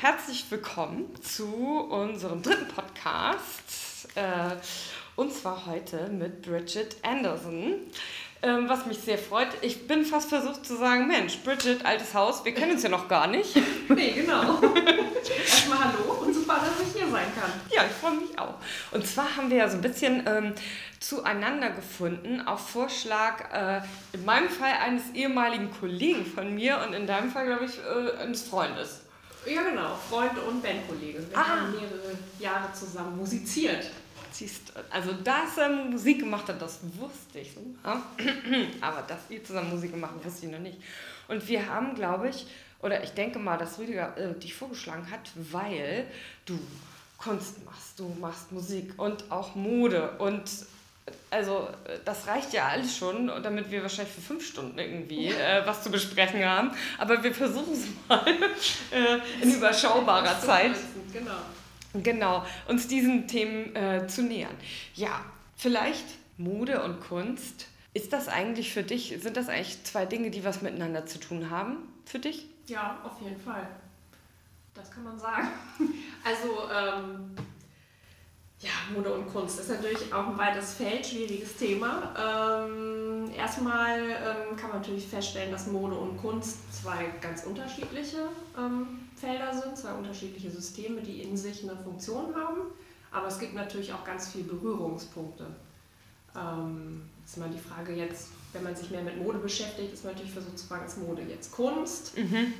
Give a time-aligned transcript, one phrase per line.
[0.00, 1.44] herzlich willkommen zu
[1.90, 4.08] unserem dritten Podcast.
[4.14, 4.56] Äh,
[5.14, 7.74] und zwar heute mit Bridget Anderson.
[8.42, 9.48] Ähm, was mich sehr freut.
[9.60, 13.08] Ich bin fast versucht zu sagen, Mensch, Bridget, altes Haus, wir kennen uns ja noch
[13.08, 13.54] gar nicht.
[13.90, 14.58] nee, genau.
[15.38, 17.52] Erstmal hallo und super, dass ich hier sein kann.
[17.70, 18.54] Ja, ich freue mich auch.
[18.92, 20.54] Und zwar haben wir ja so ein bisschen ähm,
[20.98, 23.82] zueinander gefunden auf Vorschlag, äh,
[24.14, 28.22] in meinem Fall eines ehemaligen Kollegen von mir und in deinem Fall, glaube ich, äh,
[28.22, 29.02] eines Freundes.
[29.46, 31.18] Ja, genau, Freund und Bandkollege.
[31.30, 31.48] Wir ah.
[31.48, 33.90] haben mehrere Jahre zusammen musiziert.
[34.32, 37.56] Siehst, also dass er Musik gemacht hat, das wusste ich.
[38.80, 40.78] Aber dass ihr zusammen Musik gemacht habt, wusste ich noch nicht.
[41.28, 42.46] Und wir haben, glaube ich,
[42.80, 46.06] oder ich denke mal, dass Rüdiger äh, dich vorgeschlagen hat, weil
[46.46, 46.58] du
[47.18, 50.50] Kunst machst, du machst Musik und auch Mode und
[51.30, 51.68] also
[52.04, 55.90] das reicht ja alles schon, damit wir wahrscheinlich für fünf Stunden irgendwie äh, was zu
[55.90, 56.70] besprechen haben.
[56.98, 58.26] Aber wir versuchen es mal
[58.90, 60.76] äh, in überschaubarer Zeit.
[61.12, 61.30] Genau.
[61.92, 64.54] Genau, uns diesen Themen äh, zu nähern.
[64.94, 65.24] Ja,
[65.56, 66.04] vielleicht
[66.36, 67.66] Mode und Kunst.
[67.92, 71.50] Ist das eigentlich für dich, sind das eigentlich zwei Dinge, die was miteinander zu tun
[71.50, 72.46] haben für dich?
[72.68, 73.66] Ja, auf jeden Fall.
[74.74, 75.48] Das kann man sagen.
[76.22, 77.34] Also, ähm,
[78.60, 82.14] ja, Mode und Kunst ist natürlich auch ein weites Feld, schwieriges Thema.
[82.18, 89.08] Ähm, erstmal ähm, kann man natürlich feststellen, dass Mode und Kunst zwei ganz unterschiedliche ähm,
[89.16, 92.60] Felder sind, zwei unterschiedliche Systeme, die in sich eine Funktion haben.
[93.10, 95.46] Aber es gibt natürlich auch ganz viele Berührungspunkte.
[96.36, 100.12] Ähm, ist mal die Frage jetzt, wenn man sich mehr mit Mode beschäftigt, ist man
[100.12, 102.16] natürlich versucht zu fragen, ist Mode jetzt Kunst?
[102.18, 102.52] Mhm.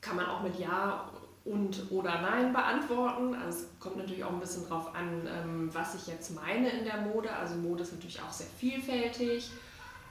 [0.00, 1.10] Kann man auch mit Ja
[1.44, 3.34] und oder Nein beantworten.
[3.34, 6.84] Also es kommt natürlich auch ein bisschen drauf an, ähm, was ich jetzt meine in
[6.84, 7.30] der Mode.
[7.30, 9.50] Also Mode ist natürlich auch sehr vielfältig.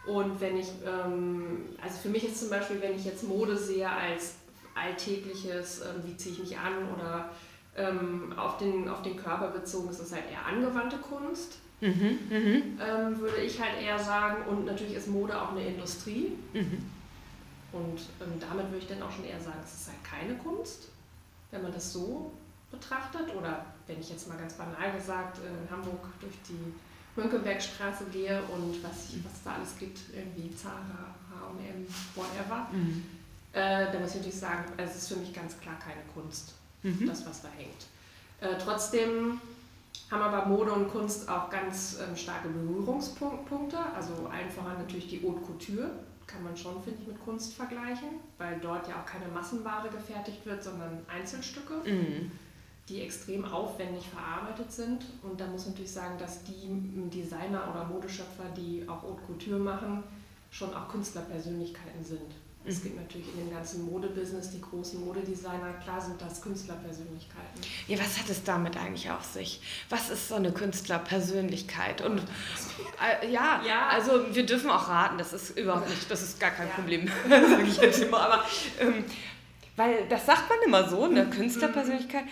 [0.05, 3.89] Und wenn ich, ähm, also für mich ist zum Beispiel, wenn ich jetzt Mode sehe
[3.89, 4.35] als
[4.75, 7.29] alltägliches, ähm, wie ziehe ich mich an oder
[8.37, 11.57] auf, den, auf den Körper bezogen, ist es halt eher angewandte Kunst.
[11.81, 13.19] Mhm, mh.
[13.19, 14.45] würde ich halt eher sagen.
[14.47, 16.33] Und natürlich ist Mode auch eine Industrie.
[16.53, 16.85] Mhm.
[17.71, 17.99] Und
[18.39, 20.89] damit würde ich dann auch schon eher sagen, es ist halt keine Kunst
[21.53, 22.33] wenn man das so
[22.69, 23.33] betrachtet.
[23.35, 26.73] Oder wenn ich jetzt mal ganz banal gesagt in Hamburg durch die
[27.15, 33.03] Mönckebergstraße gehe und was, was da alles gibt, irgendwie Zara, H&M, whatever, mhm.
[33.53, 37.07] äh, dann muss ich natürlich sagen, es ist für mich ganz klar keine Kunst, mhm.
[37.07, 37.85] das, was da hängt.
[38.41, 39.39] Äh, trotzdem
[40.09, 43.77] haben aber Mode und Kunst auch ganz ähm, starke Berührungspunkte.
[43.95, 45.91] Also allen voran natürlich die Haute Couture
[46.27, 50.45] kann man schon, finde ich, mit Kunst vergleichen, weil dort ja auch keine Massenware gefertigt
[50.45, 52.31] wird, sondern Einzelstücke, mhm.
[52.89, 55.05] die extrem aufwendig verarbeitet sind.
[55.21, 59.59] Und da muss man natürlich sagen, dass die Designer oder Modeschöpfer, die auch Haute Couture
[59.59, 60.03] machen,
[60.51, 62.31] schon auch Künstlerpersönlichkeiten sind.
[62.65, 67.61] Es gibt natürlich in dem ganzen Modebusiness die großen Modedesigner, klar sind das Künstlerpersönlichkeiten.
[67.89, 69.59] Ja, was hat es damit eigentlich auf sich?
[69.89, 72.01] Was ist so eine Künstlerpersönlichkeit?
[72.01, 76.39] Und äh, ja, ja, also wir dürfen auch raten, das ist überhaupt nicht, das ist
[76.39, 76.73] gar kein ja.
[76.73, 78.21] Problem, sage ich jetzt immer.
[78.21, 78.45] Aber
[78.79, 79.03] ähm,
[79.75, 81.29] weil das sagt man immer so, eine.
[81.29, 82.25] Künstlerpersönlichkeit.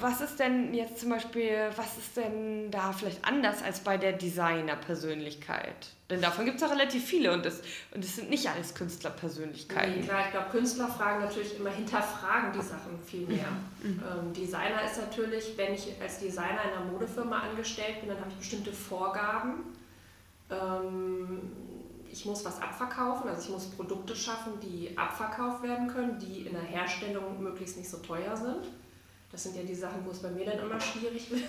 [0.00, 4.12] Was ist denn jetzt zum Beispiel, was ist denn da vielleicht anders als bei der
[4.12, 5.94] Designerpersönlichkeit?
[6.10, 7.62] Denn davon gibt es ja relativ viele und es
[7.94, 10.00] und das sind nicht alles Künstlerpersönlichkeiten.
[10.00, 13.46] Nee, klar, ich glaube, Künstler fragen natürlich immer, hinterfragen die Sachen viel mehr.
[13.82, 14.02] Mhm.
[14.02, 18.30] Ähm, Designer ist natürlich, wenn ich als Designer in einer Modefirma angestellt bin, dann habe
[18.30, 19.64] ich bestimmte Vorgaben.
[20.50, 21.40] Ähm,
[22.12, 26.52] ich muss was abverkaufen, also ich muss Produkte schaffen, die abverkauft werden können, die in
[26.54, 28.66] der Herstellung möglichst nicht so teuer sind.
[29.30, 31.42] Das sind ja die Sachen, wo es bei mir dann immer schwierig wird,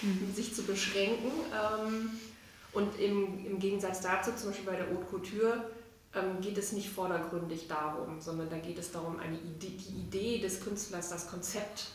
[0.00, 0.32] mhm.
[0.34, 1.30] sich zu beschränken.
[1.52, 2.10] Ähm,
[2.78, 5.64] und im, im Gegensatz dazu, zum Beispiel bei der Haute Couture,
[6.14, 10.38] ähm, geht es nicht vordergründig darum, sondern da geht es darum, eine Idee, die Idee
[10.38, 11.88] des Künstlers, das Konzept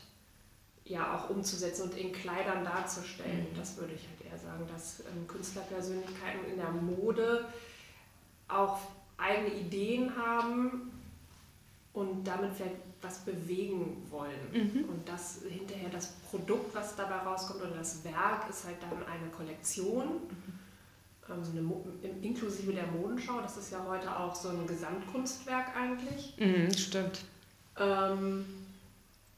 [0.83, 3.47] ja auch umzusetzen und in Kleidern darzustellen.
[3.49, 3.57] Mhm.
[3.57, 7.45] Das würde ich halt eher sagen, dass ähm, Künstlerpersönlichkeiten in der Mode
[8.49, 8.79] auch
[9.17, 10.91] eigene Ideen haben
[11.93, 14.51] und damit vielleicht was bewegen wollen.
[14.51, 14.89] Mhm.
[14.89, 19.29] Und das hinterher das Produkt, was dabei rauskommt oder das Werk ist halt dann eine
[19.29, 20.62] Kollektion, mhm.
[21.33, 23.41] Ähm, eine, inklusive der Modenschau.
[23.41, 26.35] Das ist ja heute auch so ein Gesamtkunstwerk eigentlich.
[26.37, 27.21] Mhm, stimmt.
[27.77, 28.45] Ähm,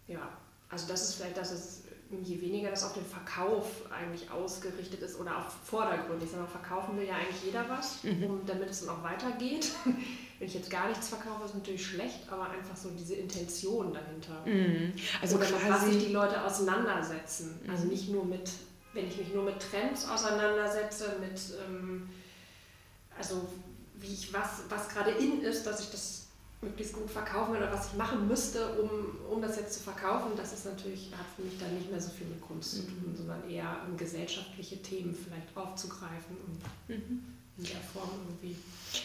[0.08, 0.30] ja,
[0.70, 1.86] also das ist vielleicht das, ist
[2.24, 6.22] je weniger das auf den Verkauf eigentlich ausgerichtet ist oder auf Vordergrund.
[6.24, 8.24] Ich sage mal, verkaufen will ja eigentlich jeder was, mhm.
[8.24, 9.72] um, damit es dann auch weitergeht.
[10.40, 14.46] Wenn ich jetzt gar nichts verkaufe, ist natürlich schlecht, aber einfach so diese Intention dahinter.
[14.46, 14.94] Mhm.
[15.22, 17.60] Also oder mit was sich die Leute auseinandersetzen.
[17.64, 17.70] Mhm.
[17.70, 18.50] Also nicht nur mit,
[18.96, 22.10] wenn ich mich nur mit Trends auseinandersetze, mit, ähm,
[23.18, 23.48] also
[24.00, 26.26] wie ich was, was gerade in ist, dass ich das
[26.62, 28.90] möglichst gut verkaufen oder was ich machen müsste, um,
[29.30, 32.10] um das jetzt zu verkaufen, das ist natürlich, hat für mich dann nicht mehr so
[32.10, 33.16] viel mit Kunst zu tun, mhm.
[33.16, 37.24] sondern eher um gesellschaftliche Themen vielleicht aufzugreifen und mhm.
[37.58, 38.56] in der Form irgendwie.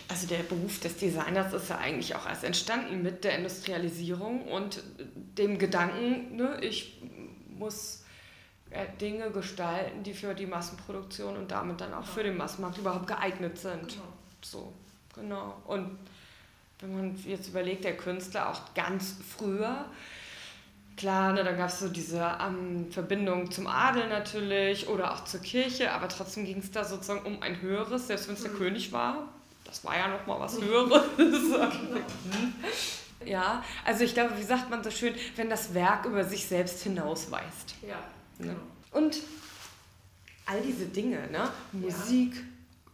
[0.08, 4.82] Also der Beruf des Designers ist ja eigentlich auch erst entstanden mit der Industrialisierung und
[5.36, 7.02] dem Gedanken, ne, ich
[7.58, 7.99] muss
[9.00, 12.12] Dinge gestalten, die für die Massenproduktion und damit dann auch genau.
[12.12, 13.88] für den Massenmarkt überhaupt geeignet sind.
[13.88, 14.02] Genau.
[14.42, 14.72] So,
[15.14, 15.56] genau.
[15.66, 15.98] Und
[16.78, 19.86] wenn man jetzt überlegt, der Künstler auch ganz früher,
[20.96, 25.40] klar, ne, da gab es so diese ähm, Verbindung zum Adel natürlich oder auch zur
[25.40, 28.58] Kirche, aber trotzdem ging es da sozusagen um ein höheres, selbst wenn es der mhm.
[28.58, 29.28] König war.
[29.64, 31.02] Das war ja nochmal was Höheres.
[33.24, 36.82] ja, also ich glaube, wie sagt man so schön, wenn das Werk über sich selbst
[36.82, 37.74] hinausweist.
[37.86, 37.98] Ja.
[38.40, 38.56] Ne?
[38.92, 39.20] Und
[40.46, 41.48] all diese Dinge, ne?
[41.72, 42.42] Musik, ja.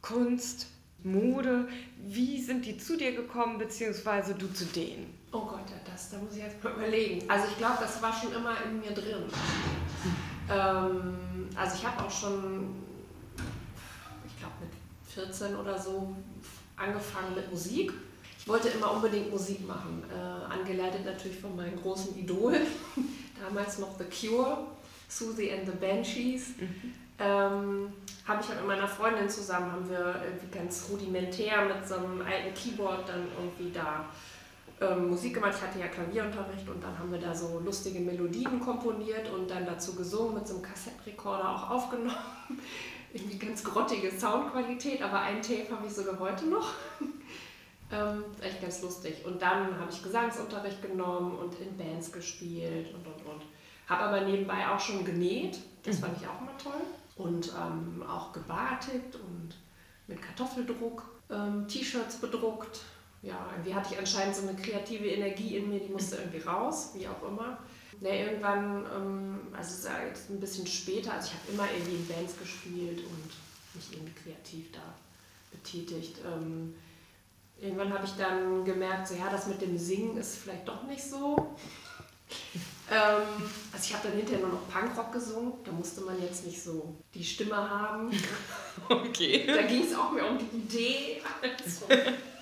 [0.02, 0.66] Kunst,
[1.02, 1.68] Mode,
[2.06, 5.12] wie sind die zu dir gekommen, beziehungsweise du zu denen?
[5.32, 7.28] Oh Gott, das, da muss ich jetzt mal überlegen.
[7.28, 9.24] Also ich glaube, das war schon immer in mir drin.
[10.50, 12.74] Ähm, also ich habe auch schon,
[14.26, 14.70] ich glaube mit
[15.12, 16.14] 14 oder so,
[16.76, 17.92] angefangen mit Musik.
[18.38, 22.54] Ich wollte immer unbedingt Musik machen, äh, angeleitet natürlich von meinem großen Idol,
[23.40, 24.66] damals noch The Cure,
[25.08, 26.54] Susie and the Banshees.
[26.58, 26.92] Mhm.
[27.18, 27.92] Ähm,
[28.26, 32.20] habe ich halt mit meiner Freundin zusammen, haben wir irgendwie ganz rudimentär mit so einem
[32.20, 34.04] alten Keyboard dann irgendwie da
[34.80, 35.54] ähm, Musik gemacht.
[35.56, 39.64] Ich hatte ja Klavierunterricht und dann haben wir da so lustige Melodien komponiert und dann
[39.64, 42.16] dazu gesungen, mit so einem Kassettenrekorder auch aufgenommen.
[43.14, 46.74] irgendwie ganz grottige Soundqualität, aber ein Tape habe ich sogar heute noch.
[47.92, 49.24] ähm, echt ganz lustig.
[49.24, 53.42] Und dann habe ich Gesangsunterricht genommen und in Bands gespielt und und und.
[53.86, 56.02] Habe aber nebenbei auch schon genäht, das mhm.
[56.02, 56.82] fand ich auch immer toll
[57.16, 59.54] und ähm, auch gebatigt und
[60.06, 62.80] mit Kartoffeldruck ähm, T-Shirts bedruckt.
[63.22, 66.90] Ja, irgendwie hatte ich anscheinend so eine kreative Energie in mir, die musste irgendwie raus,
[66.94, 67.58] wie auch immer.
[68.00, 71.72] Ja, irgendwann, ähm, also es ist ja jetzt ein bisschen später, also ich habe immer
[71.72, 73.30] irgendwie in Bands gespielt und
[73.74, 74.82] mich irgendwie kreativ da
[75.50, 76.18] betätigt.
[76.26, 76.74] Ähm,
[77.58, 81.02] irgendwann habe ich dann gemerkt, so ja, das mit dem Singen ist vielleicht doch nicht
[81.02, 81.56] so.
[82.90, 83.22] Ähm,
[83.72, 85.54] also ich habe dann hinterher nur noch Punkrock gesungen.
[85.64, 88.10] Da musste man jetzt nicht so die Stimme haben.
[88.88, 89.46] Okay.
[89.46, 91.22] Da ging es auch mehr um die Idee.
[91.42, 91.86] Also.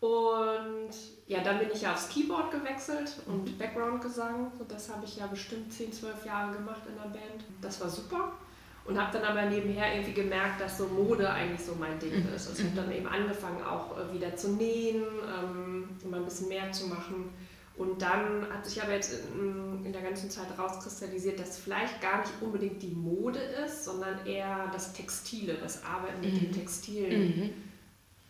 [0.00, 0.94] Und
[1.26, 3.58] ja, dann bin ich ja aufs Keyboard gewechselt und mhm.
[3.58, 4.52] Background-Gesang.
[4.58, 7.44] Und das habe ich ja bestimmt 10, 12 Jahre gemacht in der Band.
[7.62, 8.32] Das war super.
[8.84, 12.34] Und habe dann aber nebenher irgendwie gemerkt, dass so Mode eigentlich so mein Ding mhm.
[12.34, 12.48] ist.
[12.48, 16.48] Also ich habe dann eben angefangen auch äh, wieder zu nähen, ähm, immer ein bisschen
[16.48, 17.32] mehr zu machen.
[17.76, 22.20] Und dann hat sich aber jetzt in, in, der ganzen Zeit rauskristallisiert, dass vielleicht gar
[22.20, 26.38] nicht unbedingt die Mode ist, sondern eher das Textile, das Arbeiten mit mhm.
[26.38, 27.50] den textilen mhm.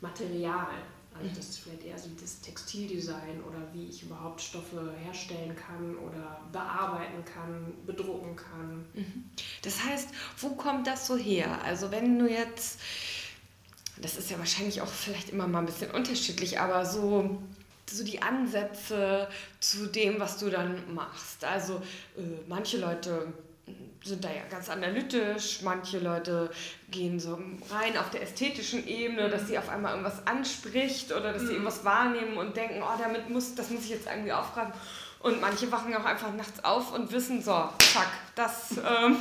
[0.01, 0.69] Material.
[1.17, 5.97] Also das ist vielleicht eher so das Textildesign oder wie ich überhaupt Stoffe herstellen kann
[5.99, 8.85] oder bearbeiten kann, bedrucken kann.
[8.95, 9.31] Mhm.
[9.63, 10.09] Das heißt,
[10.39, 11.63] wo kommt das so her?
[11.63, 12.81] Also wenn du jetzt,
[13.99, 17.39] das ist ja wahrscheinlich auch vielleicht immer mal ein bisschen unterschiedlich, aber so
[17.91, 19.29] so die Ansätze
[19.61, 21.45] zu dem, was du dann machst.
[21.45, 21.75] Also
[22.17, 23.33] äh, manche Leute
[24.05, 26.51] sind da ja ganz analytisch, manche Leute
[26.91, 27.39] gehen so
[27.71, 31.53] rein auf der ästhetischen Ebene, dass sie auf einmal irgendwas anspricht oder dass sie mhm.
[31.55, 34.73] irgendwas wahrnehmen und denken, oh, damit muss, das muss ich jetzt irgendwie aufgreifen.
[35.21, 39.17] Und manche wachen auch einfach nachts auf und wissen, so, zack, das, ähm,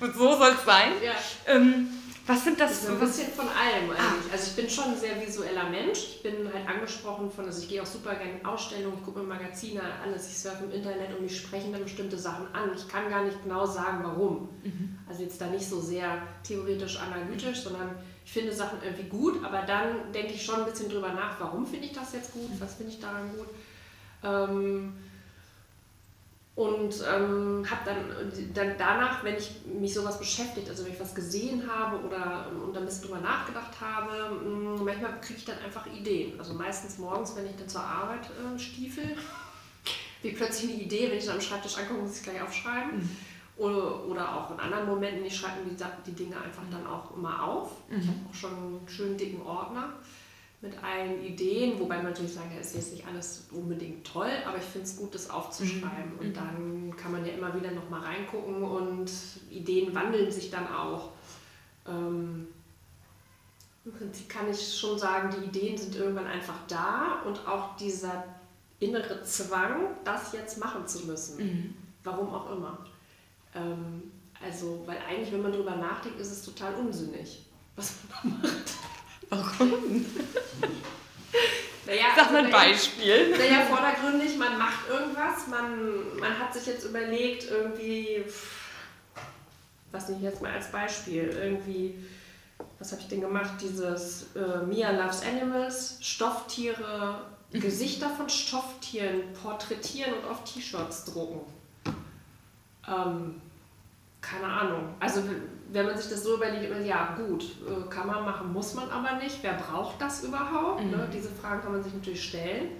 [0.00, 0.92] so soll es sein.
[1.02, 1.14] Ja.
[1.46, 1.88] Ähm,
[2.28, 2.84] was sind das?
[2.84, 3.98] So ein bisschen von allem eigentlich.
[3.98, 4.32] Ah.
[4.32, 5.98] Also ich bin schon ein sehr visueller Mensch.
[5.98, 9.20] Ich bin halt angesprochen von, also ich gehe auch super gerne in Ausstellungen, ich gucke
[9.20, 10.28] mir Magazine, alles.
[10.28, 12.70] Ich surfe im Internet und mich sprechen dann bestimmte Sachen an.
[12.76, 14.50] Ich kann gar nicht genau sagen, warum.
[14.62, 14.98] Mhm.
[15.08, 17.94] Also jetzt da nicht so sehr theoretisch analytisch, sondern
[18.26, 21.66] ich finde Sachen irgendwie gut, aber dann denke ich schon ein bisschen drüber nach, warum
[21.66, 23.48] finde ich das jetzt gut, was finde ich daran gut.
[24.22, 24.92] Ähm,
[26.58, 31.14] und ähm, habe dann, dann danach, wenn ich mich sowas beschäftigt, also wenn ich was
[31.14, 35.58] gesehen habe oder ähm, und ein bisschen drüber nachgedacht habe, mm, manchmal kriege ich dann
[35.60, 36.36] einfach Ideen.
[36.36, 39.16] Also meistens morgens, wenn ich dann zur Arbeit äh, stiefel,
[40.22, 42.98] wie plötzlich eine Idee, wenn ich dann am Schreibtisch ankomme, muss ich gleich aufschreiben.
[42.98, 43.16] Mhm.
[43.56, 47.16] Oder, oder auch in anderen Momenten, ich schreibe mir die, die Dinge einfach dann auch
[47.16, 47.70] immer auf.
[47.88, 48.00] Mhm.
[48.00, 49.92] Ich habe auch schon einen schönen dicken Ordner
[50.60, 54.58] mit allen Ideen, wobei man natürlich sagen kann, ist jetzt nicht alles unbedingt toll, aber
[54.58, 56.14] ich finde es gut, das aufzuschreiben.
[56.14, 56.18] Mhm.
[56.18, 59.10] Und dann kann man ja immer wieder nochmal reingucken und
[59.50, 61.10] Ideen wandeln sich dann auch.
[61.86, 62.48] Ähm,
[63.84, 68.24] Im Prinzip kann ich schon sagen, die Ideen sind irgendwann einfach da und auch dieser
[68.80, 71.38] innere Zwang, das jetzt machen zu müssen.
[71.38, 71.74] Mhm.
[72.02, 72.84] Warum auch immer.
[73.54, 74.10] Ähm,
[74.44, 77.44] also, weil eigentlich, wenn man darüber nachdenkt, ist es total unsinnig,
[77.76, 78.72] was man macht.
[79.30, 80.06] Warum?
[81.88, 83.30] Naja, Sag mal ein also, Beispiel.
[83.30, 88.26] Naja, vordergründig, man macht irgendwas, man, man hat sich jetzt überlegt, irgendwie,
[89.90, 91.94] was nehme ich jetzt mal als Beispiel, irgendwie,
[92.78, 97.60] was habe ich denn gemacht, dieses äh, Mia Loves Animals, Stofftiere, mhm.
[97.60, 101.40] Gesichter von Stofftieren porträtieren und auf T-Shirts drucken.
[102.86, 103.40] Ähm,
[104.28, 104.94] keine Ahnung.
[105.00, 105.22] Also
[105.70, 109.22] wenn man sich das so überlegt, ja gut, äh, kann man machen, muss man aber
[109.22, 109.38] nicht.
[109.42, 110.84] Wer braucht das überhaupt?
[110.84, 110.90] Mhm.
[110.90, 111.08] Ne?
[111.12, 112.72] Diese Fragen kann man sich natürlich stellen.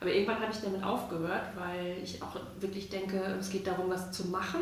[0.00, 4.12] Aber irgendwann habe ich damit aufgehört, weil ich auch wirklich denke, es geht darum, was
[4.12, 4.60] zu machen.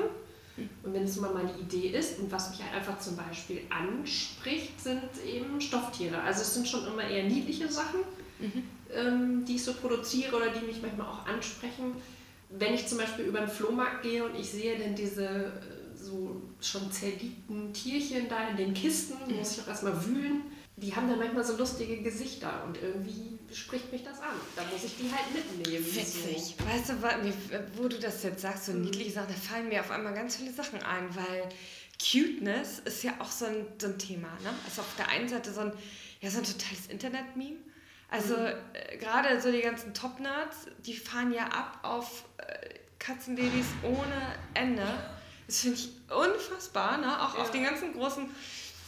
[0.57, 0.69] Mhm.
[0.83, 4.81] Und wenn es mal meine Idee ist und was mich halt einfach zum Beispiel anspricht,
[4.81, 6.21] sind eben Stofftiere.
[6.21, 8.01] Also es sind schon immer eher niedliche Sachen,
[8.39, 8.63] mhm.
[8.95, 11.97] ähm, die ich so produziere oder die mich manchmal auch ansprechen.
[12.51, 16.43] Wenn ich zum Beispiel über den Flohmarkt gehe und ich sehe dann diese äh, so
[16.61, 19.37] schon zerlegten Tierchen da in den Kisten, mhm.
[19.37, 20.43] muss ich auch erstmal wühlen.
[20.77, 24.35] Die haben dann manchmal so lustige Gesichter und irgendwie spricht mich das an.
[24.57, 25.85] Da muss ich die halt mitnehmen.
[25.85, 26.57] Witzig.
[26.59, 26.65] So.
[26.67, 28.83] Weißt du, wo du das jetzt sagst, so mhm.
[28.83, 31.49] niedliche Sachen, da fallen mir auf einmal ganz viele Sachen ein, weil
[32.03, 34.29] Cuteness ist ja auch so ein, so ein Thema.
[34.43, 34.51] Ne?
[34.65, 35.73] Also auf der einen Seite so ein,
[36.21, 37.59] ja, so ein totales Internet-Meme.
[38.09, 38.47] Also mhm.
[38.73, 44.87] äh, gerade so die ganzen Top-Nerds, die fahren ja ab auf äh, Katzenbabys ohne Ende.
[45.53, 47.23] Das finde ich unfassbar, ne?
[47.23, 47.43] Auch ja.
[47.43, 48.25] auf den ganzen großen,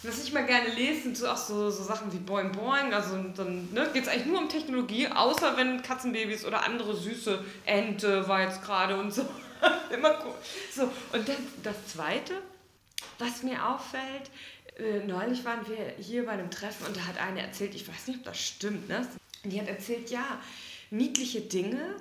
[0.02, 2.94] was ich mal gerne lese, sind so auch so, so Sachen wie Boing Boing.
[2.94, 7.44] Also dann ne, geht es eigentlich nur um Technologie, außer wenn Katzenbabys oder andere süße
[7.66, 9.28] Ente war jetzt gerade und so.
[9.94, 10.34] Immer cool.
[10.74, 12.32] So, und dann das Zweite,
[13.18, 14.30] was mir auffällt,
[14.78, 18.06] äh, neulich waren wir hier bei einem Treffen und da hat eine erzählt, ich weiß
[18.06, 19.06] nicht, ob das stimmt, ne?
[19.44, 20.40] Die hat erzählt, ja,
[20.88, 21.96] niedliche Dinge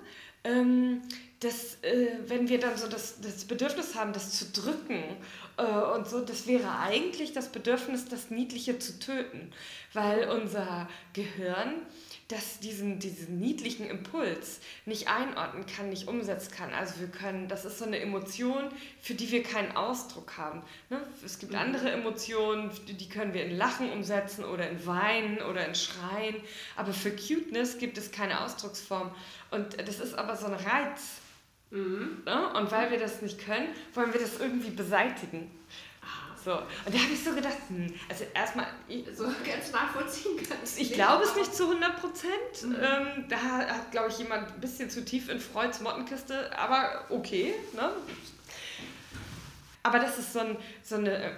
[0.46, 1.02] ähm,
[1.44, 5.04] dass äh, wenn wir dann so das, das Bedürfnis haben, das zu drücken
[5.58, 5.64] äh,
[5.96, 9.52] und so, das wäre eigentlich das Bedürfnis, das Niedliche zu töten,
[9.94, 11.74] weil unser Gehirn
[12.30, 16.74] das diesen, diesen niedlichen Impuls nicht einordnen kann, nicht umsetzen kann.
[16.74, 18.70] Also wir können, das ist so eine Emotion,
[19.02, 20.64] für die wir keinen Ausdruck haben.
[20.90, 21.06] Ne?
[21.24, 21.60] Es gibt mhm.
[21.60, 26.36] andere Emotionen, die können wir in Lachen umsetzen oder in Weinen oder in Schreien,
[26.76, 29.14] aber für Cuteness gibt es keine Ausdrucksform.
[29.52, 31.23] Und das ist aber so ein Reiz.
[31.74, 32.22] Mhm.
[32.24, 32.54] Ne?
[32.54, 35.50] Und weil wir das nicht können, wollen wir das irgendwie beseitigen.
[36.44, 36.52] So.
[36.52, 38.68] Und da habe ich so gedacht, hm, also erstmal.
[39.16, 40.80] So ganz nachvollziehen kannst.
[40.80, 42.64] Ich glaube es nicht zu 100 Prozent.
[42.64, 42.76] Mhm.
[42.76, 47.54] Ähm, da hat, glaube ich, jemand ein bisschen zu tief in Freuds Mottenkiste, aber okay.
[47.74, 47.92] Ne?
[49.84, 51.34] Aber dass es so, ein, so eine äh,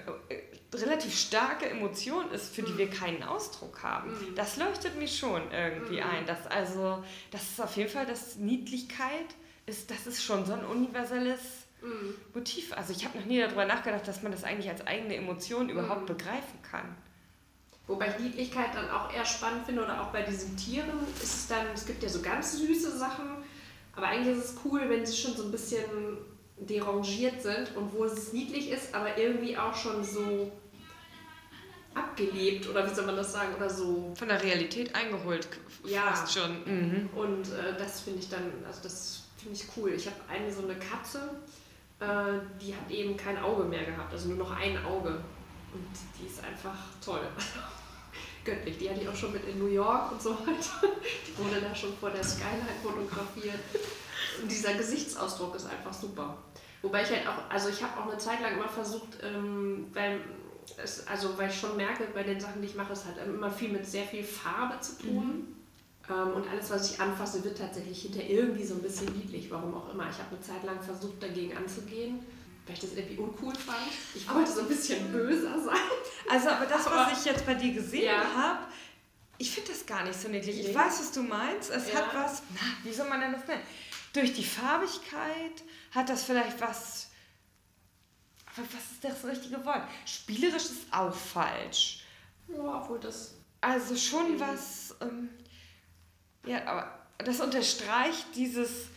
[0.73, 2.77] relativ starke Emotion ist, für die mhm.
[2.77, 4.35] wir keinen Ausdruck haben, mhm.
[4.35, 6.09] das leuchtet mir schon irgendwie mhm.
[6.09, 6.25] ein.
[6.25, 10.65] Dass also, das ist auf jeden Fall, dass Niedlichkeit ist, das ist schon so ein
[10.65, 11.39] universelles
[11.81, 12.15] mhm.
[12.33, 12.73] Motiv.
[12.73, 16.01] Also ich habe noch nie darüber nachgedacht, dass man das eigentlich als eigene Emotion überhaupt
[16.01, 16.17] mhm.
[16.17, 16.95] begreifen kann.
[17.87, 20.89] Wobei ich Niedlichkeit dann auch eher spannend finde oder auch bei diesen Tieren
[21.21, 23.25] ist es dann, es gibt ja so ganz süße Sachen,
[23.95, 25.83] aber eigentlich ist es cool, wenn sie schon so ein bisschen
[26.57, 30.51] derangiert sind und wo es niedlich ist, aber irgendwie auch schon so
[31.93, 35.47] abgelebt oder wie soll man das sagen oder so von der Realität eingeholt
[35.85, 36.01] ja.
[36.01, 37.09] fast schon mhm.
[37.15, 40.63] und äh, das finde ich dann also das finde ich cool ich habe eine so
[40.63, 41.29] eine Katze
[41.99, 45.09] äh, die hat eben kein Auge mehr gehabt, also nur noch ein Auge.
[45.73, 45.87] Und
[46.19, 47.21] die ist einfach toll.
[48.45, 48.77] Göttlich.
[48.77, 50.93] Die hatte ich auch schon mit in New York und so weiter.
[51.27, 53.59] Die wurde da schon vor der Skyline fotografiert.
[54.41, 56.37] Und dieser Gesichtsausdruck ist einfach super.
[56.81, 60.19] Wobei ich halt auch, also ich habe auch eine Zeit lang immer versucht, ähm, weil
[60.77, 63.49] es, also weil ich schon merke, bei den Sachen, die ich mache, es hat immer
[63.49, 65.27] viel mit sehr viel Farbe zu tun.
[65.27, 65.54] Mhm.
[66.09, 69.73] Ähm, und alles, was ich anfasse, wird tatsächlich hinter irgendwie so ein bisschen niedlich, warum
[69.75, 70.09] auch immer.
[70.09, 72.23] Ich habe eine Zeit lang versucht, dagegen anzugehen,
[72.65, 73.87] weil ich das irgendwie uncool fand.
[74.13, 75.75] Ich wollte so ein bisschen böser sein.
[76.29, 78.23] Also, aber das, was ich jetzt bei dir gesehen ja.
[78.35, 78.59] habe,
[79.37, 80.59] ich finde das gar nicht so niedlich.
[80.59, 81.69] Ich weiß, was du meinst.
[81.69, 81.99] Es ja.
[81.99, 83.63] hat was, na, wie soll man denn das nennen?
[84.13, 87.09] Durch die Farbigkeit hat das vielleicht was.
[88.55, 89.83] Aber was ist das richtige Wort?
[90.05, 92.03] Spielerisch ist auch falsch.
[92.47, 93.35] Ja, obwohl das.
[93.59, 94.95] Also schon was.
[95.01, 95.29] Ähm,
[96.45, 98.87] ja, aber das unterstreicht dieses,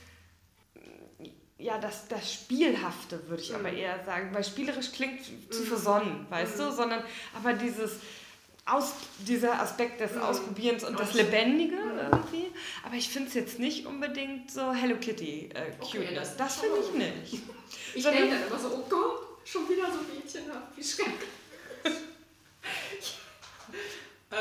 [1.59, 3.57] ja, das, das Spielhafte, würde ich mhm.
[3.57, 5.67] aber eher sagen, weil spielerisch klingt zu mhm.
[5.67, 6.63] versonnen, weißt mhm.
[6.63, 7.03] du, sondern
[7.35, 7.99] aber dieses,
[8.69, 8.93] aus,
[9.27, 10.23] dieser Aspekt des mhm.
[10.23, 11.99] Ausprobierens und das Lebendige mhm.
[11.99, 12.47] irgendwie.
[12.85, 15.73] Aber ich finde es jetzt nicht unbedingt so Hello Kitty äh.
[15.81, 17.43] Okay, das, das finde ich nicht.
[17.95, 21.29] Ich denke dann immer so, oh Gott, schon wieder so mädchenhaft, wie schrecklich.
[24.31, 24.35] Äh,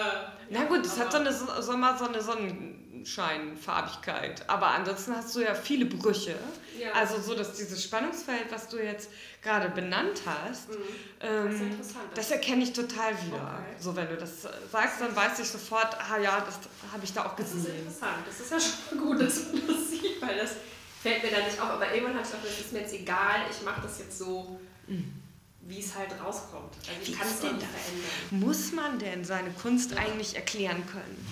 [0.49, 4.47] Na gut, es hat so eine, so, mal so eine Sonnenscheinfarbigkeit.
[4.49, 6.35] Aber ansonsten hast du ja viele Brüche.
[6.77, 6.91] Ja.
[6.91, 9.09] Also so, dass dieses Spannungsfeld, was du jetzt
[9.41, 10.75] gerade benannt hast, mhm.
[11.21, 13.37] ähm, das, das, erkenne ich total wieder.
[13.37, 13.77] Okay.
[13.79, 14.41] So, wenn du das
[14.71, 16.59] sagst, dann weiß ich sofort, ah ja, das
[16.91, 17.63] habe ich da auch gesehen.
[17.63, 18.27] Das ist interessant.
[18.27, 20.55] Das ist ja schon gut, dass man das sieht, weil das
[21.01, 21.69] fällt mir da nicht auf.
[21.69, 24.59] Aber irgendwann habe ich auch das ist mir jetzt egal, ich mache das jetzt so.
[24.87, 25.23] Mhm
[25.67, 26.73] wie es halt rauskommt.
[26.87, 28.47] Also ich kann es denn da verändern.
[28.47, 29.97] Muss man denn seine Kunst ja.
[29.97, 31.27] eigentlich erklären können?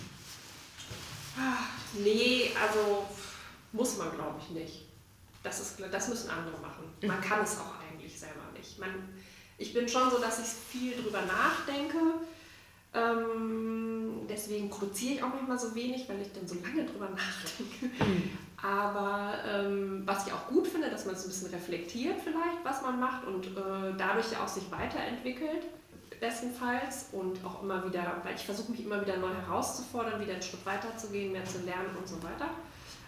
[1.39, 3.05] Ach, nee, also
[3.71, 4.81] muss man glaube ich nicht.
[5.41, 6.85] Das, ist, das müssen andere machen.
[7.01, 8.79] Man kann es auch eigentlich selber nicht.
[8.79, 8.89] Man,
[9.57, 11.97] ich bin schon so, dass ich viel drüber nachdenke.
[12.93, 18.03] Ähm, deswegen produziere ich auch manchmal so wenig, weil ich dann so lange drüber nachdenke.
[18.03, 18.44] Mhm.
[18.61, 22.81] Aber ähm, was ich auch gut finde, dass man es ein bisschen reflektiert vielleicht, was
[22.81, 25.65] man macht und äh, dadurch ja auch sich weiterentwickelt,
[26.19, 27.09] bestenfalls.
[27.11, 30.65] Und auch immer wieder, weil ich versuche mich immer wieder neu herauszufordern, wieder einen Schritt
[30.65, 32.49] weiter zu gehen, mehr zu lernen und so weiter.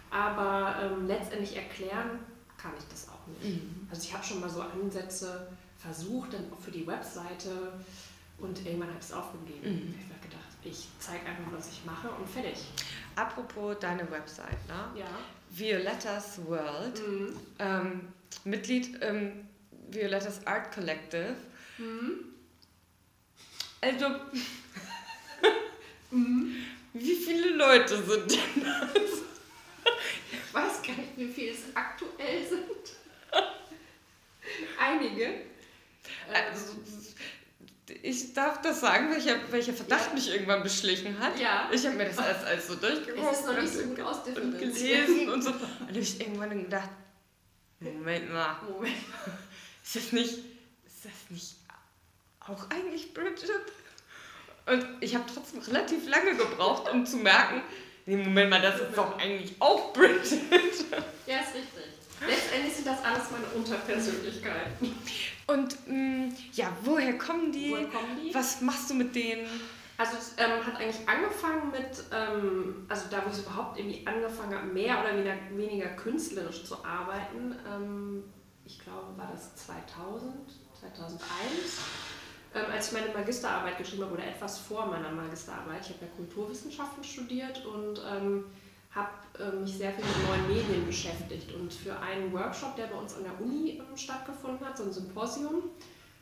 [0.10, 2.20] Aber ähm, letztendlich erklären
[2.58, 3.56] kann ich das auch nicht.
[3.56, 3.88] Mhm.
[3.90, 7.74] Also ich habe schon mal so Ansätze versucht, dann auch für die Webseite
[8.40, 9.70] und irgendwann habe ich es aufgegeben.
[9.70, 9.96] Mhm.
[10.00, 12.66] Ich habe gedacht, ich zeige einfach, was ich mache und fertig.
[13.16, 15.00] Apropos deine Website, ne?
[15.00, 15.06] Ja.
[15.50, 17.40] Violettas World, mhm.
[17.60, 18.14] ähm,
[18.44, 19.48] Mitglied im
[19.90, 21.36] Violettas Art Collective.
[21.78, 22.26] Mhm.
[23.82, 24.10] Also,
[26.12, 26.56] mhm.
[26.94, 29.22] wie viele Leute sind denn das?
[30.32, 32.96] Ich weiß gar nicht, wie viele es aktuell sind.
[34.80, 35.42] Einige.
[36.34, 36.78] Also,
[37.90, 40.14] ich darf das sagen, welcher, welcher Verdacht ja.
[40.14, 41.40] mich irgendwann beschlichen hat.
[41.40, 41.70] Ja.
[41.72, 44.60] Ich habe mir das alles, alles so durchgeguckt es ist noch nicht so gut und
[44.60, 45.52] gelesen und so.
[45.52, 46.90] Und habe ich irgendwann gedacht,
[47.80, 48.58] Moment mal.
[48.68, 48.96] Moment.
[49.84, 50.34] Ist das nicht,
[50.86, 51.56] ist das nicht
[52.42, 53.50] auch eigentlich Bridget?
[54.66, 57.62] Und ich habe trotzdem relativ lange gebraucht, um zu merken,
[58.06, 60.42] nee, Moment mal, das ist doch eigentlich auch Bridget.
[61.26, 61.98] Ja, ist richtig.
[62.26, 64.96] Letztendlich sind das alles meine Unterpersönlichkeiten.
[65.48, 67.72] Und mh, mm, ja, woher kommen, die?
[67.72, 68.34] woher kommen die?
[68.34, 69.48] Was machst du mit denen?
[69.98, 74.54] Also es ähm, hat eigentlich angefangen mit, ähm, also da wo ich überhaupt irgendwie angefangen
[74.54, 77.56] habe, mehr oder weniger, weniger künstlerisch zu arbeiten.
[77.68, 78.24] Ähm,
[78.64, 80.36] ich glaube, war das 2000,
[80.80, 81.22] 2001,
[82.54, 85.82] ähm, als ich meine Magisterarbeit geschrieben habe oder etwas vor meiner Magisterarbeit.
[85.82, 88.46] Ich habe ja Kulturwissenschaften studiert und ähm,
[88.98, 91.54] habe äh, mich sehr viel mit neuen Medien beschäftigt.
[91.54, 94.92] Und für einen Workshop, der bei uns an der Uni ähm, stattgefunden hat, so ein
[94.92, 95.64] Symposium,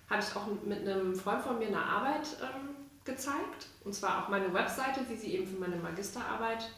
[0.09, 3.67] habe ich auch mit einem Freund von mir eine Arbeit ähm, gezeigt.
[3.83, 6.69] Und zwar auch meine Webseite, wie sie eben für meine Magisterarbeit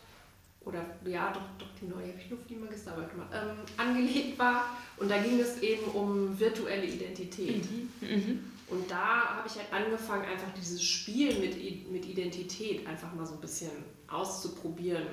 [0.61, 4.37] oder ja, doch, doch die neue habe ich nur für die Magisterarbeit gemacht, ähm, angelegt
[4.37, 4.65] war.
[4.97, 7.65] Und da ging es eben um virtuelle Identität.
[7.71, 7.89] Mhm.
[8.01, 8.51] Mhm.
[8.69, 13.35] Und da habe ich halt angefangen, einfach dieses Spiel mit, mit Identität einfach mal so
[13.35, 13.71] ein bisschen
[14.09, 15.07] auszuprobieren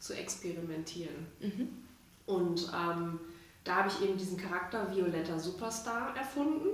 [0.00, 1.26] zu experimentieren.
[1.40, 1.68] Mhm.
[2.26, 3.20] Und ähm,
[3.64, 6.68] da habe ich eben diesen Charakter Violetta Superstar erfunden.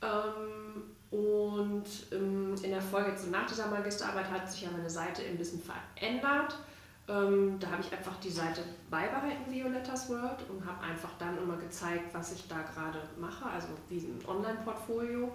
[0.00, 5.22] Ähm, und ähm, in der Folge jetzt nach dieser Magisterarbeit hat sich ja meine Seite
[5.22, 6.58] ein bisschen verändert.
[7.06, 11.56] Ähm, da habe ich einfach die Seite beibehalten, Violettas World, und habe einfach dann immer
[11.56, 15.30] gezeigt, was ich da gerade mache, also wie ein Online-Portfolio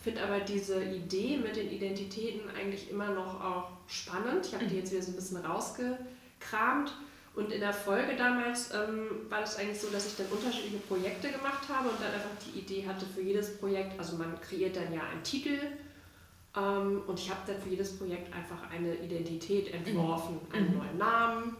[0.00, 4.46] finde aber diese Idee mit den Identitäten eigentlich immer noch auch spannend.
[4.46, 4.80] Ich habe die mhm.
[4.80, 6.94] jetzt wieder so ein bisschen rausgekramt.
[7.34, 11.30] Und in der Folge damals ähm, war das eigentlich so, dass ich dann unterschiedliche Projekte
[11.30, 14.92] gemacht habe und dann einfach die Idee hatte für jedes Projekt, also man kreiert dann
[14.92, 15.58] ja einen Titel
[16.56, 20.54] ähm, und ich habe dann für jedes Projekt einfach eine Identität entworfen, mhm.
[20.54, 21.56] einen neuen Namen,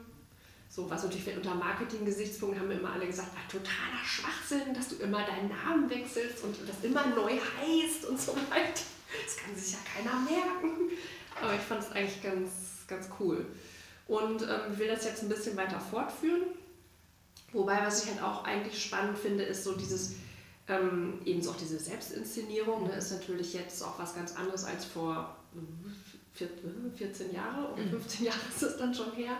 [0.71, 5.03] so, was natürlich unter Marketing-Gesichtspunkten haben wir immer alle gesagt, war totaler Schwachsinn, dass du
[5.03, 8.85] immer deinen Namen wechselst und das immer neu heißt und so weiter.
[9.25, 10.93] Das kann sich ja keiner merken.
[11.43, 12.51] Aber ich fand es eigentlich ganz,
[12.87, 13.47] ganz cool.
[14.07, 16.43] Und ähm, will das jetzt ein bisschen weiter fortführen.
[17.53, 20.15] Wobei, was ich halt auch eigentlich spannend finde, ist so dieses,
[20.69, 24.85] ähm, eben so auch diese Selbstinszenierung, ne, ist natürlich jetzt auch was ganz anderes als
[24.85, 25.37] vor
[26.35, 29.37] 14 Jahren oder 15 Jahren ist es dann schon her.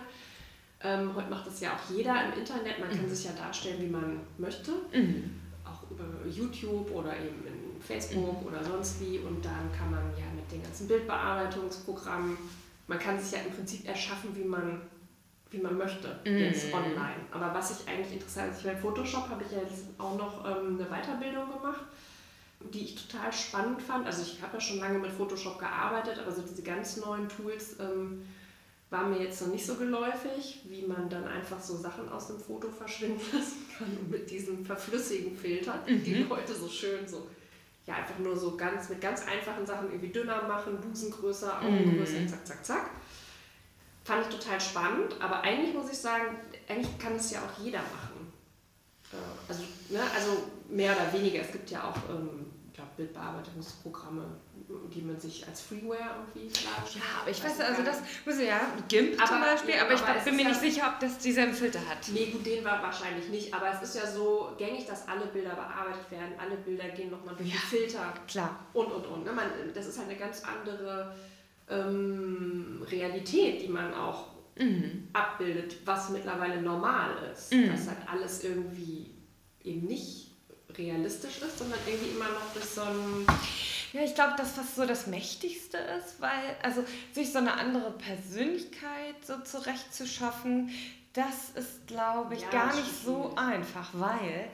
[0.83, 2.79] Ähm, heute macht das ja auch jeder im Internet.
[2.79, 3.09] Man kann mhm.
[3.09, 4.71] sich ja darstellen, wie man möchte.
[4.93, 5.39] Mhm.
[5.63, 8.47] Auch über YouTube oder eben in Facebook mhm.
[8.47, 9.19] oder sonst wie.
[9.19, 12.37] Und dann kann man ja mit den ganzen Bildbearbeitungsprogrammen,
[12.87, 14.81] man kann sich ja im Prinzip erschaffen, wie man,
[15.51, 16.73] wie man möchte, jetzt mhm.
[16.73, 17.21] online.
[17.31, 20.79] Aber was ich eigentlich interessant ist, bei Photoshop habe ich ja jetzt auch noch ähm,
[20.79, 21.85] eine Weiterbildung gemacht
[22.73, 24.05] die ich total spannend fand.
[24.05, 27.77] Also ich habe ja schon lange mit Photoshop gearbeitet, aber so diese ganz neuen Tools
[27.79, 28.23] ähm,
[28.91, 32.39] war mir jetzt noch nicht so geläufig, wie man dann einfach so Sachen aus dem
[32.39, 36.03] Foto verschwinden lassen kann mit diesen verflüssigen Filtern, mhm.
[36.03, 37.27] die heute so schön so
[37.87, 41.97] ja einfach nur so ganz mit ganz einfachen Sachen irgendwie dünner machen, Busen größer, Augen
[41.97, 42.27] größer, mm.
[42.27, 42.89] zack, zack, zack.
[44.03, 46.37] Fand ich total spannend, aber eigentlich muss ich sagen,
[46.69, 48.31] eigentlich kann es ja auch jeder machen.
[49.11, 49.15] Äh,
[49.47, 51.41] also, ne, also mehr oder weniger.
[51.41, 52.45] Es gibt ja auch ähm,
[53.01, 54.25] Bildbearbeitungsprogramme,
[54.93, 58.59] die man sich als Freeware irgendwie laden Ja, aber ich weiß, also das muss ja,
[58.87, 61.53] GIMP aber, zum Beispiel, ja, aber ich aber bin mir nicht sicher, ob das dieselben
[61.53, 61.97] Filter hat.
[62.13, 65.55] Nee, gut, den war wahrscheinlich nicht, aber es ist ja so gängig, dass alle Bilder
[65.55, 68.13] bearbeitet werden, alle Bilder gehen nochmal durch ja, Filter.
[68.27, 68.65] Klar.
[68.73, 69.25] Und, und, und.
[69.25, 69.31] Ne?
[69.31, 71.15] Man, das ist halt eine ganz andere
[71.69, 75.07] ähm, Realität, die man auch mhm.
[75.13, 77.53] abbildet, was mittlerweile normal ist.
[77.53, 77.69] Mhm.
[77.69, 79.11] Dass halt alles irgendwie
[79.63, 80.31] eben nicht
[80.77, 83.27] realistisch ist, sondern irgendwie immer noch durch so ein.
[83.93, 87.91] Ja, ich glaube, das, was so das Mächtigste ist, weil, also sich so eine andere
[87.91, 90.69] Persönlichkeit so zurechtzuschaffen,
[91.13, 94.49] das ist, glaube ich, ja, gar nicht so einfach, weil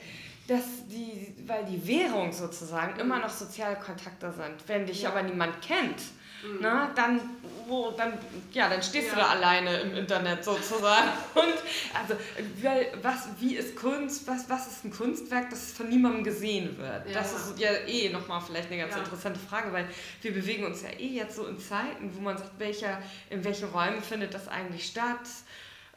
[0.48, 4.56] dass die, weil die Währung sozusagen immer noch soziale Kontakte sind.
[4.68, 5.10] Wenn dich ja.
[5.10, 6.02] aber niemand kennt,
[6.44, 6.58] Mhm.
[6.62, 7.20] Na, dann,
[7.68, 8.14] wo, dann,
[8.52, 9.14] ja, dann stehst ja.
[9.14, 11.10] du da alleine im Internet sozusagen.
[11.36, 11.56] Und
[11.94, 12.16] also,
[12.62, 17.08] weil, was, wie ist Kunst, was, was ist ein Kunstwerk, das von niemandem gesehen wird?
[17.08, 17.14] Ja.
[17.14, 19.00] Das ist ja eh nochmal vielleicht eine ganz ja.
[19.00, 19.88] interessante Frage, weil
[20.22, 23.70] wir bewegen uns ja eh jetzt so in Zeiten, wo man sagt, welcher, in welchen
[23.70, 25.22] Räumen findet das eigentlich statt?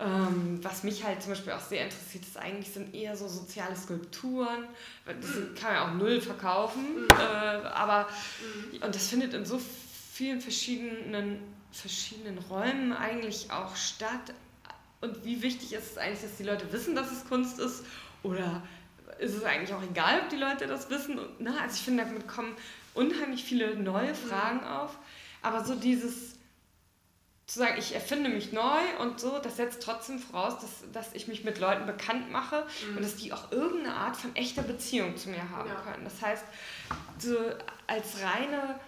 [0.00, 3.76] Ähm, was mich halt zum Beispiel auch sehr interessiert, ist eigentlich sind eher so soziale
[3.76, 4.64] Skulpturen.
[5.04, 7.02] Das kann man ja auch null verkaufen.
[7.02, 7.08] Mhm.
[7.10, 8.08] Äh, aber
[8.72, 8.82] mhm.
[8.82, 9.60] und das findet in so
[10.20, 11.40] vielen verschiedenen,
[11.72, 14.34] verschiedenen Räumen eigentlich auch statt.
[15.00, 17.86] Und wie wichtig ist es eigentlich, dass die Leute wissen, dass es Kunst ist?
[18.22, 18.62] Oder
[19.18, 21.18] ist es eigentlich auch egal, ob die Leute das wissen?
[21.38, 22.54] Na, also ich finde, damit kommen
[22.92, 24.98] unheimlich viele neue Fragen auf.
[25.40, 26.36] Aber so dieses
[27.46, 31.28] zu sagen, ich erfinde mich neu und so, das setzt trotzdem voraus, dass, dass ich
[31.28, 32.98] mich mit Leuten bekannt mache mhm.
[32.98, 35.76] und dass die auch irgendeine Art von echter Beziehung zu mir haben ja.
[35.76, 36.04] können.
[36.04, 36.44] Das heißt,
[37.18, 37.36] so
[37.86, 38.78] als reine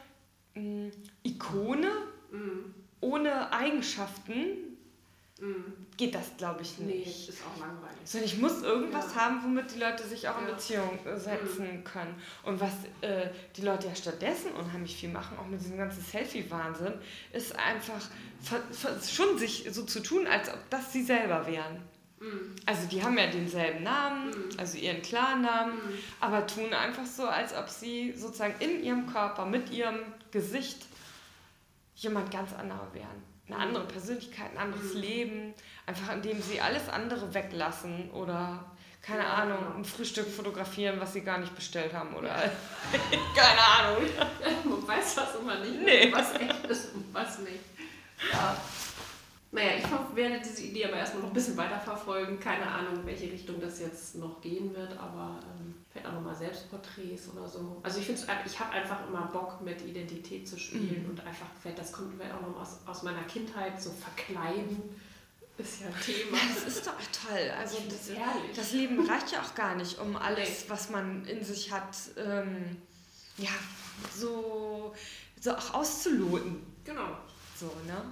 [0.54, 0.90] mh,
[1.22, 1.90] Ikone
[2.30, 2.74] mm.
[3.00, 4.76] ohne Eigenschaften
[5.40, 5.96] mm.
[5.96, 7.06] geht das, glaube ich, nicht.
[7.06, 7.98] Nee, ist auch langweilig.
[8.04, 9.20] Sondern ich muss irgendwas ja.
[9.20, 10.46] haben, womit die Leute sich auch ja.
[10.48, 11.84] in Beziehung äh, setzen mm.
[11.84, 12.14] können.
[12.44, 16.94] Und was äh, die Leute ja stattdessen unheimlich viel machen, auch mit diesem ganzen Selfie-Wahnsinn,
[17.32, 18.00] ist einfach
[19.08, 21.80] schon sich so zu tun, als ob das sie selber wären.
[22.22, 22.54] Mhm.
[22.66, 24.58] Also die haben ja denselben Namen, mhm.
[24.58, 25.98] also ihren Klarnamen, mhm.
[26.20, 29.98] aber tun einfach so, als ob sie sozusagen in ihrem Körper, mit ihrem
[30.30, 30.86] Gesicht
[31.96, 33.32] jemand ganz anderer wären.
[33.48, 34.94] Eine andere Persönlichkeit, ein anderes.
[34.94, 35.52] Leben,
[35.84, 38.64] einfach indem sie alles andere weglassen oder
[39.02, 39.76] keine ja, Ahnung, genau.
[39.78, 42.34] ein Frühstück fotografieren, was sie gar nicht bestellt haben oder
[43.36, 44.08] keine Ahnung.
[44.64, 46.12] Man weiß das immer nicht, nee.
[46.12, 47.64] was echt ist und was nicht.
[48.32, 48.56] Ja.
[49.54, 52.40] Naja, ich werde diese Idee aber erstmal noch ein bisschen weiter verfolgen.
[52.40, 56.34] Keine Ahnung, in welche Richtung das jetzt noch gehen wird, aber ähm, vielleicht auch nochmal
[56.34, 57.78] Selbstporträts oder so.
[57.82, 61.10] Also ich finde ich habe einfach immer Bock, mit Identität zu spielen mhm.
[61.10, 64.82] und einfach, das kommt vielleicht auch noch aus, aus meiner Kindheit, so verkleiden
[65.58, 66.38] ist ja ein Thema.
[66.54, 66.94] Das ist doch
[67.28, 67.50] toll.
[67.58, 68.10] Also das,
[68.56, 72.76] das, Leben reicht ja auch gar nicht, um alles, was man in sich hat, ähm,
[73.36, 73.50] ja,
[74.14, 74.94] so,
[75.40, 76.62] so auch auszuloten.
[76.84, 77.18] Genau.
[77.58, 78.02] So, ne?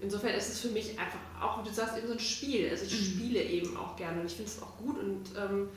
[0.00, 2.68] Insofern ist es für mich einfach auch, wie du sagst, eben so ein Spiel.
[2.70, 3.04] Also ich mhm.
[3.04, 5.68] spiele eben auch gerne und ich finde es auch gut und ähm,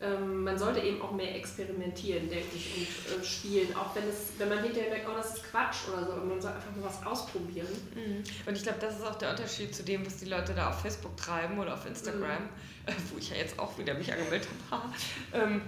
[0.00, 3.74] ähm, man sollte eben auch mehr experimentieren, denke ich, und äh, spielen.
[3.76, 6.40] Auch wenn, es, wenn man hinterher merkt, oh, das ist Quatsch oder so, und man
[6.40, 7.68] soll einfach nur was ausprobieren.
[7.94, 8.22] Mhm.
[8.46, 10.80] Und ich glaube, das ist auch der Unterschied zu dem, was die Leute da auf
[10.80, 12.48] Facebook treiben oder auf Instagram, mhm.
[12.86, 14.88] äh, wo ich ja jetzt auch wieder mich angemeldet habe,
[15.32, 15.62] ähm,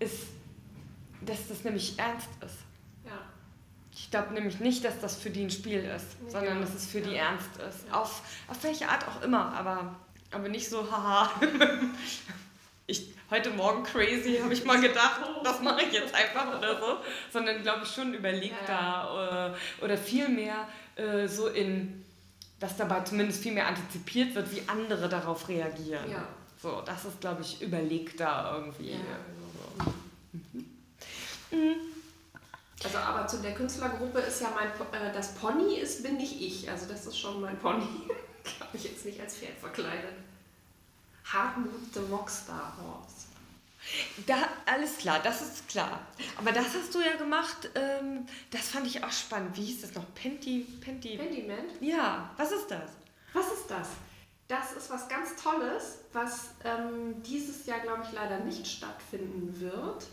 [0.00, 0.24] ist,
[1.22, 2.67] dass das nämlich ernst ist.
[4.08, 6.30] Ich glaube nämlich nicht, dass das für die ein Spiel ist, ja.
[6.30, 7.92] sondern dass es für die ernst ist.
[7.92, 9.96] Auf, auf welche Art auch immer, aber,
[10.30, 11.30] aber nicht so, haha.
[12.86, 16.96] ich, heute Morgen crazy, habe ich mal gedacht, das mache ich jetzt einfach oder so.
[17.30, 19.12] Sondern glaube ich schon überlegter ja.
[19.12, 20.66] oder, äh, oder viel mehr
[20.96, 22.02] äh, so in,
[22.60, 26.10] dass dabei zumindest viel mehr antizipiert wird, wie andere darauf reagieren.
[26.10, 26.26] Ja.
[26.62, 28.92] So, das ist, glaube ich, überlegter irgendwie.
[28.92, 28.96] Ja,
[29.76, 29.92] genau.
[30.32, 30.64] mhm.
[31.50, 31.97] Mhm.
[32.84, 36.70] Also aber zu der Künstlergruppe ist ja mein, äh, das Pony ist, bin nicht ich.
[36.70, 37.84] Also das ist schon mein Pony.
[38.44, 40.14] ich habe mich jetzt nicht als Pferd verkleidet.
[41.24, 43.26] Hartmut the Rockstar Horse.
[44.26, 44.36] Da,
[44.66, 46.00] alles klar, das ist klar.
[46.36, 49.56] Aber das hast du ja gemacht, ähm, das fand ich auch spannend.
[49.56, 50.04] Wie hieß das noch?
[50.14, 51.16] Penti, Penti...
[51.16, 51.80] Pentiment?
[51.80, 52.90] Ja, was ist das?
[53.32, 53.88] Was ist das?
[54.48, 60.06] Das ist was ganz Tolles, was ähm, dieses Jahr, glaube ich, leider nicht stattfinden wird.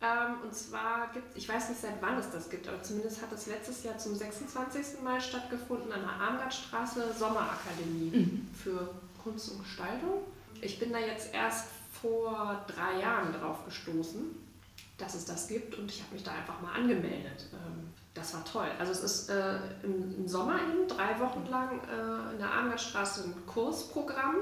[0.00, 3.32] Ähm, und zwar gibt ich weiß nicht seit wann es das gibt, aber zumindest hat
[3.32, 5.02] es letztes Jahr zum 26.
[5.02, 8.48] Mal stattgefunden an der Armgardstraße Sommerakademie mhm.
[8.54, 10.22] für Kunst und Gestaltung.
[10.60, 11.66] Ich bin da jetzt erst
[12.00, 14.48] vor drei Jahren drauf gestoßen.
[14.98, 17.46] dass es das gibt und ich habe mich da einfach mal angemeldet.
[17.52, 18.68] Ähm, das war toll.
[18.80, 23.24] Also es ist äh, im, im, Sommer eben drei Wochen lang äh, in der Armgardstraße
[23.24, 24.36] ein Kursprogramm,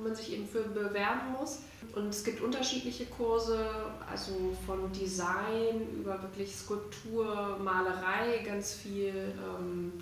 [0.00, 1.60] wo man sich eben für bewerben muss.
[1.94, 3.68] Und es gibt unterschiedliche Kurse,
[4.10, 9.92] also von Design über wirklich Skulptur, Malerei, ganz viel ähm,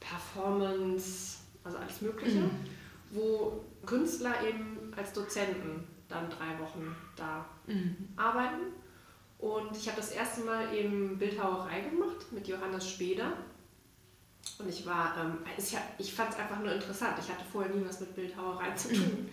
[0.00, 2.50] Performance, also alles Mögliche, mhm.
[3.10, 8.08] wo Künstler eben als Dozenten dann drei Wochen da mhm.
[8.16, 8.72] arbeiten.
[9.38, 13.32] Und ich habe das erste Mal eben Bildhauerei gemacht mit Johannes Speder.
[14.58, 17.14] Und ich war, ähm, ich, ich fand es einfach nur interessant.
[17.20, 19.28] Ich hatte vorher nie was mit Bildhauerei zu tun.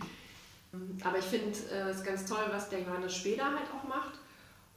[1.04, 4.20] Aber ich finde äh, es ganz toll, was der Johannes Speder halt auch macht.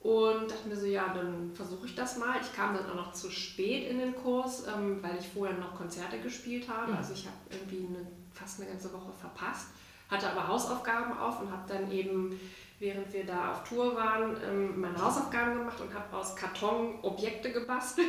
[0.01, 2.37] Und dachte mir so, ja, dann versuche ich das mal.
[2.41, 5.75] Ich kam dann auch noch zu spät in den Kurs, ähm, weil ich vorher noch
[5.75, 6.93] Konzerte gespielt habe.
[6.93, 6.99] Mhm.
[6.99, 9.69] Also ich habe irgendwie eine, fast eine ganze Woche verpasst.
[10.09, 12.39] Hatte aber Hausaufgaben auf und habe dann eben
[12.79, 17.53] während wir da auf Tour waren, ähm, meine Hausaufgaben gemacht und habe aus Karton Objekte
[17.53, 18.07] gebastelt.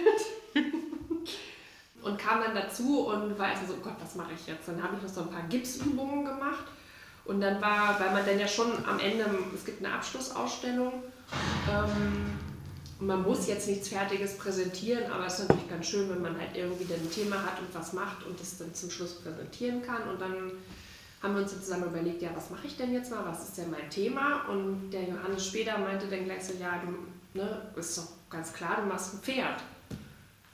[2.08, 4.68] und kam dann dazu und war erst so, oh Gott, was mache ich jetzt?
[4.68, 6.66] Dann habe ich noch so ein paar Gipsübungen gemacht.
[7.26, 10.94] Und dann war, weil man dann ja schon am Ende, es gibt eine Abschlussausstellung,
[11.70, 12.40] ähm,
[13.00, 16.56] man muss jetzt nichts Fertiges präsentieren, aber es ist natürlich ganz schön, wenn man halt
[16.56, 20.10] irgendwie dann ein Thema hat und was macht und das dann zum Schluss präsentieren kann.
[20.10, 20.52] Und dann
[21.22, 23.70] haben wir uns zusammen überlegt, ja, was mache ich denn jetzt mal, was ist denn
[23.70, 24.46] mein Thema?
[24.50, 28.78] Und der Johannes später meinte dann gleich so, ja, du, ne, ist doch ganz klar,
[28.82, 29.62] du machst ein Pferd.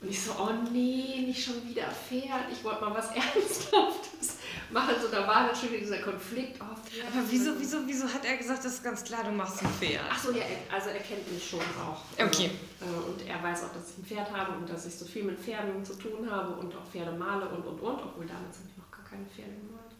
[0.03, 4.37] Und ich so, oh nee, nicht schon wieder Pferd, ich wollte mal was Ernsthaftes
[4.69, 4.95] machen.
[5.01, 6.59] So, da war natürlich dieser Konflikt.
[6.59, 9.63] Oh, Pferd, Aber wieso, wieso, wieso hat er gesagt, das ist ganz klar, du machst
[9.63, 10.03] ein Pferd?
[10.09, 12.01] Ach so, ja, also er kennt mich schon auch.
[12.19, 12.51] Okay.
[12.81, 15.23] Also, und er weiß auch, dass ich ein Pferd habe und dass ich so viel
[15.23, 18.01] mit Pferden zu tun habe und auch Pferde male und, und, und.
[18.03, 19.95] Obwohl damals habe ich noch gar keine Pferde gemalt.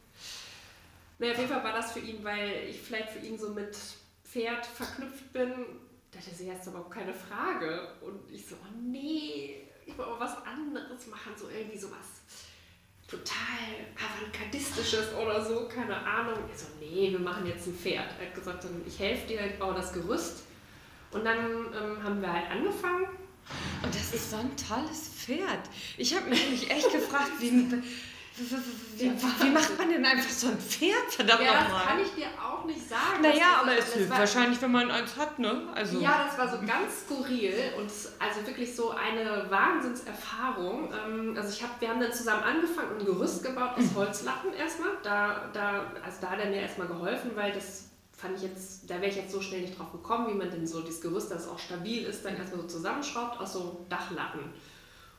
[1.20, 3.78] Naja, auf jeden Fall war das für ihn, weil ich vielleicht für ihn so mit
[4.26, 5.50] Pferd verknüpft bin.
[6.12, 7.88] Da dachte sie, jetzt überhaupt keine Frage.
[8.02, 12.24] Und ich so, oh nee, ich will aber was anderes machen, so irgendwie sowas
[13.08, 16.39] total avantgardistisches oder so, keine Ahnung.
[16.52, 18.08] Ich so, nee, wir machen jetzt ein Pferd.
[18.19, 20.43] Er hat gesagt, ich helfe dir, ich baue das Gerüst.
[21.12, 23.06] Und dann ähm, haben wir halt angefangen.
[23.84, 25.69] Und das ist so ein tolles Pferd.
[25.98, 27.67] Ich habe mich echt gefragt, wie,
[28.36, 31.12] wie, wie, macht man denn einfach so ein Pferd?
[31.12, 33.22] Verdammt ja, das kann ich dir auch nicht sagen.
[33.22, 35.67] Naja, aber es hilft wahrscheinlich, wenn man eins hat, ne?
[35.76, 36.00] Also.
[36.00, 40.91] Ja, das war so ganz skurril und also wirklich so eine Wahnsinnserfahrung.
[41.06, 44.54] Ähm, also ich hab, wir haben dann zusammen angefangen und ein Gerüst gebaut aus Holzlatten
[44.54, 44.91] erstmal.
[45.04, 48.96] Da, da, also da hat er mir erstmal geholfen, weil das fand ich jetzt, da
[48.96, 51.48] wäre ich jetzt so schnell nicht drauf gekommen, wie man denn so dieses Gerüst, das
[51.48, 54.54] auch stabil ist, dann erstmal so zusammenschraubt aus so Dachlatten.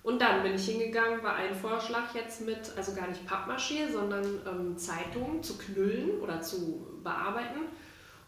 [0.05, 4.43] Und dann bin ich hingegangen, war ein Vorschlag jetzt mit, also gar nicht Pappmaché, sondern
[4.47, 7.61] ähm, Zeitungen zu knüllen oder zu bearbeiten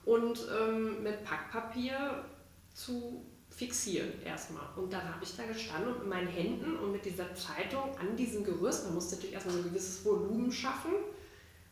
[0.06, 2.24] und ähm, mit Packpapier
[2.72, 4.64] zu fixieren erstmal.
[4.76, 8.16] Und dann habe ich da gestanden und mit meinen Händen und mit dieser Zeitung an
[8.16, 10.92] diesem Gerüst, man musste natürlich erstmal so ein gewisses Volumen schaffen,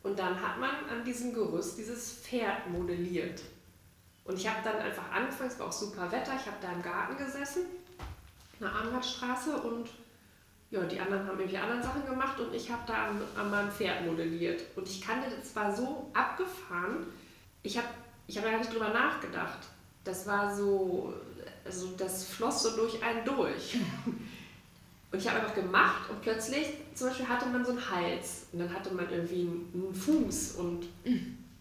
[0.02, 3.40] und dann hat man an diesem Gerüst dieses Pferd modelliert.
[4.24, 6.82] Und ich habe dann einfach angefangen, es war auch super Wetter, ich habe da im
[6.82, 7.62] Garten gesessen
[8.64, 9.88] eine Armradstraße und
[10.70, 13.70] ja, die anderen haben irgendwie andere Sachen gemacht und ich habe da an, an, meinem
[13.70, 14.62] Pferd modelliert.
[14.74, 17.06] Und ich kannte das war so abgefahren.
[17.62, 17.86] Ich habe
[18.26, 19.58] ich hab ja nicht drüber nachgedacht.
[20.02, 21.14] Das war so,
[21.64, 23.76] also das floss so durch einen durch.
[25.12, 28.58] Und ich habe einfach gemacht und plötzlich, zum Beispiel hatte man so einen Hals und
[28.58, 30.88] dann hatte man irgendwie einen Fuß und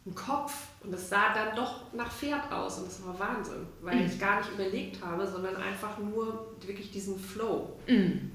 [0.06, 3.96] einen Kopf und das sah dann doch nach Pferd aus und das war Wahnsinn, weil
[3.96, 4.06] mhm.
[4.06, 8.32] ich gar nicht überlegt habe, sondern einfach nur wirklich diesen Flow mhm.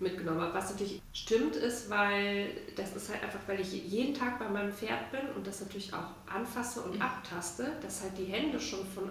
[0.00, 0.54] mitgenommen habe.
[0.54, 4.72] Was natürlich stimmt ist, weil das ist halt einfach, weil ich jeden Tag bei meinem
[4.72, 7.02] Pferd bin und das natürlich auch anfasse und mhm.
[7.02, 9.08] abtaste, dass halt die Hände schon von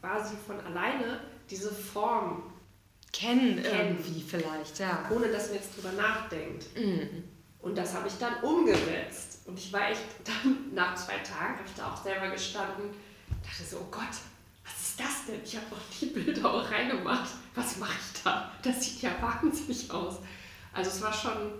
[0.00, 2.44] quasi von alleine diese Form
[3.12, 3.98] kennen, kennen.
[3.98, 5.10] irgendwie vielleicht, ja.
[5.10, 6.66] Ohne dass man jetzt drüber nachdenkt.
[6.76, 7.24] Mhm.
[7.66, 9.40] Und das habe ich dann umgesetzt.
[9.44, 12.90] Und ich war echt dann, nach zwei Tagen, habe ich da auch selber gestanden,
[13.42, 14.02] dachte so, oh Gott,
[14.64, 15.40] was ist das denn?
[15.44, 17.28] Ich habe doch die Bilder auch reingemacht.
[17.56, 18.52] Was mache ich da?
[18.62, 20.18] Das sieht ja wahnsinnig aus.
[20.72, 21.54] Also es war schon,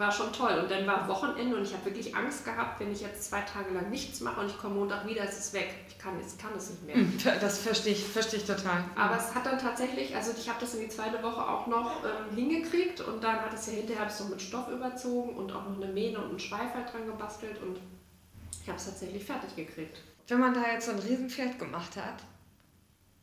[0.00, 0.58] war schon toll.
[0.60, 3.72] Und dann war Wochenende und ich habe wirklich Angst gehabt, wenn ich jetzt zwei Tage
[3.72, 5.74] lang nichts mache und ich komme Montag wieder, ist es weg.
[5.88, 6.96] Ich kann, ich kann es nicht mehr.
[6.96, 8.84] Hm, das verstehe ich, verstehe ich total.
[8.96, 12.02] Aber es hat dann tatsächlich, also ich habe das in die zweite Woche auch noch
[12.02, 15.76] ähm, hingekriegt und dann hat es ja hinterher so mit Stoff überzogen und auch noch
[15.80, 17.78] eine Mähne und einen Schweif halt dran gebastelt und
[18.62, 20.00] ich habe es tatsächlich fertig gekriegt.
[20.26, 22.24] Wenn man da jetzt so ein Riesenpferd gemacht hat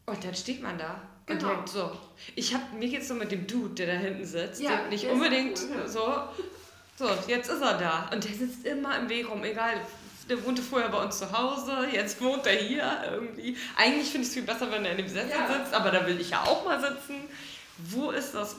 [0.06, 1.50] und dann steht man da Genau.
[1.50, 1.92] Und denkt so,
[2.36, 5.60] ich habe mir jetzt so mit dem Dude, der da hinten sitzt, ja, nicht unbedingt
[5.60, 5.88] cool, ja.
[5.88, 6.02] so,
[6.98, 8.10] so, jetzt ist er da.
[8.12, 9.82] Und der sitzt immer im Weg rum, egal,
[10.28, 13.56] der wohnte vorher bei uns zu Hause, jetzt wohnt er hier irgendwie.
[13.76, 15.48] Eigentlich finde ich es viel besser, wenn er in dem Sessel ja.
[15.48, 17.30] sitzt, aber da will ich ja auch mal sitzen.
[17.78, 18.56] Wo ist das?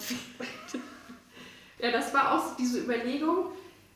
[1.79, 3.47] ja, das war auch diese Überlegung.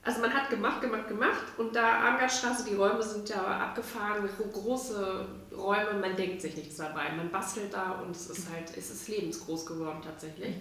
[0.05, 5.25] Also man hat gemacht, gemacht, gemacht und da Armgardstraße, die Räume sind ja abgefahren, große
[5.57, 7.13] Räume, man denkt sich nichts dabei.
[7.13, 10.57] Man bastelt da und es ist halt, es ist lebensgroß geworden tatsächlich.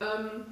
[0.00, 0.44] Ähm,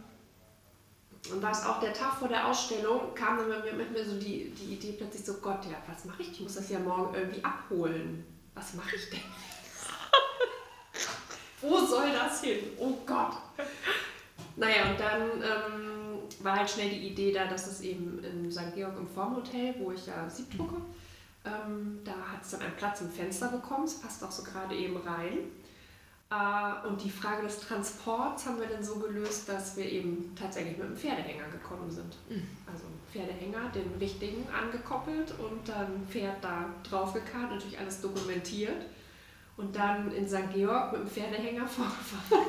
[1.32, 4.04] und war es auch der Tag vor der Ausstellung, kam dann bei mir mit mir
[4.04, 6.32] so die, die Idee plötzlich so, Gott, ja, was mache ich?
[6.32, 8.24] Ich muss das ja morgen irgendwie abholen.
[8.54, 9.20] Was mache ich denn?
[11.60, 12.58] Wo soll das hin?
[12.78, 13.34] Oh Gott.
[14.56, 18.74] Naja, und dann ähm, war halt schnell die Idee da, dass es eben in St.
[18.74, 20.76] Georg im Formhotel, wo ich ja Sieb drucke,
[21.44, 23.84] ähm, da hat es dann einen Platz im Fenster bekommen.
[23.84, 25.38] Es passt auch so gerade eben rein.
[26.30, 30.76] Äh, und die Frage des Transports haben wir dann so gelöst, dass wir eben tatsächlich
[30.76, 32.16] mit einem Pferdehänger gekommen sind.
[32.28, 32.46] Mhm.
[32.70, 38.84] Also Pferdehänger, den richtigen angekoppelt und dann Pferd da draufgekarrt, natürlich alles dokumentiert.
[39.56, 40.52] Und dann in St.
[40.54, 42.46] Georg mit dem Pferdehänger vorgefahren.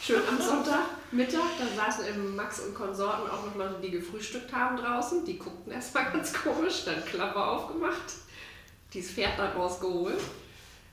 [0.00, 4.78] Schön am Sonntagmittag, da saßen eben Max und Konsorten auch noch Leute, die gefrühstückt haben
[4.78, 5.26] draußen.
[5.26, 8.14] Die guckten erstmal ganz komisch, dann Klappe aufgemacht,
[8.94, 10.20] dieses Pferd da rausgeholt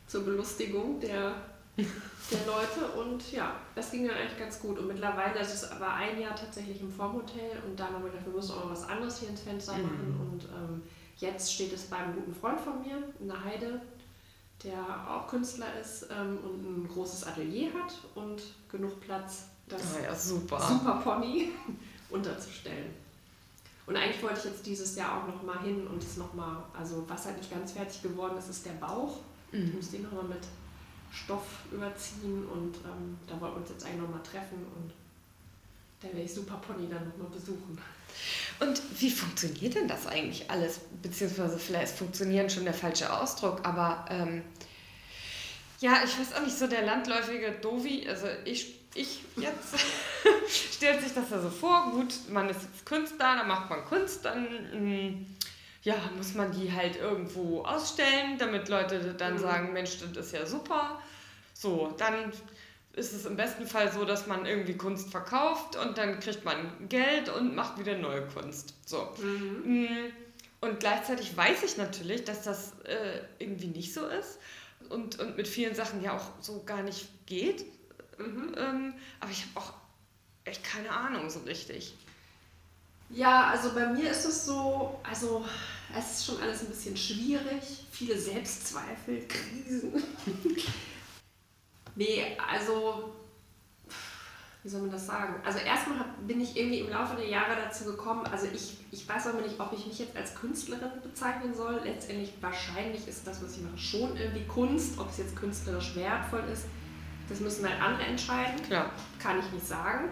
[0.07, 1.35] zur Belustigung der,
[1.77, 2.99] der Leute.
[2.99, 4.79] Und ja, das ging dann eigentlich ganz gut.
[4.79, 8.25] Und mittlerweile, also es war ein Jahr tatsächlich im Formhotel und dann haben wir gedacht,
[8.25, 9.83] wir müssen auch noch was anderes hier ins Fenster mhm.
[9.83, 10.29] machen.
[10.31, 10.81] Und ähm,
[11.17, 13.81] jetzt steht es bei einem guten Freund von mir in der Heide,
[14.63, 20.03] der auch Künstler ist ähm, und ein großes Atelier hat und genug Platz, das oh
[20.03, 20.59] ja, super.
[20.59, 21.49] super Pony
[22.09, 22.93] unterzustellen.
[23.87, 26.63] Und eigentlich wollte ich jetzt dieses Jahr auch noch mal hin und es noch mal,
[26.77, 29.19] also was halt nicht ganz fertig geworden ist, ist der Bauch.
[29.55, 29.67] Mhm.
[29.67, 30.43] Ich muss den nochmal mit
[31.11, 34.91] Stoff überziehen und ähm, da wollen wir uns jetzt eigentlich nochmal treffen und
[36.01, 37.77] da werde ich Super Pony dann nochmal besuchen.
[38.59, 40.81] Und wie funktioniert denn das eigentlich alles?
[41.01, 44.43] Beziehungsweise vielleicht funktionieren schon der falsche Ausdruck, aber ähm,
[45.79, 49.75] ja, ich weiß auch nicht, so der landläufige Dovi, also ich, ich jetzt,
[50.73, 54.23] stellt sich das ja so vor, gut, man ist jetzt Künstler, dann macht man Kunst,
[54.23, 55.25] dann mh, mm,
[55.85, 59.37] ja, muss man die halt irgendwo ausstellen, damit Leute dann mhm.
[59.37, 60.99] sagen, Mensch, das ist ja super.
[61.53, 62.33] So, dann
[62.93, 66.89] ist es im besten Fall so, dass man irgendwie Kunst verkauft und dann kriegt man
[66.89, 68.73] Geld und macht wieder neue Kunst.
[68.87, 69.13] So.
[69.21, 69.83] Mhm.
[69.83, 70.11] Mm,
[70.61, 74.39] und gleichzeitig weiß ich natürlich, dass das äh, irgendwie nicht so ist
[74.89, 77.63] und, und mit vielen Sachen ja auch so gar nicht geht.
[78.17, 78.55] Mhm.
[78.57, 79.73] Ähm, aber ich habe auch
[80.45, 81.93] echt keine Ahnung so richtig.
[83.09, 85.45] Ja, also bei mir ist es so, also
[85.97, 90.03] es ist schon alles ein bisschen schwierig, viele Selbstzweifel, Krisen.
[91.95, 93.13] nee, also
[94.65, 95.35] wie soll man das sagen?
[95.45, 99.27] Also erstmal bin ich irgendwie im Laufe der Jahre dazu gekommen, also ich, ich weiß
[99.27, 101.81] aber nicht, ob ich mich jetzt als Künstlerin bezeichnen soll.
[101.83, 104.97] Letztendlich wahrscheinlich ist das, was ich mache, schon irgendwie Kunst.
[104.97, 106.65] Ob es jetzt künstlerisch wertvoll ist,
[107.29, 108.59] das müssen halt andere entscheiden.
[108.63, 108.89] Klar.
[109.19, 110.09] Kann ich nicht sagen.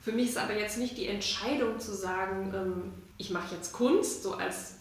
[0.00, 4.22] Für mich ist aber jetzt nicht die Entscheidung zu sagen, ähm, ich mache jetzt Kunst,
[4.22, 4.78] so als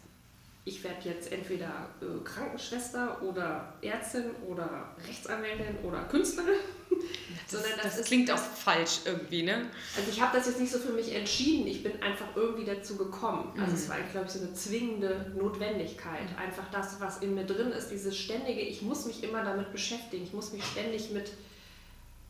[0.68, 6.60] ich werde jetzt entweder äh, Krankenschwester oder Ärztin oder Rechtsanwältin oder Künstlerin.
[6.90, 9.68] Das, Sondern das, das klingt auch falsch irgendwie, ne?
[9.96, 12.98] Also ich habe das jetzt nicht so für mich entschieden, ich bin einfach irgendwie dazu
[12.98, 13.54] gekommen.
[13.58, 13.78] Also mhm.
[13.78, 16.30] es war, glaube ich, so eine zwingende Notwendigkeit.
[16.32, 16.38] Mhm.
[16.38, 20.26] Einfach das, was in mir drin ist, dieses ständige, ich muss mich immer damit beschäftigen,
[20.26, 21.32] ich muss mich ständig mit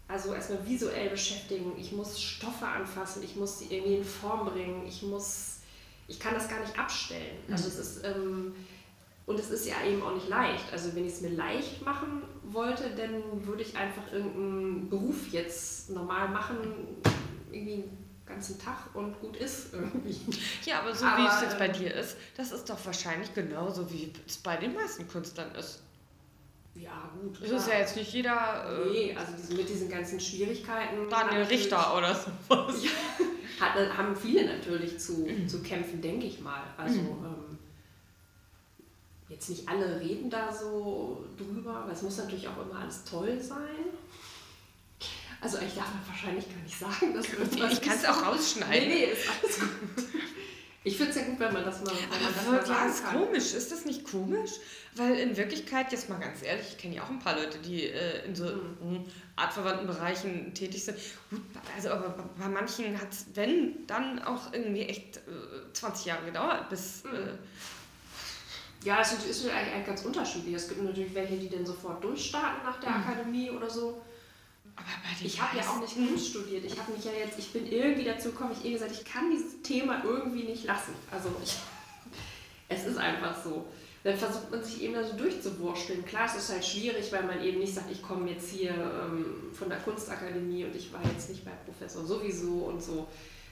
[0.07, 4.85] also erstmal visuell beschäftigen, ich muss Stoffe anfassen, ich muss sie irgendwie in Form bringen,
[4.87, 5.57] ich muss,
[6.07, 7.37] ich kann das gar nicht abstellen.
[7.51, 7.69] Also mhm.
[7.69, 8.55] es ist, ähm,
[9.25, 10.71] und es ist ja eben auch nicht leicht.
[10.71, 15.89] Also wenn ich es mir leicht machen wollte, dann würde ich einfach irgendeinen Beruf jetzt
[15.89, 16.55] normal machen,
[17.51, 17.83] irgendwie
[18.25, 20.17] ganzen Tag und gut ist irgendwie.
[20.65, 23.91] Ja, aber so aber, wie es jetzt bei dir ist, das ist doch wahrscheinlich genauso,
[23.91, 25.81] wie es bei den meisten Künstlern ist.
[26.79, 27.41] Ja, gut.
[27.41, 28.85] Das ist ja jetzt nicht jeder.
[28.85, 31.09] Äh, nee, also diese, mit diesen ganzen Schwierigkeiten.
[31.09, 32.83] Daniel Richter oder sowas.
[32.83, 35.47] Ja, hat, haben viele natürlich zu, mhm.
[35.47, 36.63] zu kämpfen, denke ich mal.
[36.77, 37.25] Also mhm.
[37.25, 37.57] ähm,
[39.29, 43.39] jetzt nicht alle reden da so drüber, aber es muss natürlich auch immer alles toll
[43.41, 43.85] sein.
[45.39, 48.89] Also ich darf wahrscheinlich gar nicht sagen, dass wir Ich kann es auch rausschneiden.
[48.89, 50.05] Nee, nee, ist alles gut.
[50.87, 53.53] Ich finde es ja gut, wenn man das mal, wenn man das ist komisch.
[53.53, 54.51] Ist das nicht komisch?
[54.95, 57.87] Weil in Wirklichkeit, jetzt mal ganz ehrlich, ich kenne ja auch ein paar Leute, die
[57.87, 59.03] äh, in so mhm.
[59.35, 60.97] artverwandten Bereichen tätig sind.
[61.29, 61.41] Gut,
[61.75, 66.69] also aber bei manchen hat es, wenn, dann auch irgendwie echt äh, 20 Jahre gedauert,
[66.69, 67.03] bis...
[67.03, 67.15] Mhm.
[67.15, 70.55] Äh, ja, es ist eigentlich ganz unterschiedlich.
[70.55, 73.03] Es gibt natürlich welche, die dann sofort durchstarten nach der mhm.
[73.03, 74.01] Akademie oder so.
[75.23, 76.63] Ich habe ja auch nicht Kunst studiert.
[76.63, 79.31] Ich habe mich ja jetzt, ich bin irgendwie dazu gekommen, ich habe gesagt, ich kann
[79.31, 80.93] dieses Thema irgendwie nicht lassen.
[81.11, 81.57] Also ich,
[82.69, 83.65] Es ist einfach so.
[84.03, 86.05] Dann versucht man sich eben da so durchzuwurschteln.
[86.05, 89.51] Klar, es ist halt schwierig, weil man eben nicht sagt, ich komme jetzt hier ähm,
[89.53, 93.07] von der Kunstakademie und ich war jetzt nicht bei Professor sowieso und so.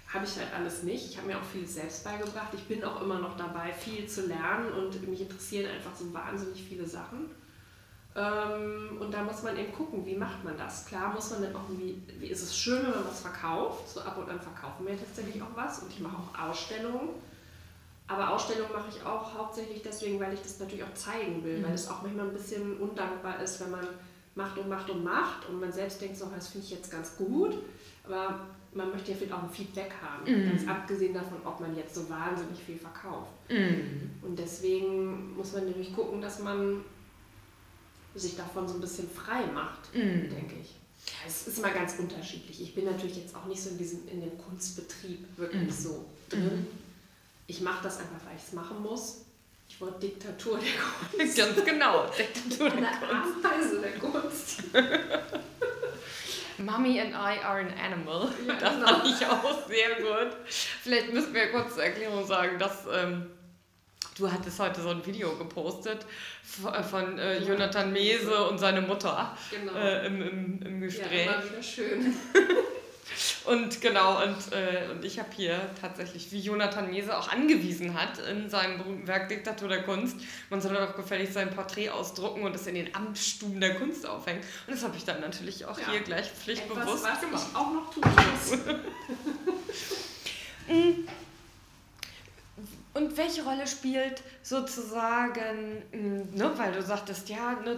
[0.07, 1.09] Habe ich halt alles nicht.
[1.09, 2.53] Ich habe mir auch viel selbst beigebracht.
[2.53, 6.63] Ich bin auch immer noch dabei, viel zu lernen und mich interessieren einfach so wahnsinnig
[6.63, 7.31] viele Sachen.
[8.15, 10.85] Ähm, und da muss man eben gucken, wie macht man das.
[10.85, 13.89] Klar muss man dann auch irgendwie, wie ist es schön, wenn man was verkauft.
[13.89, 17.09] So ab und an verkaufen wir tatsächlich auch was und ich mache auch Ausstellungen.
[18.07, 21.63] Aber Ausstellungen mache ich auch hauptsächlich deswegen, weil ich das natürlich auch zeigen will, mhm.
[21.63, 23.87] weil es auch manchmal ein bisschen undankbar ist, wenn man
[24.35, 27.17] macht und macht und macht und man selbst denkt so, das finde ich jetzt ganz
[27.17, 27.57] gut,
[28.05, 28.41] aber
[28.73, 30.49] man möchte ja vielleicht auch ein Feedback haben, mhm.
[30.49, 33.31] ganz abgesehen davon, ob man jetzt so wahnsinnig viel verkauft.
[33.49, 34.11] Mhm.
[34.21, 36.81] Und deswegen muss man nämlich gucken, dass man
[38.15, 40.29] sich davon so ein bisschen frei macht, mhm.
[40.29, 40.75] denke ich.
[41.27, 42.61] Es ist immer ganz unterschiedlich.
[42.61, 45.71] Ich bin natürlich jetzt auch nicht so in, diesem, in dem Kunstbetrieb wirklich mhm.
[45.71, 46.43] so drin.
[46.43, 46.67] Mhm.
[47.47, 49.21] Ich mache das einfach, weil ich es machen muss.
[49.67, 51.37] Ich wollte Diktatur der Kunst.
[51.37, 53.45] Ganz genau, Diktatur der Kunst.
[53.45, 54.63] Ameise der Kunst.
[56.57, 58.29] Mommy and I are an animal.
[58.47, 58.87] Ja, das genau.
[58.87, 60.37] fand ich auch sehr gut.
[60.47, 63.27] Vielleicht müssen wir kurz zur Erklärung sagen, dass ähm,
[64.17, 66.05] du hattest heute so ein Video gepostet
[66.89, 69.73] von, äh, Jonathan Mese und seine Mutter genau.
[69.73, 71.25] äh, im, im, im Gespräch.
[71.25, 72.15] Ja, immer wieder schön.
[73.45, 78.17] Und genau, und, äh, und ich habe hier tatsächlich, wie Jonathan Mese auch angewiesen hat
[78.17, 80.17] in seinem berühmten Werk Diktatur der Kunst,
[80.49, 84.41] man soll doch gefällig sein Porträt ausdrucken und es in den Amtsstuben der Kunst aufhängen.
[84.65, 85.91] Und das habe ich dann natürlich auch ja.
[85.91, 87.45] hier gleich pflichtbewusst Etwas, was gemacht.
[87.51, 88.57] Ich auch noch tun muss.
[92.95, 97.77] Und welche Rolle spielt sozusagen, mm, ne, weil du sagtest, ja, ne,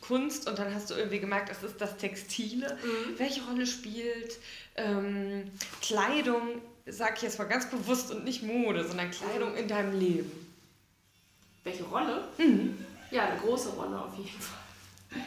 [0.00, 2.78] Kunst und dann hast du irgendwie gemerkt, es ist das Textile.
[2.82, 3.18] Mhm.
[3.18, 4.38] Welche Rolle spielt
[4.76, 5.50] ähm,
[5.82, 10.32] Kleidung, sag ich jetzt mal ganz bewusst und nicht Mode, sondern Kleidung in deinem Leben?
[11.62, 12.26] Welche Rolle?
[12.38, 12.82] Mhm.
[13.10, 15.20] Ja, eine große Rolle auf jeden Fall.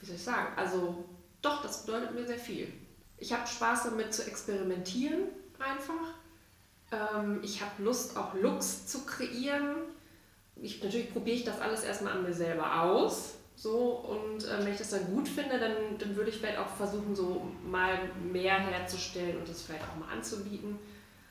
[0.00, 0.48] Wie soll ich sagen?
[0.54, 1.02] Also,
[1.40, 2.70] doch, das bedeutet mir sehr viel.
[3.16, 5.28] Ich habe Spaß damit zu experimentieren,
[5.58, 6.14] einfach.
[6.92, 9.76] Ähm, ich habe Lust, auch Looks zu kreieren.
[10.56, 14.72] Ich, natürlich probiere ich das alles erstmal an mir selber aus so, und äh, wenn
[14.72, 17.96] ich das dann gut finde, dann, dann würde ich vielleicht auch versuchen, so mal
[18.32, 20.78] mehr herzustellen und das vielleicht auch mal anzubieten.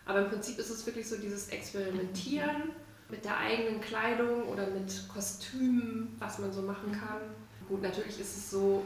[0.05, 2.71] Aber im Prinzip ist es wirklich so dieses Experimentieren
[3.09, 7.19] mit der eigenen Kleidung oder mit Kostümen, was man so machen kann.
[7.67, 8.83] Gut, natürlich ist es so,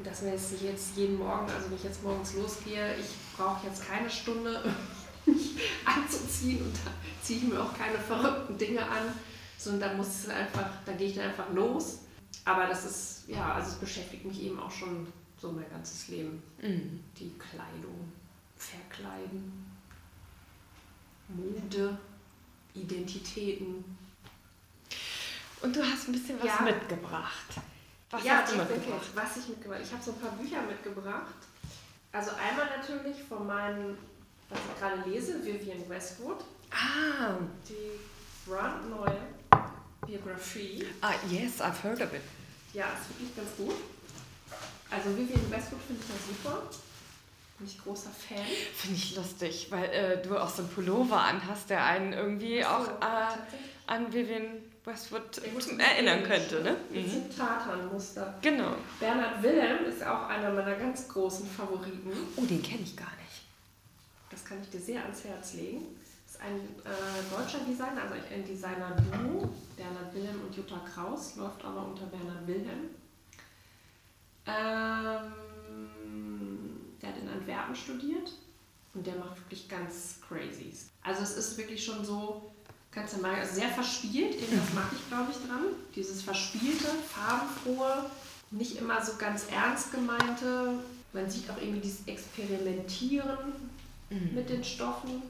[0.00, 3.86] dass man jetzt jetzt jeden Morgen, also wenn ich jetzt morgens losgehe, ich brauche jetzt
[3.86, 4.60] keine Stunde,
[5.28, 5.50] mich
[5.84, 6.90] anzuziehen und da
[7.22, 9.12] ziehe ich mir auch keine verrückten Dinge an,
[9.56, 12.00] sondern da muss es einfach, da gehe ich dann einfach los
[12.48, 15.06] aber das ist, ja, also es beschäftigt mich eben auch schon
[15.38, 16.42] so mein ganzes Leben.
[16.62, 17.04] Mhm.
[17.18, 18.10] Die Kleidung,
[18.56, 19.70] Verkleiden,
[21.28, 21.98] Mode,
[22.74, 23.84] Identitäten.
[25.60, 26.62] Und du hast ein bisschen was ja.
[26.62, 27.60] mitgebracht.
[28.10, 29.10] Was ja, hast du mitgebracht?
[29.14, 31.34] was ich mitgebracht Ich habe so ein paar Bücher mitgebracht.
[32.12, 33.98] Also einmal natürlich von meinem,
[34.48, 36.38] was ich gerade lese, Vivian Westwood.
[36.70, 37.36] Ah.
[37.68, 39.18] Die brandneue
[40.06, 40.86] Biografie.
[41.00, 42.22] Ah, yes, I've heard of it.
[42.72, 43.76] Ja, ist wirklich ganz gut.
[44.90, 46.62] Also Vivian Westwood finde ich ja super.
[47.58, 48.38] Bin ich großer Fan.
[48.74, 52.68] Finde ich lustig, weil äh, du auch so einen Pullover anhast, der einen irgendwie so,
[52.68, 53.36] auch äh,
[53.88, 55.38] an Vivian Westwood
[55.78, 56.62] erinnern könnte.
[56.62, 56.76] Ne?
[56.90, 57.36] Mit mhm.
[57.36, 58.34] Tatanmuster.
[58.40, 58.76] Genau.
[59.00, 62.12] Bernhard Wilhelm ist auch einer meiner ganz großen Favoriten.
[62.36, 63.17] Oh, den kenne ich gar nicht.
[64.48, 65.84] Das kann ich dir sehr ans Herz legen
[66.40, 72.06] ein äh, deutscher Designer, also ein Designer-Duo, Bernhard Wilhelm und Jutta Kraus, läuft aber unter
[72.06, 72.90] Bernhard Wilhelm.
[74.46, 75.32] Ähm,
[77.00, 78.32] der hat in Antwerpen studiert
[78.94, 80.72] und der macht wirklich ganz crazy.
[81.02, 82.50] Also es ist wirklich schon so,
[82.90, 85.64] kannst du mal, also sehr verspielt, irgendwas mag ich glaube ich dran.
[85.94, 88.10] Dieses verspielte, farbenfrohe,
[88.50, 90.78] nicht immer so ganz ernst gemeinte.
[91.12, 93.67] Man sieht auch irgendwie dieses Experimentieren
[94.10, 94.34] mhm.
[94.34, 95.22] mit den Stoffen.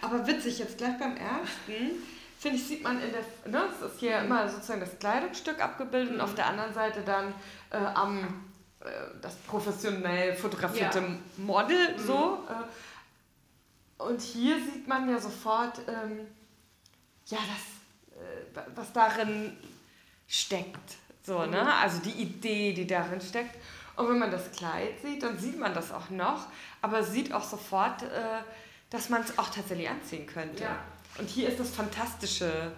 [0.00, 2.02] Aber witzig, jetzt gleich beim ersten,
[2.38, 6.14] finde ich, sieht man in der, ne, es ist hier immer sozusagen das Kleidungsstück abgebildet
[6.14, 7.34] und auf der anderen Seite dann
[7.70, 8.44] äh, am,
[8.80, 8.88] äh,
[9.20, 11.18] das professionell fotografierte ja.
[11.38, 12.06] Model, mhm.
[12.06, 12.46] so.
[12.48, 16.26] Äh, und hier sieht man ja sofort, ähm,
[17.26, 19.56] ja, das, äh, was darin
[20.28, 20.96] steckt.
[21.22, 21.62] So, ne?
[21.62, 21.68] Mhm.
[21.68, 23.56] Also die Idee, die darin steckt.
[23.96, 26.46] Und wenn man das Kleid sieht, dann sieht man das auch noch,
[26.82, 28.42] aber sieht auch sofort, äh,
[28.90, 30.64] dass man es auch tatsächlich anziehen könnte.
[30.64, 30.78] Ja.
[31.18, 32.72] Und hier ist das Fantastische.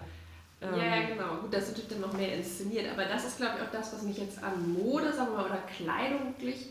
[0.61, 1.35] Ähm, ja, genau.
[1.41, 2.91] Gut, das natürlich dann noch mehr inszeniert.
[2.91, 5.45] Aber das ist, glaube ich, auch das, was mich jetzt an Mode, sagen wir mal,
[5.45, 6.67] oder Kleidung wirklich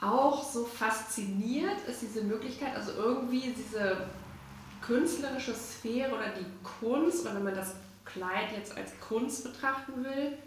[0.00, 4.06] auch so fasziniert, ist diese Möglichkeit, also irgendwie diese
[4.80, 7.74] künstlerische Sphäre oder die Kunst, oder wenn man das
[8.04, 10.38] Kleid jetzt als Kunst betrachten will,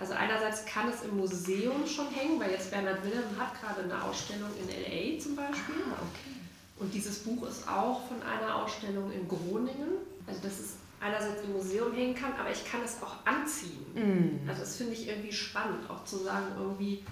[0.00, 4.02] also einerseits kann es im Museum schon hängen, weil jetzt Bernhard Wilhelm hat gerade eine
[4.02, 5.74] Ausstellung in LA zum Beispiel.
[5.90, 6.38] Ah, okay.
[6.78, 9.98] Und dieses Buch ist auch von einer Ausstellung in Groningen.
[10.26, 13.84] Also dass es einerseits im Museum hängen kann, aber ich kann es auch anziehen.
[13.94, 14.48] Mm.
[14.48, 17.04] Also das finde ich irgendwie spannend, auch zu sagen, irgendwie,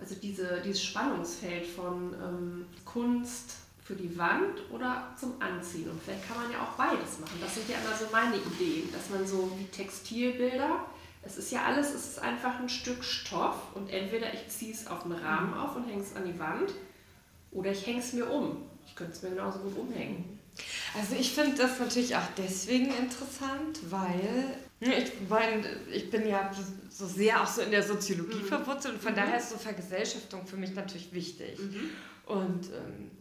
[0.00, 5.90] also diese, dieses Spannungsfeld von ähm, Kunst für die Wand oder zum Anziehen.
[5.90, 7.38] Und vielleicht kann man ja auch beides machen.
[7.40, 10.86] Das sind ja immer so meine Ideen, dass man so wie Textilbilder,
[11.28, 14.86] es ist ja alles, es ist einfach ein Stück Stoff und entweder ich ziehe es
[14.86, 16.72] auf den Rahmen auf und hänge es an die Wand
[17.52, 18.62] oder ich hänge es mir um.
[18.86, 20.38] Ich könnte es mir genauso gut umhängen.
[20.98, 26.50] Also ich finde das natürlich auch deswegen interessant, weil ne, ich meine, ich bin ja
[26.90, 28.46] so sehr auch so in der Soziologie Mhm.
[28.46, 29.16] verwurzelt und von Mhm.
[29.16, 31.58] daher ist so Vergesellschaftung für mich natürlich wichtig.
[31.58, 31.90] Mhm.
[32.26, 33.17] Und ähm, äh,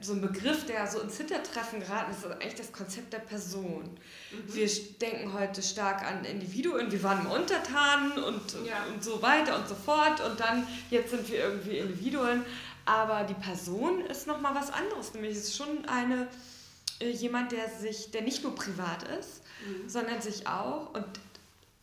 [0.00, 3.98] so ein Begriff, der so ins Hintertreffen geraten ist, ist eigentlich das Konzept der Person.
[4.30, 4.54] Mhm.
[4.54, 4.68] Wir
[5.00, 8.84] denken heute stark an Individuen, wir waren Untertanen und, Ja.
[8.92, 12.44] und so weiter und so fort und dann jetzt sind wir irgendwie Individuen.
[12.84, 16.26] Aber die Person ist nochmal was anderes, nämlich es ist schon eine,
[17.00, 19.88] äh, jemand, der sich, der nicht nur privat ist, Mhm.
[19.88, 21.04] sondern sich auch und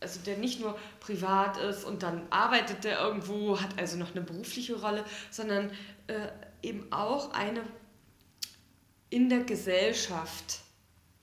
[0.00, 4.20] also der nicht nur privat ist und dann arbeitet der irgendwo, hat also noch eine
[4.22, 5.70] berufliche Rolle, sondern
[6.06, 6.28] äh,
[6.62, 7.62] eben auch eine
[9.10, 10.60] in der Gesellschaft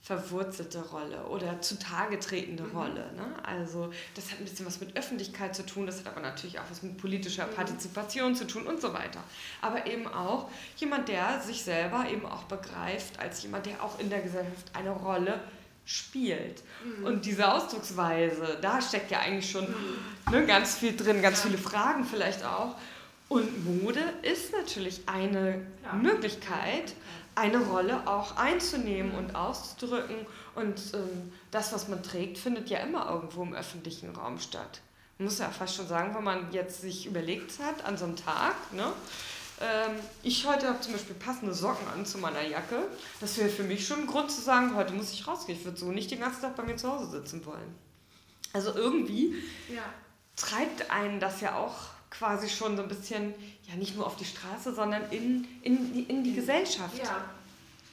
[0.01, 2.77] verwurzelte Rolle oder zutage tretende Mhm.
[2.77, 3.11] Rolle.
[3.17, 3.25] Ne?
[3.43, 6.63] Also das hat ein bisschen was mit Öffentlichkeit zu tun, das hat aber natürlich auch
[6.69, 7.51] was mit politischer Mhm.
[7.55, 9.21] Partizipation zu tun und so weiter.
[9.61, 14.09] Aber eben auch jemand, der sich selber eben auch begreift als jemand, der auch in
[14.09, 15.41] der Gesellschaft eine Rolle
[15.85, 16.63] spielt.
[16.85, 17.03] Mhm.
[17.05, 20.31] Und diese Ausdrucksweise, da steckt ja eigentlich schon Mhm.
[20.31, 22.75] ne, ganz viel drin, ganz viele Fragen vielleicht auch.
[23.27, 25.93] Und Mode ist natürlich eine Ja.
[25.93, 26.93] Möglichkeit,
[27.37, 30.25] eine Rolle auch einzunehmen und auszudrücken.
[30.55, 34.81] Und ähm, das, was man trägt, findet ja immer irgendwo im öffentlichen Raum statt.
[35.17, 38.15] Man muss ja fast schon sagen, wenn man jetzt sich überlegt hat an so einem
[38.15, 38.91] Tag, ne?
[39.59, 42.87] Ähm, ich heute habe zum Beispiel passende Socken an zu meiner Jacke.
[43.19, 45.57] Das wäre für mich schon ein Grund zu sagen, heute muss ich rausgehen.
[45.57, 47.75] Ich würde so nicht den ganzen Tag bei mir zu Hause sitzen wollen.
[48.53, 49.35] Also irgendwie
[49.73, 49.81] Ja.
[50.35, 51.73] treibt einen das ja auch
[52.09, 53.33] quasi schon so ein bisschen,
[53.69, 56.97] ja nicht nur auf die Straße, sondern in, in, die- in die Gesellschaft.
[56.97, 57.25] ja,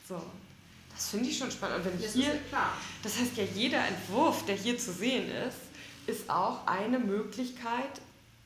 [0.09, 0.23] So.
[0.95, 1.79] Das finde ich schon spannend.
[1.79, 2.39] Und wenn das hier,
[3.03, 5.57] das heißt ja, jeder Entwurf, der hier zu sehen ist,
[6.07, 8.01] ist auch eine Möglichkeit,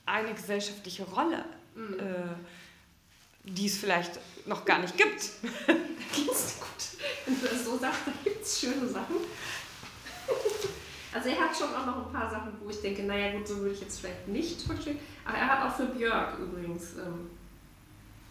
[0.07, 1.45] eine gesellschaftliche Rolle,
[1.75, 1.99] Mhm.
[2.01, 5.31] äh, die es vielleicht noch gar nicht gibt.
[6.14, 7.05] Gibt's gut.
[7.27, 9.16] Wenn du das so sagst, da gibt es schöne Sachen.
[11.12, 13.56] Also er hat schon auch noch ein paar Sachen, wo ich denke, naja gut, so
[13.59, 14.98] würde ich jetzt vielleicht nicht vorstellen.
[15.24, 17.30] Aber er hat auch für Björk übrigens ähm,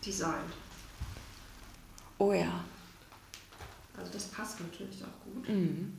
[0.05, 0.53] designt.
[2.19, 2.63] Oh ja.
[3.97, 5.49] Also das passt natürlich auch gut.
[5.49, 5.97] Mhm.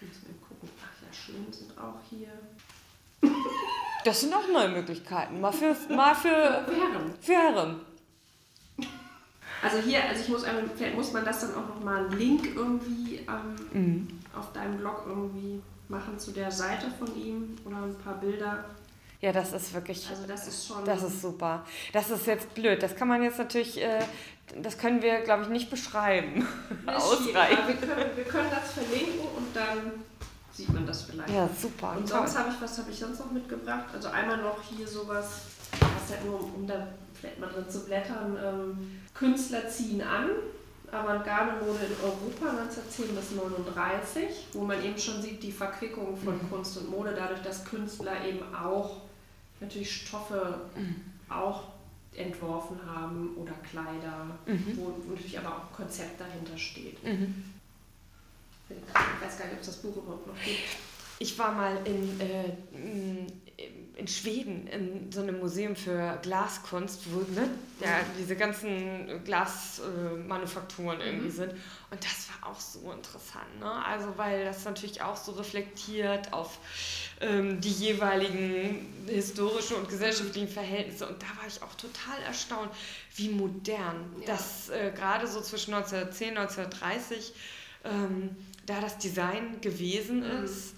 [0.00, 0.68] Müssen wir gucken.
[0.82, 2.28] Ach ja, schön sind auch hier.
[4.04, 5.40] Das sind auch neue Möglichkeiten.
[5.40, 7.14] Mal für, mal für, Wären.
[7.20, 7.80] für Herren.
[9.62, 12.54] Also hier, also ich muss einmal, vielleicht muss man das dann auch nochmal einen Link
[12.54, 14.08] irgendwie ähm, Mhm.
[14.36, 18.64] auf deinem Blog irgendwie machen zu der Seite von ihm oder ein paar Bilder.
[19.20, 20.06] Ja, das ist wirklich.
[20.10, 20.84] Also das ist schon.
[20.84, 21.64] Das ist super.
[21.92, 22.82] Das ist jetzt blöd.
[22.82, 24.04] Das kann man jetzt natürlich, äh,
[24.62, 26.46] das können wir, glaube ich, nicht beschreiben.
[26.86, 27.68] Ausreichend.
[27.68, 30.04] wir können, wir können das verlinken und dann
[30.52, 31.30] sieht man das vielleicht.
[31.30, 31.94] Ja, super.
[31.96, 32.18] Und toll.
[32.20, 33.86] sonst habe ich, was habe ich sonst noch mitgebracht?
[33.92, 35.40] Also einmal noch hier sowas,
[35.72, 36.86] was halt nur, um, um da
[37.18, 40.30] vielleicht mal drin zu blättern, ähm, Künstler ziehen an,
[40.92, 46.50] Avantgarde-Mode in Europa 1910 bis 39, wo man eben schon sieht, die Verquickung von Mhm.
[46.50, 49.02] Kunst und Mode, dadurch, dass Künstler eben auch
[49.60, 50.96] natürlich Stoffe Mhm.
[51.28, 51.64] auch
[52.14, 54.76] entworfen haben oder Kleider, Mhm.
[54.76, 57.02] wo natürlich aber auch ein Konzept dahinter steht.
[57.04, 57.44] Mhm.
[58.68, 58.76] Ich
[59.24, 60.58] weiß gar nicht, ob es das Buch überhaupt noch gibt.
[61.18, 62.52] Ich war mal in, äh,
[64.06, 67.48] in Schweden in so einem Museum für Glaskunst, wo ne,
[67.80, 71.30] ja, diese ganzen Glasmanufakturen irgendwie Mhm.
[71.32, 71.50] sind.
[71.90, 73.58] Und das war auch so interessant.
[73.60, 73.70] Ne?
[73.84, 76.58] Also, weil das natürlich auch so reflektiert auf
[77.20, 81.06] ähm, die jeweiligen historischen und gesellschaftlichen Verhältnisse.
[81.08, 82.70] Und da war ich auch total erstaunt,
[83.16, 84.26] wie modern Ja.
[84.26, 87.34] das äh, gerade so zwischen 1910 und 1930
[87.84, 88.36] ähm,
[88.66, 90.44] da das Design gewesen Mhm.
[90.44, 90.74] ist.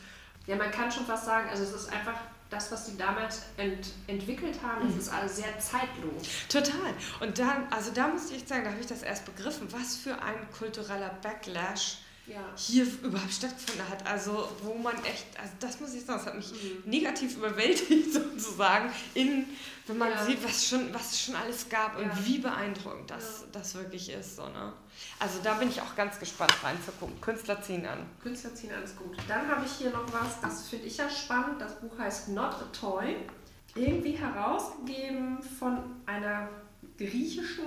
[0.47, 2.19] Ja, man kann schon fast sagen, also es ist einfach
[2.51, 4.91] das, was sie damals ent entwickelt haben, Mhm.
[4.93, 6.27] es ist alles sehr zeitlos.
[6.49, 6.95] Total.
[7.21, 10.21] Und dann, also da musste ich sagen, da habe ich das erst begriffen, was für
[10.23, 11.99] ein kultureller Backlash
[12.29, 12.41] ja.
[12.57, 14.07] hier überhaupt stattgefunden hat.
[14.07, 16.91] Also wo man echt, also das muss ich sagen, das hat mich mhm.
[16.91, 19.47] negativ überwältigt sozusagen, in,
[19.87, 20.25] wenn man ja.
[20.25, 22.05] sieht, was, schon, was es schon alles gab ja.
[22.05, 24.37] und wie beeindruckend das, das wirklich ist.
[24.37, 24.73] So, ne?
[25.19, 27.21] Also da bin ich auch ganz gespannt reinzugucken.
[27.21, 28.07] Künstler ziehen an.
[28.23, 29.17] Künstler ziehen an ist gut.
[29.27, 31.61] Dann habe ich hier noch was, das finde ich ja spannend.
[31.61, 33.17] Das Buch heißt Not a Toy.
[33.75, 36.49] Irgendwie herausgegeben von einer
[36.97, 37.67] griechischen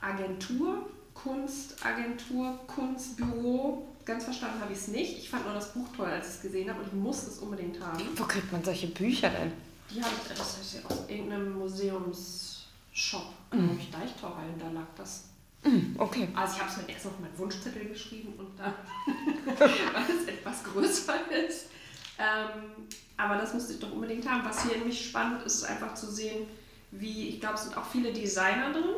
[0.00, 0.88] Agentur,
[1.22, 3.86] Kunstagentur, Kunstbüro.
[4.04, 5.18] Ganz verstanden habe ich es nicht.
[5.18, 7.38] Ich fand nur das Buch toll, als ich es gesehen habe und ich musste es
[7.38, 8.02] unbedingt haben.
[8.16, 9.52] Wo kriegt man solche Bücher denn?
[9.90, 13.78] Die habe ich, das heißt ja aus irgendeinem Museumsshop, glaube mhm.
[13.80, 15.24] ich, Deichtorhallen, da lag das.
[15.64, 16.28] Mhm, okay.
[16.34, 18.74] Also ich habe es mir erst auf meinen Wunschzettel geschrieben und dann,
[19.58, 21.14] weil es etwas größer
[21.48, 21.66] ist.
[22.18, 24.44] Ähm, aber das musste ich doch unbedingt haben.
[24.44, 26.46] Was hier nämlich spannend ist, ist einfach zu sehen,
[26.92, 28.94] wie, ich glaube, es sind auch viele Designer drin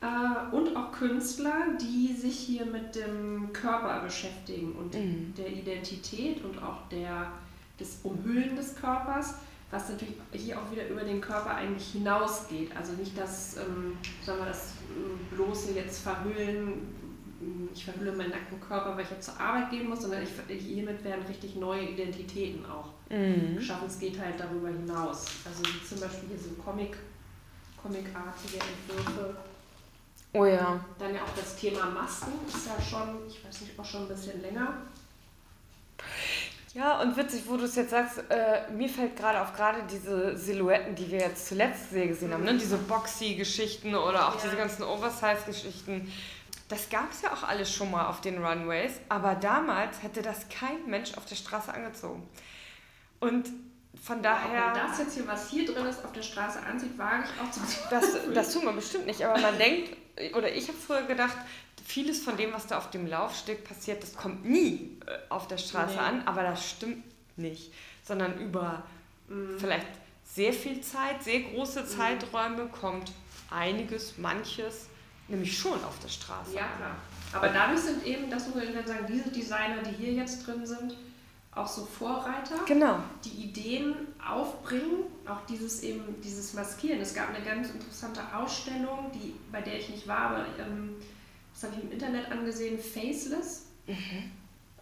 [0.00, 5.32] äh, und auch Künstler, die sich hier mit dem Körper beschäftigen und mhm.
[5.36, 7.32] der Identität und auch der,
[7.80, 9.36] des Umhüllen des Körpers,
[9.70, 12.76] was natürlich hier auch wieder über den Körper eigentlich hinausgeht.
[12.76, 16.94] Also nicht das, ähm, sagen wir, das äh, bloße jetzt verhüllen,
[17.74, 21.04] ich verhülle meinen nackten Körper, weil ich jetzt zur Arbeit gehen muss, sondern ich, hiermit
[21.04, 23.56] werden richtig neue Identitäten auch mhm.
[23.56, 23.86] geschaffen.
[23.86, 25.26] Es geht halt darüber hinaus.
[25.44, 26.96] Also zum Beispiel hier so Comic,
[27.82, 29.36] comicartige Entwürfe
[30.36, 30.78] Oh ja.
[30.98, 34.08] Dann ja auch das Thema Masken ist ja schon, ich weiß nicht, auch schon ein
[34.08, 34.82] bisschen länger.
[36.74, 40.36] Ja, und witzig, wo du es jetzt sagst, äh, mir fällt gerade auf gerade diese
[40.36, 42.52] Silhouetten, die wir jetzt zuletzt sehr gesehen haben, ne?
[42.52, 42.58] Mhm.
[42.58, 44.40] diese Boxy-Geschichten oder auch ja.
[44.44, 46.12] diese ganzen Oversize-Geschichten.
[46.68, 50.50] Das gab es ja auch alles schon mal auf den Runways, aber damals hätte das
[50.50, 52.28] kein Mensch auf der Straße angezogen.
[53.20, 53.48] Und
[54.06, 54.72] von daher.
[54.72, 57.50] Wenn das jetzt hier, was hier drin ist, auf der Straße ansieht, wage ich auch
[57.50, 59.96] zu das, das tut man bestimmt nicht, aber man denkt,
[60.34, 61.36] oder ich habe früher gedacht,
[61.84, 65.58] vieles von dem, was da auf dem Laufsteg passiert, das kommt nie äh, auf der
[65.58, 66.00] Straße nee.
[66.00, 67.02] an, aber das stimmt
[67.36, 67.72] nicht,
[68.04, 68.84] sondern über
[69.28, 69.58] mhm.
[69.58, 69.88] vielleicht
[70.24, 71.86] sehr viel Zeit, sehr große mhm.
[71.88, 73.10] Zeiträume kommt
[73.50, 74.86] einiges, manches,
[75.26, 76.54] nämlich schon auf der Straße.
[76.54, 76.96] Ja, klar.
[77.32, 80.64] Aber dadurch sind eben, das muss ich dann sagen, diese Designer, die hier jetzt drin
[80.64, 80.96] sind,
[81.56, 82.98] auch so Vorreiter, genau.
[83.24, 83.94] die Ideen
[84.24, 87.00] aufbringen, auch dieses eben dieses Maskieren.
[87.00, 90.96] Es gab eine ganz interessante Ausstellung, die, bei der ich nicht war, aber ähm,
[91.54, 93.94] das habe ich im Internet angesehen, Faceless mhm.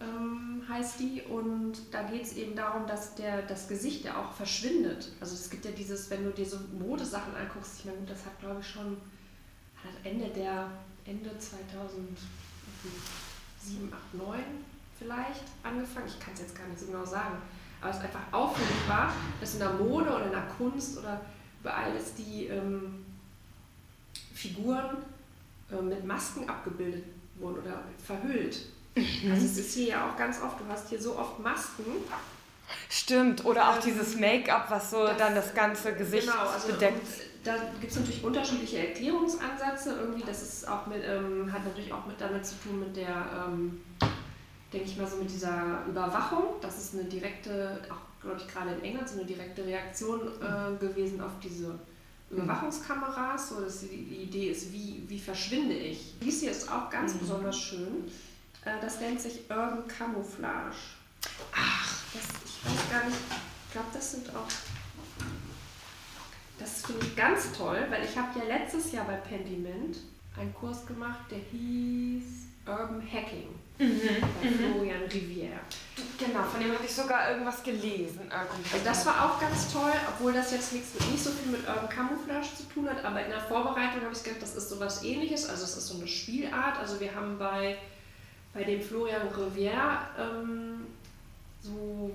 [0.01, 1.21] ähm, heißt die.
[1.21, 5.13] Und da geht es eben darum, dass der, das Gesicht ja auch verschwindet.
[5.21, 8.37] Also es gibt ja dieses, wenn du dir so Modesachen anguckst, ich meine, das hat
[8.41, 8.97] glaube ich schon
[10.03, 10.69] Ende der
[11.05, 12.17] Ende 2007,
[13.93, 14.39] 8, 9
[14.97, 16.07] vielleicht angefangen.
[16.07, 17.37] Ich kann es jetzt gar nicht so genau sagen.
[17.81, 21.21] Aber es einfach auffällig war, dass in der Mode oder in der Kunst oder
[21.61, 23.05] überall, dass die ähm,
[24.33, 24.97] Figuren
[25.71, 27.03] äh, mit Masken abgebildet
[27.35, 28.59] wurden oder verhüllt.
[28.95, 29.31] Mhm.
[29.31, 31.83] Also es ist hier ja auch ganz oft, du hast hier so oft Masken.
[32.89, 36.67] Stimmt, oder auch ähm, dieses Make-up, was so das, dann das ganze Gesicht genau, also
[36.69, 37.05] bedeckt.
[37.43, 39.97] Da gibt es natürlich unterschiedliche Erklärungsansätze.
[39.99, 43.47] Irgendwie, das ist auch mit, ähm, hat natürlich auch mit damit zu tun mit der
[43.47, 43.81] ähm,
[44.73, 46.55] denke ich mal, so mit dieser Überwachung.
[46.61, 50.77] Das ist eine direkte, auch glaube ich gerade in England, so eine direkte Reaktion äh,
[50.77, 51.79] gewesen auf diese
[52.29, 53.49] Überwachungskameras.
[53.49, 56.15] So, dass die, die Idee ist, wie, wie verschwinde ich.
[56.21, 57.19] Dies hier ist auch ganz mhm.
[57.19, 58.11] besonders schön.
[58.65, 60.75] Äh, das nennt sich Urban Camouflage.
[61.53, 63.17] Ach, das, ich weiß gar nicht,
[63.67, 64.47] ich glaube, das sind auch.
[66.57, 69.97] Das finde ich ganz toll, weil ich habe ja letztes Jahr bei Pendiment
[70.37, 73.49] einen Kurs gemacht, der hieß Urban Hacking.
[73.77, 73.99] Mhm.
[74.41, 74.73] Bei mhm.
[74.73, 75.59] Florian Rivière.
[76.17, 78.21] Genau, von dem habe ich sogar irgendwas gelesen.
[78.29, 81.89] Also das war auch ganz toll, obwohl das jetzt nichts nicht so viel mit Urban
[81.89, 85.03] Camouflage zu tun hat, aber in der Vorbereitung habe ich gedacht, das ist so was
[85.03, 86.77] ähnliches, also es ist so eine Spielart.
[86.79, 87.77] Also wir haben bei,
[88.53, 90.85] bei dem Florian Rivière ähm,
[91.61, 92.11] so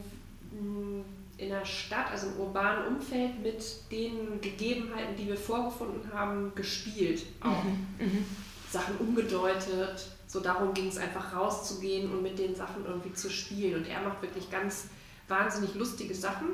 [0.52, 1.02] mm,
[1.36, 7.22] in der Stadt, also im urbanen Umfeld mit den Gegebenheiten, die wir vorgefunden haben, gespielt.
[7.40, 7.64] Auch.
[7.64, 7.86] Mhm.
[7.98, 8.26] Mhm.
[8.70, 13.80] Sachen umgedeutet, so darum ging es einfach rauszugehen und mit den Sachen irgendwie zu spielen.
[13.80, 14.86] Und er macht wirklich ganz
[15.26, 16.50] wahnsinnig lustige Sachen.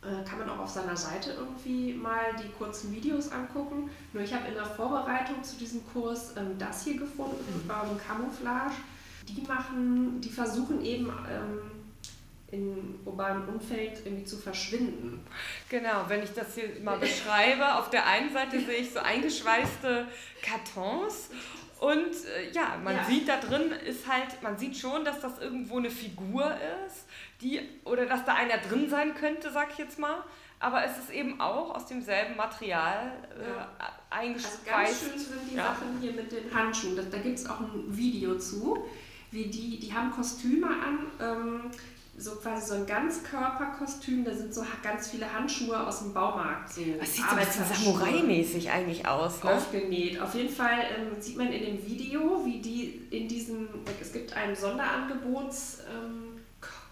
[0.00, 3.90] Äh, kann man auch auf seiner Seite irgendwie mal die kurzen Videos angucken.
[4.14, 7.70] Nur ich habe in der Vorbereitung zu diesem Kurs ähm, das hier gefunden, mhm.
[7.70, 8.72] ähm, Camouflage.
[9.28, 11.70] Die machen, die versuchen eben ähm,
[12.50, 15.20] im urbanen Umfeld irgendwie zu verschwinden.
[15.68, 20.06] Genau, wenn ich das hier mal beschreibe, auf der einen Seite sehe ich so eingeschweißte
[20.40, 21.28] Kartons
[21.80, 23.04] und äh, ja, man ja.
[23.04, 26.56] sieht da drin ist halt, man sieht schon, dass das irgendwo eine Figur
[26.86, 27.06] ist,
[27.42, 30.24] die, oder dass da einer drin sein könnte, sag ich jetzt mal.
[30.58, 33.68] Aber es ist eben auch aus demselben Material äh, ja.
[34.08, 34.64] eingespeist.
[34.68, 35.64] Also ganz schön sind die ja.
[35.64, 36.96] Sachen hier mit den Handschuhen.
[36.96, 38.86] Da, da gibt es auch ein Video zu.
[39.30, 41.70] wie die, die haben Kostüme an, ähm,
[42.18, 46.72] so quasi so ein Ganzkörperkostüm, da sind so ganz viele Handschuhe aus dem Baumarkt.
[46.72, 49.44] So das sieht so ein bisschen Samurai-mäßig eigentlich aus.
[49.44, 49.52] Ne?
[49.52, 50.20] Aufgenäht.
[50.20, 53.68] Auf jeden Fall ähm, sieht man in dem Video, wie die in diesem,
[54.00, 55.90] es gibt einen Sonderangebotskorb,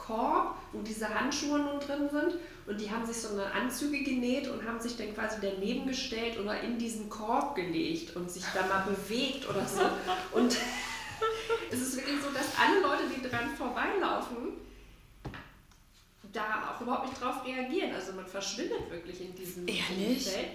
[0.09, 2.35] ähm, wo diese Handschuhe nun drin sind
[2.67, 6.39] und die haben sich so eine Anzüge genäht und haben sich dann quasi daneben gestellt
[6.39, 9.81] oder in diesen Korb gelegt und sich da mal bewegt oder so.
[10.33, 10.55] Und
[11.71, 14.64] es ist wirklich so, dass alle Leute, die dran vorbeilaufen,
[16.35, 17.95] da auch überhaupt nicht drauf reagieren.
[17.95, 20.27] Also man verschwindet wirklich in diesem Ehrlich?
[20.27, 20.49] Umfeld.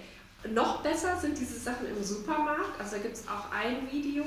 [0.51, 2.79] Noch besser sind diese Sachen im Supermarkt.
[2.79, 4.23] Also da gibt es auch ein Video,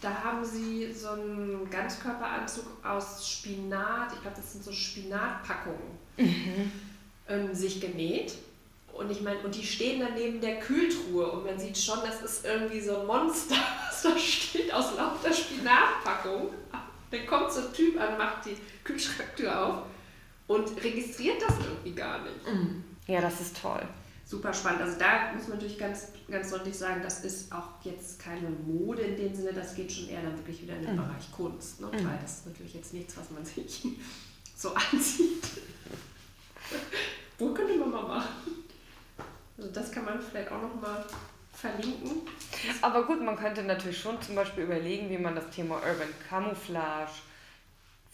[0.00, 6.72] da haben sie so einen Ganzkörperanzug aus Spinat, ich glaube das sind so Spinatpackungen, mhm.
[7.28, 8.34] ähm, sich genäht.
[8.94, 12.22] Und ich meine, und die stehen dann neben der Kühltruhe und man sieht schon, das
[12.22, 13.56] ist irgendwie so ein Monster,
[13.88, 16.48] was da steht aus lauter Spinatpackung.
[17.10, 19.82] Dann kommt so ein Typ an, macht die Kühlschranktür auf
[20.50, 22.44] und registriert das irgendwie gar nicht.
[22.44, 22.82] Mhm.
[23.06, 23.86] Ja, das ist toll.
[24.26, 24.82] Super spannend.
[24.82, 29.02] Also da muss man natürlich ganz, ganz deutlich sagen, das ist auch jetzt keine Mode
[29.02, 31.02] in dem Sinne, das geht schon eher dann wirklich wieder in den mhm.
[31.02, 31.80] Bereich Kunst.
[31.80, 31.86] Ne?
[31.86, 32.04] Mhm.
[32.04, 33.86] Weil das ist natürlich jetzt nichts, was man sich
[34.56, 35.44] so ansieht.
[37.38, 38.64] Wo könnte man mal machen?
[39.56, 41.04] Also das kann man vielleicht auch noch mal
[41.52, 42.22] verlinken.
[42.82, 47.12] Aber gut, man könnte natürlich schon zum Beispiel überlegen, wie man das Thema Urban Camouflage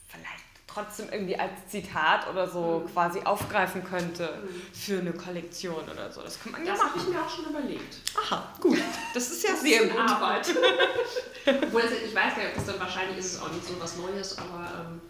[0.09, 0.46] vielleicht
[0.77, 2.93] trotzdem irgendwie als Zitat oder so mhm.
[2.93, 4.61] quasi aufgreifen könnte mhm.
[4.73, 6.21] für eine Kollektion oder so.
[6.21, 7.97] Das kann man ja Das habe ich mir auch schon überlegt.
[8.15, 8.79] Aha, gut.
[9.15, 9.99] Das ist ja das sehr gut.
[9.99, 10.49] Arbeit.
[11.47, 13.97] Obwohl, ich weiß gar nicht, ob das dann wahrscheinlich ist es auch nicht so was
[13.97, 15.01] Neues, aber ähm,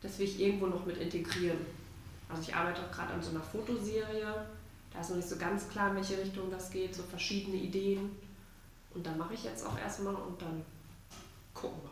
[0.00, 1.58] das will ich irgendwo noch mit integrieren.
[2.28, 4.46] Also ich arbeite auch gerade an so einer Fotoserie.
[4.92, 8.16] Da ist noch nicht so ganz klar, in welche Richtung das geht, so verschiedene Ideen.
[8.94, 10.64] Und dann mache ich jetzt auch erstmal und dann
[11.54, 11.89] gucken wir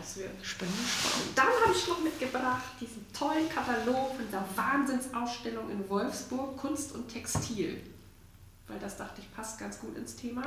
[0.00, 0.18] was.
[0.42, 0.74] Spannend.
[0.74, 6.92] Und dann habe ich noch mitgebracht diesen tollen Katalog von dieser Wahnsinnsausstellung in Wolfsburg, Kunst
[6.94, 7.80] und Textil.
[8.66, 10.42] Weil das dachte ich passt ganz gut ins Thema.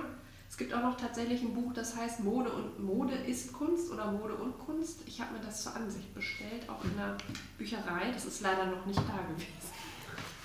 [0.49, 4.11] Es gibt auch noch tatsächlich ein Buch, das heißt Mode und Mode ist Kunst oder
[4.11, 4.99] Mode und Kunst.
[5.07, 7.17] Ich habe mir das zur Ansicht bestellt, auch in der
[7.57, 8.11] Bücherei.
[8.13, 9.49] Das ist leider noch nicht da gewesen.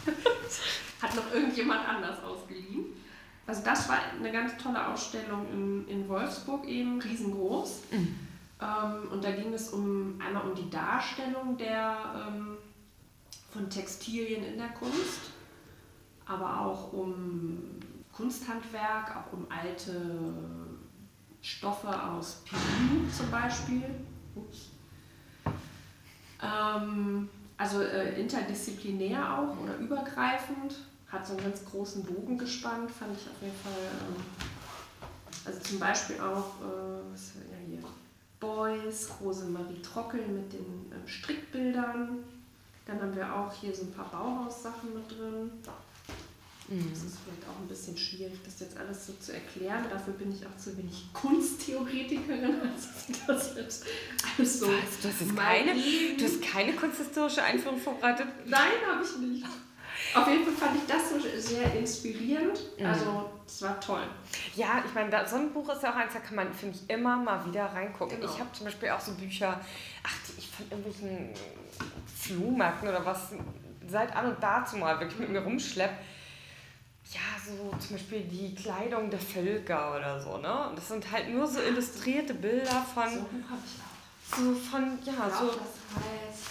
[1.03, 2.87] Hat noch irgendjemand anders ausgeliehen.
[3.47, 7.81] Also das war eine ganz tolle Ausstellung in, in Wolfsburg eben, riesengroß.
[7.91, 8.28] Mhm.
[8.61, 12.57] Ähm, und da ging es um einmal um die Darstellung der, ähm,
[13.51, 15.33] von Textilien in der Kunst,
[16.27, 17.79] aber auch um
[18.13, 20.35] Kunsthandwerk, auch um alte
[21.41, 23.85] Stoffe aus Peru zum Beispiel.
[24.35, 24.71] Ups.
[26.43, 30.77] Ähm, also äh, interdisziplinär auch oder übergreifend.
[31.09, 33.73] Hat so einen ganz großen Bogen gespannt, fand ich auf jeden Fall.
[33.83, 34.25] Ähm,
[35.45, 37.33] also zum Beispiel auch, äh, was,
[38.41, 42.25] Boys, Rosemarie Trockel mit den ähm, Strickbildern.
[42.87, 45.51] Dann haben wir auch hier so ein paar Bauhaussachen mit drin.
[46.69, 46.91] Mhm.
[46.91, 49.85] Das ist vielleicht auch ein bisschen schwierig, das jetzt alles so zu erklären.
[49.91, 53.87] Dafür bin ich auch zu wenig Kunsttheoretikerin, als das jetzt
[54.37, 54.67] alles so.
[54.67, 58.27] Was, du, hast jetzt keine, du hast keine kunsthistorische Einführung vorbereitet?
[58.47, 59.47] Nein, habe ich nicht.
[60.15, 62.61] Auf jeden Fall fand ich das so sehr inspirierend.
[62.79, 62.87] Mhm.
[62.87, 64.03] Also, es war toll.
[64.55, 66.91] Ja, ich meine, so ein Buch ist ja auch eins, da kann man, finde ich,
[66.91, 68.21] immer mal wieder reingucken.
[68.21, 68.33] Genau.
[68.33, 69.59] Ich habe zum Beispiel auch so Bücher,
[70.03, 71.31] ach, die ich von irgendwelchen
[72.15, 73.33] Flohmärkten oder was
[73.89, 75.95] seit an und dazu mal wirklich mit mir rumschleppe.
[77.11, 80.69] Ja, so zum Beispiel die Kleidung der Völker oder so, ne?
[80.69, 83.09] Und das sind halt nur so illustrierte Bilder von.
[83.09, 84.37] So ein habe ich auch.
[84.37, 85.47] So von, ja, ja so.
[85.47, 85.59] Das
[85.97, 86.51] heißt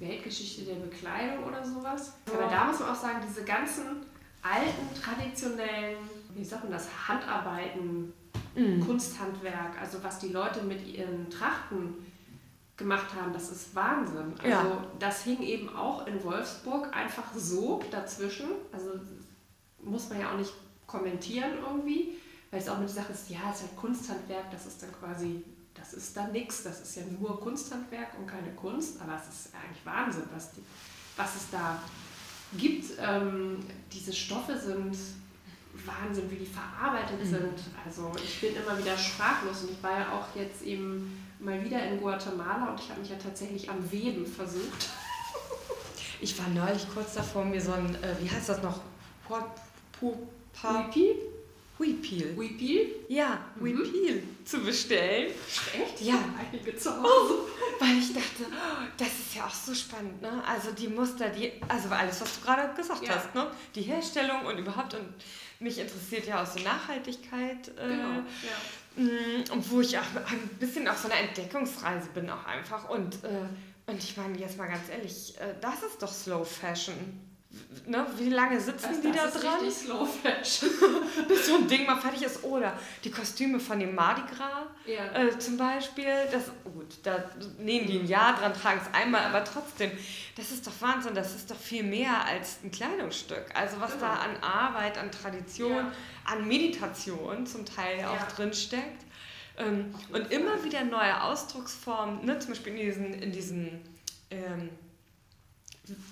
[0.00, 2.12] Weltgeschichte der Bekleidung oder sowas.
[2.30, 4.04] Aber da muss man auch sagen, diese ganzen
[4.54, 5.98] alten, traditionellen,
[6.34, 8.12] wie sagt man das, Handarbeiten,
[8.54, 8.80] mhm.
[8.86, 11.94] Kunsthandwerk, also was die Leute mit ihren Trachten
[12.76, 14.34] gemacht haben, das ist Wahnsinn.
[14.38, 14.84] Also ja.
[14.98, 18.48] das hing eben auch in Wolfsburg einfach so dazwischen.
[18.70, 18.90] Also
[19.82, 20.52] muss man ja auch nicht
[20.86, 22.18] kommentieren irgendwie,
[22.50, 25.42] weil es auch mit Sache ist, ja, es ist halt Kunsthandwerk, das ist dann quasi
[25.76, 29.54] das ist dann nichts, das ist ja nur Kunsthandwerk und keine Kunst, aber es ist
[29.54, 30.62] eigentlich Wahnsinn, was, die,
[31.16, 31.80] was es da
[32.56, 32.84] gibt.
[33.00, 33.58] Ähm,
[33.92, 34.96] diese Stoffe sind
[35.84, 37.28] Wahnsinn, wie die verarbeitet mhm.
[37.28, 37.58] sind.
[37.84, 41.82] Also ich bin immer wieder sprachlos und ich war ja auch jetzt eben mal wieder
[41.84, 44.88] in Guatemala und ich habe mich ja tatsächlich am Weben versucht.
[46.18, 48.80] Ich war neulich kurz davor, mir so ein, äh, wie heißt das noch?
[49.92, 51.14] Puipi?
[51.78, 52.36] Weepeel.
[52.38, 52.86] Weepeel?
[53.08, 53.64] Ja, Mhm.
[53.64, 55.30] Weepeel zu bestellen.
[55.74, 56.00] Echt?
[56.00, 56.18] Ja.
[56.38, 57.34] Einige zu Hause.
[57.80, 60.42] Weil ich dachte, oh, das ist ja auch so spannend, ne?
[60.46, 63.16] Also die Muster, die, also alles, was du gerade gesagt Ja.
[63.16, 63.50] hast, ne?
[63.74, 65.12] Die Herstellung und überhaupt und
[65.60, 67.68] mich interessiert ja auch so Nachhaltigkeit.
[67.76, 68.08] Äh, Genau.
[68.14, 69.02] Ja.
[69.02, 72.88] Mm, Und wo ich auch ein bisschen auf so einer Entdeckungsreise bin auch einfach.
[72.88, 73.46] Und, äh,
[73.90, 76.94] und ich meine, jetzt mal ganz ehrlich, äh, das ist doch Slow Fashion.
[77.86, 78.04] Ne?
[78.18, 79.60] Wie lange sitzen Das, die da das ist dran?
[79.60, 80.68] richtig Slow Fashion.
[81.28, 82.42] Bis so ein Ding mal fertig ist.
[82.42, 82.72] Oder
[83.04, 85.12] die Kostüme von dem Mardi Gras Ja.
[85.14, 86.06] äh, zum Beispiel.
[86.32, 87.24] Das, gut, da
[87.58, 89.92] nehmen die ein Jahr dran, tragen es einmal, aber trotzdem,
[90.36, 91.14] das ist doch Wahnsinn.
[91.14, 93.46] Das ist doch viel mehr als ein Kleidungsstück.
[93.54, 94.36] Also was da Genau.
[94.36, 95.92] an Arbeit, an Tradition, Ja.
[96.24, 98.10] an Meditation zum Teil Ja.
[98.12, 99.04] auch drin steckt.
[99.58, 102.38] Ähm, und immer wieder neue Ausdrucksformen, ne?
[102.40, 103.80] zum Beispiel in diesen, in diesen,
[104.30, 104.68] ähm,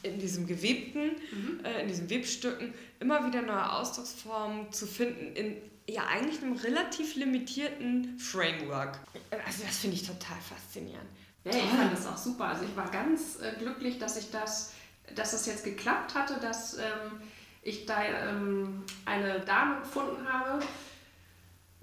[0.03, 1.61] in diesem gewebten, Mhm.
[1.65, 5.57] äh, in diesen Webstücken, immer wieder neue Ausdrucksformen zu finden in
[5.87, 8.99] ja eigentlich einem relativ limitierten Framework.
[9.45, 11.09] Also das finde ich total faszinierend.
[11.45, 12.47] Ja, ich fand das auch super.
[12.47, 14.73] Also ich war ganz äh, glücklich, dass ich das,
[15.15, 17.21] dass es jetzt geklappt hatte, dass ähm,
[17.63, 20.65] ich da ähm, eine Dame gefunden habe,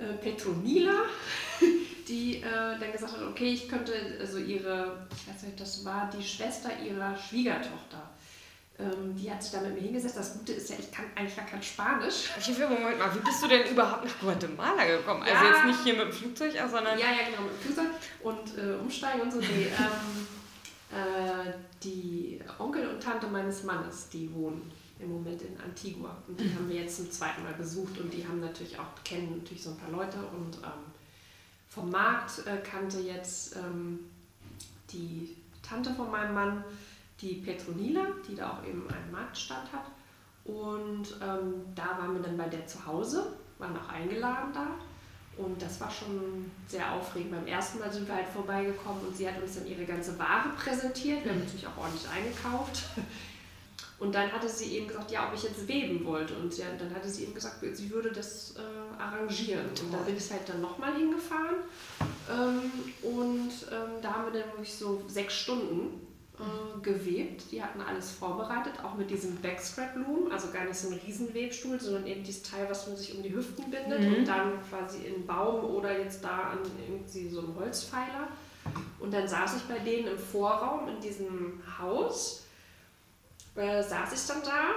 [0.02, 1.04] äh, Petronila,
[2.08, 6.10] die äh, dann gesagt hat, okay, ich könnte, also ihre, ich weiß nicht, das war
[6.10, 8.10] die Schwester ihrer Schwiegertochter.
[8.80, 10.18] Ähm, die hat sich da mit mir hingesetzt.
[10.18, 12.30] Das Gute ist ja, ich kann eigentlich gar kein Spanisch.
[12.40, 15.22] Ich will, Moment mal, wie bist du denn überhaupt nach Guatemala gekommen?
[15.22, 15.52] Also Ja.
[15.52, 16.98] jetzt nicht hier mit dem Flugzeug, sondern...
[16.98, 17.88] Ja, ja, genau, mit dem Flugzeug
[18.24, 19.40] und äh, umsteigen und so.
[19.40, 20.28] Nee, ähm,
[20.98, 24.72] äh, die Onkel und Tante meines Mannes, die wohnen
[25.02, 26.16] im Moment in Antigua.
[26.28, 29.38] Und die haben wir jetzt zum zweiten Mal besucht und die haben natürlich auch, kennen
[29.38, 30.92] natürlich so ein paar Leute und ähm,
[31.68, 34.00] vom Markt äh, kannte jetzt ähm,
[34.92, 36.64] die Tante von meinem Mann,
[37.22, 39.86] die Petronila, die da auch eben einen Marktstand hat.
[40.44, 44.68] Und ähm, da waren wir dann bei der zu Hause, waren auch eingeladen da.
[45.38, 47.32] Und das war schon sehr aufregend.
[47.32, 50.50] Beim ersten Mal sind wir halt vorbeigekommen und sie hat uns dann ihre ganze Ware
[50.58, 51.24] präsentiert.
[51.24, 52.84] Wir haben natürlich auch ordentlich eingekauft.
[54.02, 56.34] Und dann hatte sie eben gesagt, ja, ob ich jetzt weben wollte.
[56.34, 59.68] Und sie, dann hatte sie eben gesagt, sie würde das äh, arrangieren.
[59.70, 61.58] Und da bin ich halt dann nochmal hingefahren.
[62.30, 62.72] Ähm,
[63.04, 66.02] und ähm, da haben wir dann wirklich so sechs Stunden
[66.40, 67.44] äh, gewebt.
[67.52, 70.32] Die hatten alles vorbereitet, auch mit diesem Backstrap-Loom.
[70.32, 73.32] Also gar nicht so ein Riesenwebstuhl, sondern eben dieses Teil, was man sich um die
[73.36, 74.16] Hüften bindet Mhm.
[74.16, 78.28] und dann quasi in Baum oder jetzt da an irgendwie so einem Holzpfeiler.
[79.00, 82.46] Und dann saß ich bei denen im Vorraum in diesem Haus
[83.56, 84.70] äh, saß ich dann da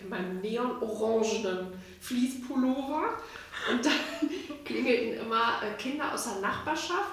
[0.00, 3.18] in meinem neon-orangenen Fließpullover
[3.70, 3.92] und dann
[4.64, 7.12] klingelten immer äh, Kinder aus der Nachbarschaft,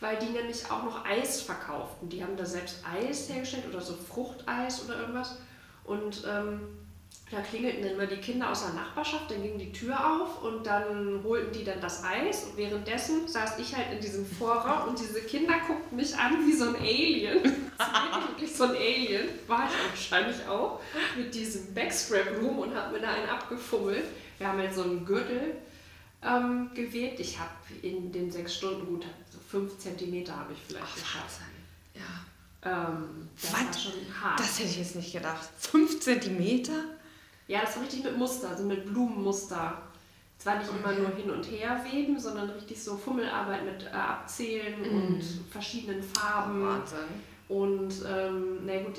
[0.00, 2.08] weil die nämlich auch noch Eis verkauften.
[2.08, 5.38] Die haben da selbst Eis hergestellt oder so Fruchteis oder irgendwas
[5.84, 6.83] und ähm,
[7.34, 10.66] da klingelten dann immer die Kinder aus der Nachbarschaft, dann ging die Tür auf und
[10.66, 14.98] dann holten die dann das Eis und währenddessen saß ich halt in diesem Vorraum und
[14.98, 17.42] diese Kinder guckten mich an wie so ein Alien.
[17.76, 20.80] Das war wirklich so ein Alien, war ich wahrscheinlich auch,
[21.16, 24.04] mit diesem Backstrap-Room und hab mir da einen abgefummelt.
[24.38, 25.56] Wir haben jetzt so einen Gürtel
[26.22, 27.20] ähm, gewebt.
[27.20, 27.50] Ich habe
[27.82, 31.40] in den sechs Stunden, gut, so fünf Zentimeter habe ich vielleicht geschafft.
[31.94, 32.24] Ja.
[32.64, 34.40] Ähm, das war schon hart.
[34.40, 35.48] Das hätte ich jetzt nicht gedacht.
[35.58, 36.84] Fünf Zentimeter?
[37.48, 39.82] Ja, das war richtig mit Muster, also mit Blumenmuster.
[40.38, 41.00] Zwar nicht immer Okay.
[41.00, 46.62] nur hin und her weben, sondern richtig so Fummelarbeit mit äh, Abzählen und verschiedenen Farben.
[46.66, 46.98] Wahnsinn.
[47.48, 48.98] Und ähm, na gut,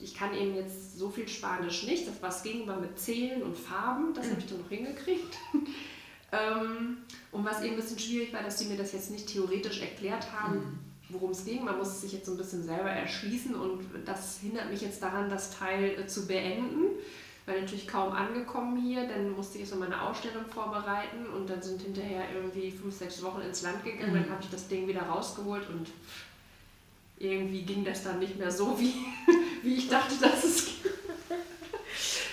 [0.00, 2.06] ich kann eben jetzt so viel Spanisch nicht.
[2.08, 5.36] Das was ging war mit Zählen und Farben, das habe ich dann noch hingekriegt.
[6.32, 6.98] ähm,
[7.32, 10.32] und was eben ein bisschen schwierig war, dass sie mir das jetzt nicht theoretisch erklärt
[10.32, 10.78] haben,
[11.08, 11.64] worum es ging.
[11.64, 15.02] Man muss es sich jetzt so ein bisschen selber erschließen und das hindert mich jetzt
[15.02, 16.84] daran, das Teil äh, zu beenden.
[17.46, 21.80] Weil natürlich kaum angekommen hier, dann musste ich so meine Ausstellung vorbereiten und dann sind
[21.82, 24.14] hinterher irgendwie fünf, sechs Wochen ins Land gegangen.
[24.14, 25.88] Dann habe ich das Ding wieder rausgeholt und
[27.18, 28.94] irgendwie ging das dann nicht mehr so, wie,
[29.62, 30.74] wie ich dachte, dass es ging.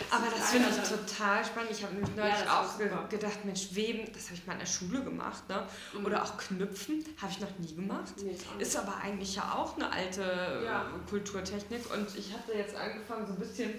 [0.10, 1.72] Aber das finde ich total spannend.
[1.72, 4.60] Ich habe Ja, neulich ist auch ge gedacht, Mensch, Weben, das habe ich mal in
[4.60, 5.47] der Schule gemacht.
[5.49, 5.68] Ne?
[5.93, 6.05] Mhm.
[6.05, 8.14] Oder auch Knüpfen, habe ich noch nie gemacht.
[8.24, 10.84] Nee, ist aber eigentlich ja auch eine alte Ja.
[10.84, 11.91] äh, Kulturtechnik.
[11.93, 13.74] Und ich habe jetzt angefangen, so ein bisschen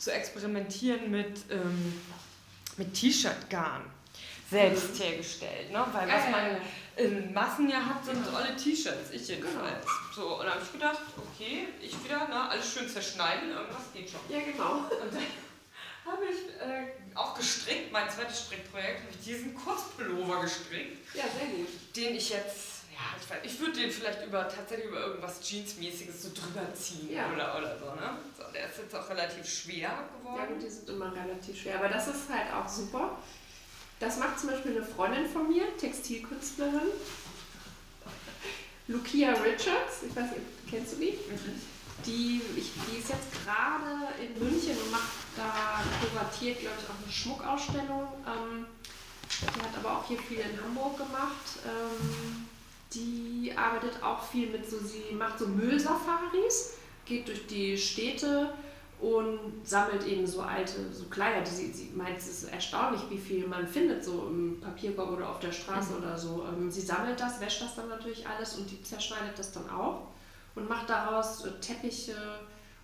[0.00, 2.00] zu experimentieren mit, ähm,
[2.78, 3.82] mit T-Shirt-Garn.
[4.50, 5.70] Selbst hergestellt.
[5.70, 5.84] Ne?
[5.92, 6.56] Weil was man
[6.96, 9.10] in Massen ja hat, sind alle T-Shirts.
[9.12, 9.86] Ich jedenfalls.
[10.16, 14.10] So, und dann habe ich gedacht, okay, ich wieder, ne, alles schön zerschneiden, irgendwas geht
[14.10, 14.20] schon.
[14.28, 14.72] Ja, genau.
[14.90, 15.22] Und dann
[16.12, 21.46] habe ich äh, auch gestrickt, mein zweites Strickprojekt, habe ich diesen Kurzpullover gestrickt, Ja, sehr
[21.56, 21.68] gut.
[21.94, 22.69] den ich jetzt,
[23.00, 27.32] ja, ich, ich würde den vielleicht über tatsächlich über irgendwas Jeansmäßiges so drüber ziehen Ja.
[27.32, 28.18] oder, oder so, ne?
[28.36, 30.54] So, der ist jetzt auch relativ schwer Ja, geworden.
[30.54, 31.76] gut, die sind immer relativ schwer.
[31.78, 33.18] Aber das ist halt auch super.
[33.98, 36.90] Das macht zum Beispiel eine Freundin von mir, Textilkünstlerin,
[38.88, 40.02] Lucia Richards.
[40.08, 41.12] Ich weiß nicht, kennst du die?
[41.12, 41.60] Mhm.
[42.06, 47.02] Die, ich, die ist jetzt gerade in München und macht da kuratiert, glaube ich, auch
[47.04, 48.08] eine Schmuckausstellung.
[48.26, 48.66] Ähm,
[49.30, 51.58] die hat aber auch hier viel in Hamburg gemacht.
[51.66, 52.48] Ähm,
[52.94, 56.74] die arbeitet auch viel mit so, sie macht so Müllsafaris,
[57.04, 58.52] geht durch die Städte
[59.00, 61.42] und sammelt eben so alte so Kleider.
[61.42, 65.30] Die, sie, sie meint, es ist erstaunlich, wie viel man findet, so im Papierkorb oder
[65.30, 65.98] auf der Straße mhm.
[65.98, 66.46] oder so.
[66.46, 70.08] Ähm, sie sammelt das, wäscht das dann natürlich alles und die zerschneidet das dann auch
[70.54, 72.14] und macht daraus äh, Teppiche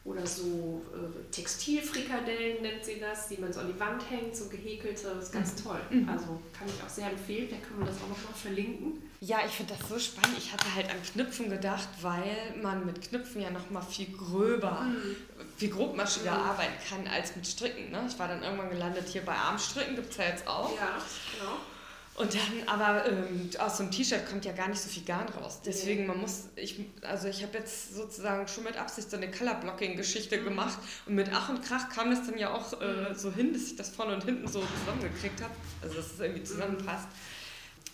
[0.04, 4.48] oder so äh, Textilfrikadellen nennt sie das, die man so an die Wand hängt, so
[4.48, 5.64] gehäkelte, das ist ganz mhm.
[5.64, 5.80] toll.
[5.90, 6.08] Mhm.
[6.08, 6.26] Also
[6.56, 9.02] kann ich auch sehr empfehlen, da können wir das auch noch mal verlinken.
[9.20, 10.36] Ja, ich finde das so spannend.
[10.38, 14.82] Ich hatte halt an Knüpfen gedacht, weil man mit Knüpfen ja noch mal viel gröber,
[14.82, 15.16] mhm.
[15.56, 16.44] viel grobmaschiger mhm.
[16.44, 17.90] arbeiten kann als mit Stricken.
[17.90, 18.04] Ne?
[18.08, 20.74] Ich war dann irgendwann gelandet hier bei Armstricken, gibt es ja jetzt auch.
[20.76, 20.98] Ja,
[21.38, 21.56] genau.
[22.16, 22.40] Und dann,
[22.80, 25.60] aber ähm, aus so einem T-Shirt kommt ja gar nicht so viel Garn raus.
[25.64, 30.38] Deswegen, man muss, ich, also ich habe jetzt sozusagen schon mit Absicht so eine Colorblocking-Geschichte
[30.38, 30.44] mhm.
[30.44, 30.78] gemacht.
[31.04, 33.76] Und mit Ach und Krach kam das dann ja auch äh, so hin, dass ich
[33.76, 35.52] das vorne und hinten so zusammengekriegt habe.
[35.82, 36.46] Also dass es irgendwie mhm.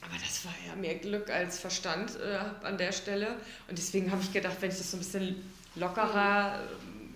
[0.02, 3.36] Aber das war ja mehr Glück als Verstand äh, an der Stelle.
[3.68, 6.60] Und deswegen habe ich gedacht, wenn ich das so ein bisschen lockerer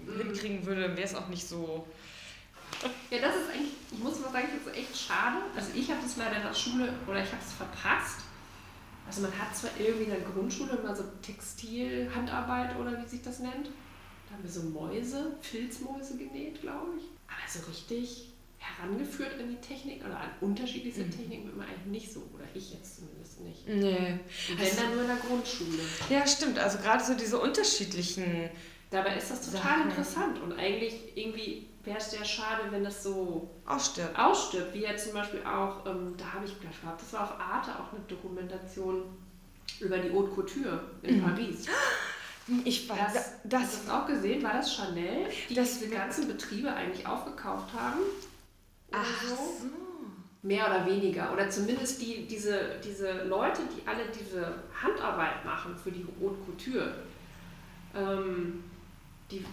[0.09, 1.87] äh, hinkriegen würde, wäre es auch nicht so
[3.11, 5.39] ja, das ist eigentlich, ich muss mal sagen, das ist echt schade.
[5.55, 8.21] Also ich habe das leider in der Schule, oder ich habe es verpasst.
[9.07, 13.39] Also man hat zwar irgendwie in der Grundschule mal so Textil-Handarbeit oder wie sich das
[13.39, 13.69] nennt.
[14.29, 17.05] Da haben wir so Mäuse, Filzmäuse genäht, glaube ich.
[17.29, 18.33] Aber so richtig
[18.67, 21.11] herangeführt an die Technik oder an unterschiedlichste mhm.
[21.11, 23.69] Techniken wird man eigentlich nicht so, oder ich jetzt zumindest nicht.
[23.69, 24.19] Nee.
[24.49, 25.79] Wenn also, dann nur in der Grundschule.
[26.11, 26.59] Ja, stimmt.
[26.59, 28.51] Also gerade so diese unterschiedlichen.
[28.91, 29.91] Dabei ist das total Sachen.
[29.91, 34.19] interessant und eigentlich irgendwie wäre es sehr schade, wenn das so ausstirbt.
[34.19, 37.41] Ausstirbt, wie ja zum Beispiel auch, ähm, da habe ich gleich gehabt, das war auf
[37.41, 39.03] Arte auch eine Dokumentation
[39.81, 41.25] über die Haute Couture in mhm.
[41.25, 41.67] Paris.
[42.65, 46.29] Ich weiß, das, das, hast du auch gesehen, war das Chanel, die das diese ganzen
[46.29, 47.99] Betriebe eigentlich aufgekauft haben?
[48.93, 49.35] Ach so.
[49.35, 49.71] so.
[50.43, 51.33] Mehr oder weniger.
[51.33, 56.95] Oder zumindest die, diese, diese Leute, die alle diese Handarbeit machen für die Haute Couture,
[57.95, 58.63] ähm,
[59.31, 59.45] die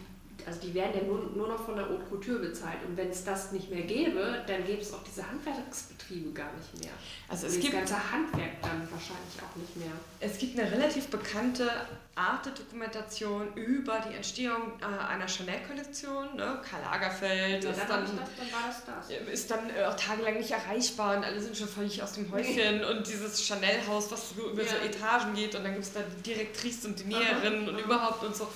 [0.46, 2.78] also die werden ja nur, nur noch von der Haute Couture bezahlt.
[2.88, 6.84] Und wenn es das nicht mehr gäbe, dann gäbe es auch diese Handwerksbetriebe gar nicht
[6.84, 6.94] mehr.
[7.28, 9.92] Also es gibt das ganze Handwerk dann wahrscheinlich auch nicht mehr.
[10.20, 11.70] Es gibt eine relativ bekannte
[12.16, 16.36] Arte-Dokumentation über die Entstehung äh, einer Chanel-Kollektion.
[16.36, 16.62] Ne?
[16.70, 19.34] Karl Lagerfeld ja, ist, dann, das, dann war das das.
[19.34, 22.84] ist dann äh, auch tagelang nicht erreichbar und alle sind schon völlig aus dem Häuschen.
[22.84, 24.70] und dieses Chanel-Haus, was so über ja.
[24.70, 28.24] so Etagen geht und dann gibt es da die Direktrice und die Näherin und überhaupt
[28.24, 28.48] und so.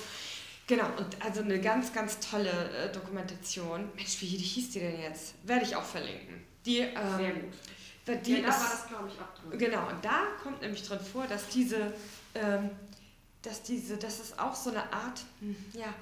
[0.68, 3.89] Genau, und also eine ganz, ganz tolle äh, Dokumentation.
[3.95, 5.36] Mensch, wie hieß die denn jetzt?
[5.43, 6.43] Werde ich auch verlinken.
[6.65, 8.26] Die, ähm, Sehr gut.
[8.26, 9.59] Die ja, da ist, war das, glaube ich, auch drin.
[9.59, 11.93] Genau, und da kommt nämlich drin vor, dass diese,
[12.36, 12.70] ähm,
[13.41, 15.93] dass diese, das ist auch so eine Art, hm, ja,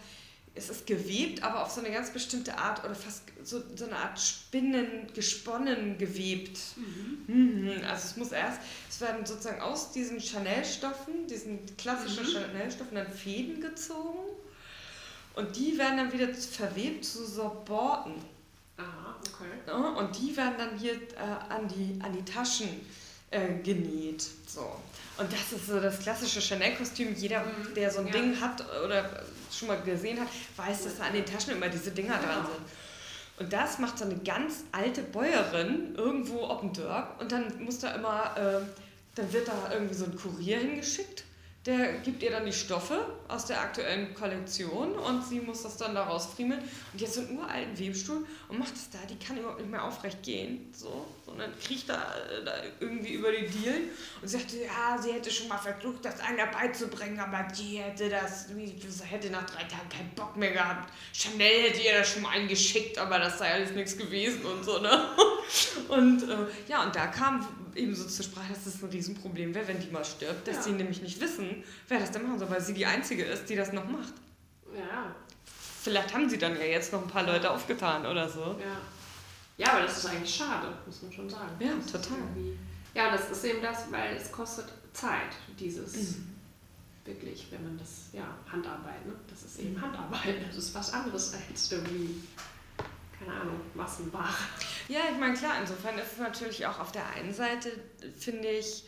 [0.55, 3.97] es ist gewebt, aber auf so eine ganz bestimmte Art oder fast so, so eine
[3.97, 6.57] Art Spinnen, gesponnen gewebt.
[6.77, 7.65] Mhm.
[7.67, 7.83] Mhm.
[7.85, 12.31] Also es muss erst, es werden sozusagen aus diesen Chanel-Stoffen, diesen klassischen mhm.
[12.31, 14.35] Chanel-Stoffen dann Fäden gezogen
[15.35, 18.13] und die werden dann wieder verwebt zu Sorborten.
[18.77, 19.49] Aha, okay.
[19.67, 22.69] Ja, und die werden dann hier äh, an, die, an die Taschen
[23.31, 24.25] äh, genäht.
[24.47, 24.79] So.
[25.17, 27.13] Und das ist so das klassische Chanel-Kostüm.
[27.15, 27.73] Jeder, mhm.
[27.75, 28.13] der so ein ja.
[28.13, 31.91] Ding hat oder schon mal gesehen hat, weiß, dass da an den Taschen immer diese
[31.91, 32.21] Dinger ja.
[32.21, 32.65] dran sind.
[33.37, 37.19] Und das macht so eine ganz alte Bäuerin irgendwo auf dem Dorf.
[37.19, 38.61] Und dann muss da immer, äh,
[39.15, 41.24] dann wird da irgendwie so ein Kurier hingeschickt
[41.65, 45.95] der gibt ihr dann die Stoffe aus der aktuellen Kollektion und sie muss das dann
[45.95, 46.61] daraus friemeln.
[46.93, 49.83] Und jetzt so einen uralten Webstuhl und macht es da, die kann überhaupt nicht mehr
[49.83, 52.13] aufrecht gehen, so, sondern kriecht da,
[52.45, 53.89] da irgendwie über die Dielen
[54.21, 58.47] und sagte, ja, sie hätte schon mal versucht, das einer beizubringen, aber die hätte das,
[59.09, 60.93] hätte nach drei Tagen keinen Bock mehr gehabt.
[61.13, 64.79] Chanel hätte ihr das schon mal eingeschickt, aber das sei alles nichts gewesen und so,
[64.79, 65.09] ne?
[65.89, 66.37] Und äh,
[66.67, 70.05] ja, und da kam ebenso zur Sprache, dass das ein Riesenproblem wäre, wenn die mal
[70.05, 70.61] stirbt, dass ja.
[70.63, 73.55] sie nämlich nicht wissen, wer das denn machen soll, weil sie die Einzige ist, die
[73.55, 74.13] das noch macht.
[74.75, 75.15] Ja.
[75.83, 78.57] Vielleicht haben sie dann ja jetzt noch ein paar Leute aufgetan oder so.
[78.59, 78.81] Ja.
[79.57, 81.55] Ja, aber das ist eigentlich schade, muss man schon sagen.
[81.59, 82.17] Ja, total.
[82.93, 86.35] Ja, das ist eben das, weil es kostet Zeit, dieses mhm.
[87.05, 89.13] wirklich, wenn man das, ja, Handarbeit, ne?
[89.29, 89.79] Das ist eben.
[89.79, 92.21] Handarbeit, das ist was anderes als irgendwie
[93.25, 94.33] keine Ahnung, Massenware.
[94.87, 97.71] Ja, ich meine, klar, insofern ist es natürlich auch auf der einen Seite,
[98.17, 98.85] finde ich,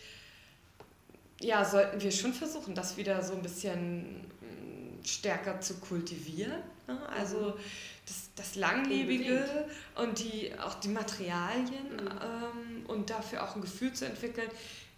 [1.39, 6.61] ja, sollten wir schon versuchen, das wieder so ein bisschen mm, stärker zu kultivieren.
[6.87, 6.99] Ne?
[7.09, 7.57] Also
[8.05, 12.07] das, das Langlebige und die, auch die Materialien mhm.
[12.07, 14.49] ähm, und dafür auch ein Gefühl zu entwickeln.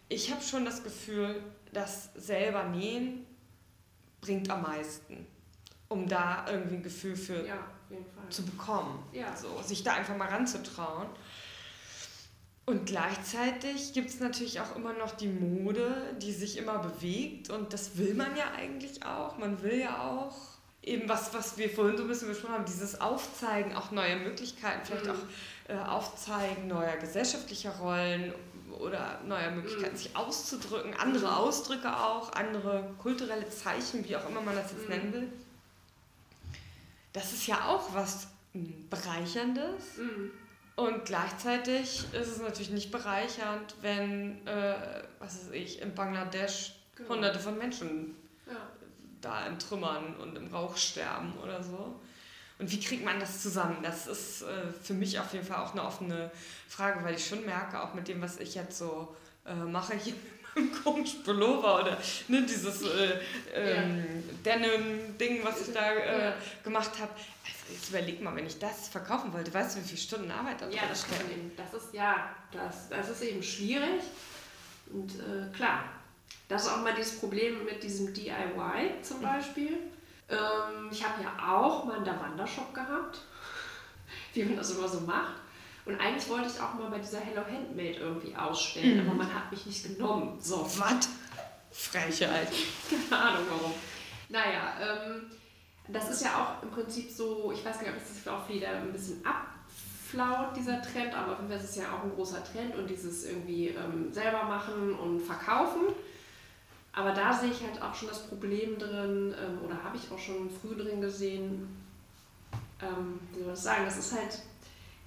[0.08, 1.42] Ich habe schon das Gefühl,
[1.74, 3.26] dass selber nähen
[4.22, 5.26] bringt am meisten,
[5.90, 7.58] um da irgendwie ein Gefühl für ja,
[8.30, 9.04] zu bekommen.
[9.12, 9.36] Ja.
[9.36, 11.08] So, sich da einfach mal ranzutrauen.
[12.66, 17.74] Und gleichzeitig gibt es natürlich auch immer noch die Mode, die sich immer bewegt und
[17.74, 19.40] das will man ja eigentlich auch.
[19.40, 20.36] Man will ja auch
[20.84, 24.82] eben was, was wir vorhin so ein bisschen besprochen haben, dieses Aufzeigen auch neuer Möglichkeiten,
[24.86, 25.12] vielleicht mhm.
[25.12, 28.34] auch äh, Aufzeigen neuer gesellschaftlicher Rollen
[28.80, 29.98] oder neuer Möglichkeiten, mhm.
[29.98, 31.38] sich auszudrücken, andere.
[31.38, 34.90] Ausdrücke auch, andere kulturelle Zeichen, wie auch immer man das jetzt mhm.
[34.90, 35.34] nennen will.
[37.14, 39.98] Das ist ja auch was Bereicherndes.
[39.98, 40.32] Mhm.
[40.76, 44.76] Und gleichzeitig ist es natürlich nicht bereichernd, wenn, äh,
[45.20, 47.10] was weiß ich, in Bangladesch genau.
[47.10, 48.16] hunderte von Menschen
[48.48, 48.56] ja.
[49.20, 52.00] da in Trümmern und im Rauch sterben oder so.
[52.60, 53.78] Und wie kriegt man das zusammen?
[53.84, 56.32] Das ist äh, für mich auf jeden Fall auch eine offene
[56.68, 60.14] Frage, weil ich schon merke, auch mit dem, was ich jetzt so äh, mache hier
[60.84, 61.98] komischen Pullover oder
[62.28, 63.20] ne, dieses äh,
[63.54, 64.56] ähm, ja.
[64.56, 66.34] Denim-Ding, was ich da äh, ja.
[66.64, 67.12] gemacht habe,
[67.72, 70.70] jetzt überleg mal, wenn ich das verkaufen wollte, weißt du, wie viele Stunden Arbeit da
[70.70, 71.32] ja, das steckt?
[71.32, 74.04] Eben, das ist ja, das, das ist eben schwierig.
[74.92, 75.84] Und äh, klar,
[76.48, 79.24] das ist auch mal dieses Problem mit diesem DIY zum mhm.
[79.24, 79.78] Beispiel.
[80.30, 83.20] Ähm, ich habe ja auch mal einen Wandershop gehabt,
[84.34, 85.36] wie man das immer so macht.
[85.86, 89.10] Und eigentlich wollte ich auch mal bei dieser Hello Handmade irgendwie ausstellen, mhm.
[89.10, 90.38] aber man hat mich nicht genommen.
[90.40, 90.66] So.
[90.78, 91.10] Was?
[91.72, 92.52] Frechheit.
[93.10, 93.74] Keine Ahnung warum.
[94.30, 95.24] Naja, ähm,
[95.88, 98.70] das ist ja auch im Prinzip so, ich weiß gar nicht, ob es auch wieder
[98.70, 102.44] ein bisschen abflaut, dieser Trend, aber auf jeden Fall ist es ja auch ein großer
[102.44, 105.82] Trend und dieses irgendwie ähm, selber machen und verkaufen.
[106.94, 110.20] Aber da sehe ich halt auch schon das Problem drin, ähm, oder habe ich auch
[110.20, 111.68] schon früh drin gesehen,
[112.82, 114.40] ähm, wie soll man das sagen, das ist halt,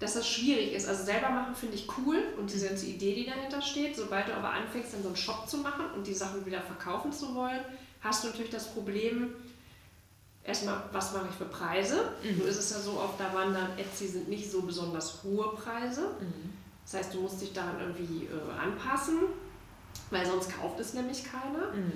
[0.03, 0.89] dass das schwierig ist.
[0.89, 3.95] Also selber machen finde ich cool und diese ganze Idee, die dahinter steht.
[3.95, 7.13] Sobald du aber anfängst, dann so einen Shop zu machen und die Sachen wieder verkaufen
[7.13, 7.61] zu wollen,
[8.01, 9.33] hast du natürlich das Problem,
[10.43, 12.11] erstmal, was mache ich für Preise?
[12.25, 12.39] Mhm.
[12.39, 16.17] Nun ist es ja so, auf der Wandern Etsy sind nicht so besonders hohe Preise.
[16.19, 16.53] Mhm.
[16.85, 19.21] Das heißt, du musst dich daran irgendwie äh, anpassen,
[20.11, 21.73] weil sonst kauft es nämlich keiner.
[21.73, 21.93] Mhm.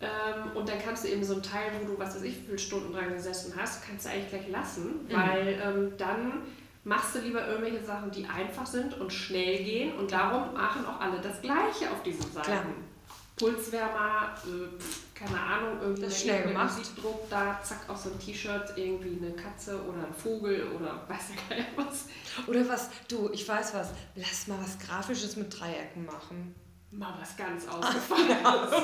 [0.00, 2.46] Ähm, und dann kannst du eben so ein Teil, wo du, was weiß ich, wie
[2.46, 5.12] viele Stunden dran gesessen hast, kannst du eigentlich gleich lassen, mhm.
[5.12, 6.32] weil ähm, dann
[6.84, 11.00] machst du lieber irgendwelche Sachen, die einfach sind und schnell gehen und darum machen auch
[11.00, 12.42] alle das Gleiche auf diesen Seiten.
[12.42, 12.64] Klar.
[13.36, 16.76] Pulswärmer, äh, keine Ahnung, irgendwie das schnell gemacht.
[16.76, 21.30] Musikdruck da, zack, auf so ein T-Shirt irgendwie eine Katze oder ein Vogel oder weiß
[21.34, 22.06] ich gar nicht was.
[22.46, 26.54] Oder was, du, ich weiß was, lass mal was Grafisches mit Dreiecken machen.
[26.90, 28.72] Mal was ganz ausgefallenes.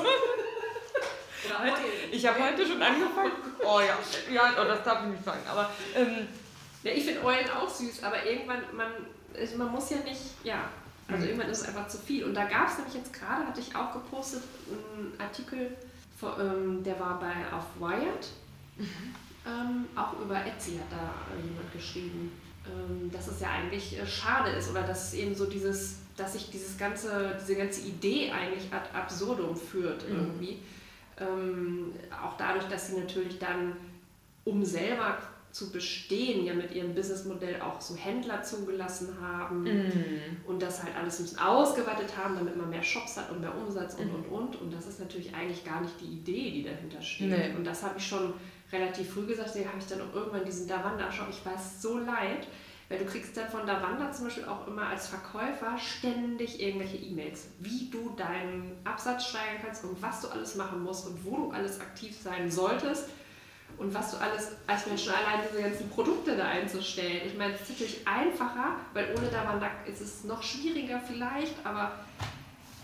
[1.59, 1.81] heute,
[2.11, 3.31] ich habe heute schon angefangen.
[3.63, 3.97] Oh ja,
[4.33, 5.41] ja oh, das darf ich nicht sagen.
[5.47, 6.27] Aber ähm,
[6.83, 8.91] ja, ich finde Eulen auch süß, aber irgendwann, man,
[9.57, 10.69] man muss ja nicht, ja,
[11.07, 11.29] also mhm.
[11.29, 12.23] irgendwann ist es einfach zu viel.
[12.25, 15.77] Und da gab es nämlich jetzt gerade, hatte ich auch gepostet, einen Artikel,
[16.39, 18.27] ähm, der war bei auf Wired.
[18.77, 19.15] Mhm.
[19.45, 22.31] Ähm, auch über Etsy hat da jemand geschrieben,
[22.65, 26.33] ähm, dass es ja eigentlich äh, schade ist oder dass es eben so dieses, dass
[26.33, 30.15] sich dieses ganze, diese ganze Idee eigentlich ad absurdum führt mhm.
[30.15, 30.59] irgendwie.
[31.19, 33.77] Ähm, auch dadurch, dass sie natürlich dann,
[34.43, 35.17] um selber
[35.51, 40.47] zu bestehen, ja mit ihrem Businessmodell auch so Händler zugelassen haben mm.
[40.47, 43.55] und das halt alles ein bisschen ausgeweitet haben, damit man mehr Shops hat und mehr
[43.55, 44.55] Umsatz und und und.
[44.61, 47.29] Und das ist natürlich eigentlich gar nicht die Idee, die dahinter steht.
[47.29, 47.55] Nee.
[47.55, 48.33] Und das habe ich schon
[48.71, 52.47] relativ früh gesagt, deswegen habe ich dann auch irgendwann diesen Davanda-Shop, ich war so leid,
[52.89, 57.47] weil du kriegst dann von Davanda zum Beispiel auch immer als Verkäufer ständig irgendwelche E-Mails,
[57.59, 61.51] wie du deinen Absatz steigern kannst und was du alles machen musst und wo du
[61.51, 63.09] alles aktiv sein solltest
[63.77, 67.21] und was du alles als Mensch allein diese ganzen Produkte da einzustellen.
[67.25, 71.91] Ich meine, es ist natürlich einfacher, weil ohne Damandak ist es noch schwieriger vielleicht, aber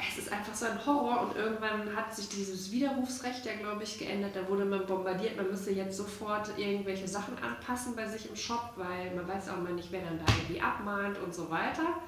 [0.10, 3.98] es ist einfach so ein Horror und irgendwann hat sich dieses Widerrufsrecht ja, glaube ich,
[3.98, 4.36] geändert.
[4.36, 8.74] Da wurde man bombardiert, man müsste jetzt sofort irgendwelche Sachen anpassen bei sich im Shop,
[8.76, 12.02] weil man weiß auch mal nicht, wer dann da irgendwie abmahnt und so weiter.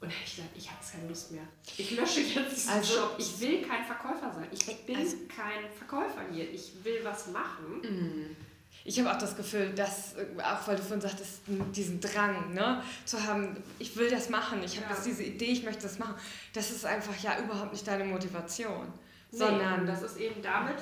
[0.00, 1.42] Und ich gesagt, ich habe keine Lust mehr.
[1.76, 3.16] Ich lösche jetzt diesen also, Job.
[3.18, 4.48] Ich will kein Verkäufer sein.
[4.50, 6.50] Ich bin also, kein Verkäufer hier.
[6.50, 7.82] Ich will was machen.
[7.82, 8.36] Mm.
[8.84, 11.42] Ich habe auch das Gefühl, dass, äh, auch weil du vorhin sagtest,
[11.74, 14.94] diesen Drang ne, zu haben, ich will das machen, ich habe ja.
[14.94, 16.14] jetzt diese Idee, ich möchte das machen,
[16.54, 18.86] das ist einfach ja überhaupt nicht deine Motivation.
[19.32, 20.76] Nee, sondern das ist eben damit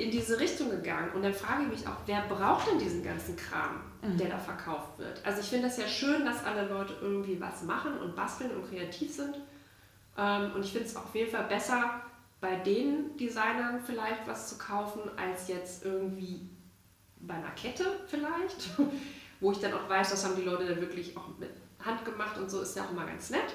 [0.00, 1.10] in diese Richtung gegangen.
[1.14, 4.16] Und dann frage ich mich auch, wer braucht denn diesen ganzen Kram, mhm.
[4.16, 5.24] der da verkauft wird?
[5.24, 8.68] Also ich finde das ja schön, dass alle Leute irgendwie was machen und basteln und
[8.68, 9.36] kreativ sind.
[10.16, 12.02] Ähm, und ich finde es auf jeden Fall besser,
[12.40, 16.48] bei den Designern vielleicht was zu kaufen, als jetzt irgendwie
[17.20, 18.70] bei einer Kette vielleicht.
[19.40, 21.50] wo ich dann auch weiß, das haben die Leute dann wirklich auch mit
[21.84, 23.54] Hand gemacht und so, ist ja auch immer ganz nett.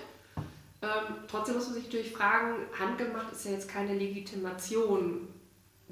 [0.82, 5.28] Ähm, trotzdem muss man sich natürlich fragen, handgemacht ist ja jetzt keine Legitimation,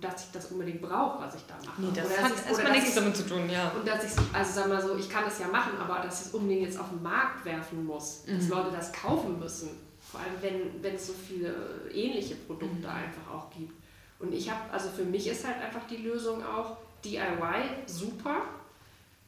[0.02, 1.82] dass ich das unbedingt brauche, was ich da mache.
[1.82, 3.72] Nee, das oder hat erstmal nichts damit zu tun, ja.
[3.78, 6.28] Und dass ich, also sag mal so, ich kann das ja machen, aber dass ich
[6.28, 8.49] es unbedingt jetzt auf den Markt werfen muss, dass Mhm.
[8.49, 9.69] Leute das kaufen müssen.
[10.11, 11.53] Vor allem, wenn, wenn es so viele
[11.94, 12.94] ähnliche Produkte Mhm.
[12.94, 13.73] einfach auch gibt.
[14.19, 18.41] Und ich habe, also für mich ist halt einfach die Lösung auch DIY super.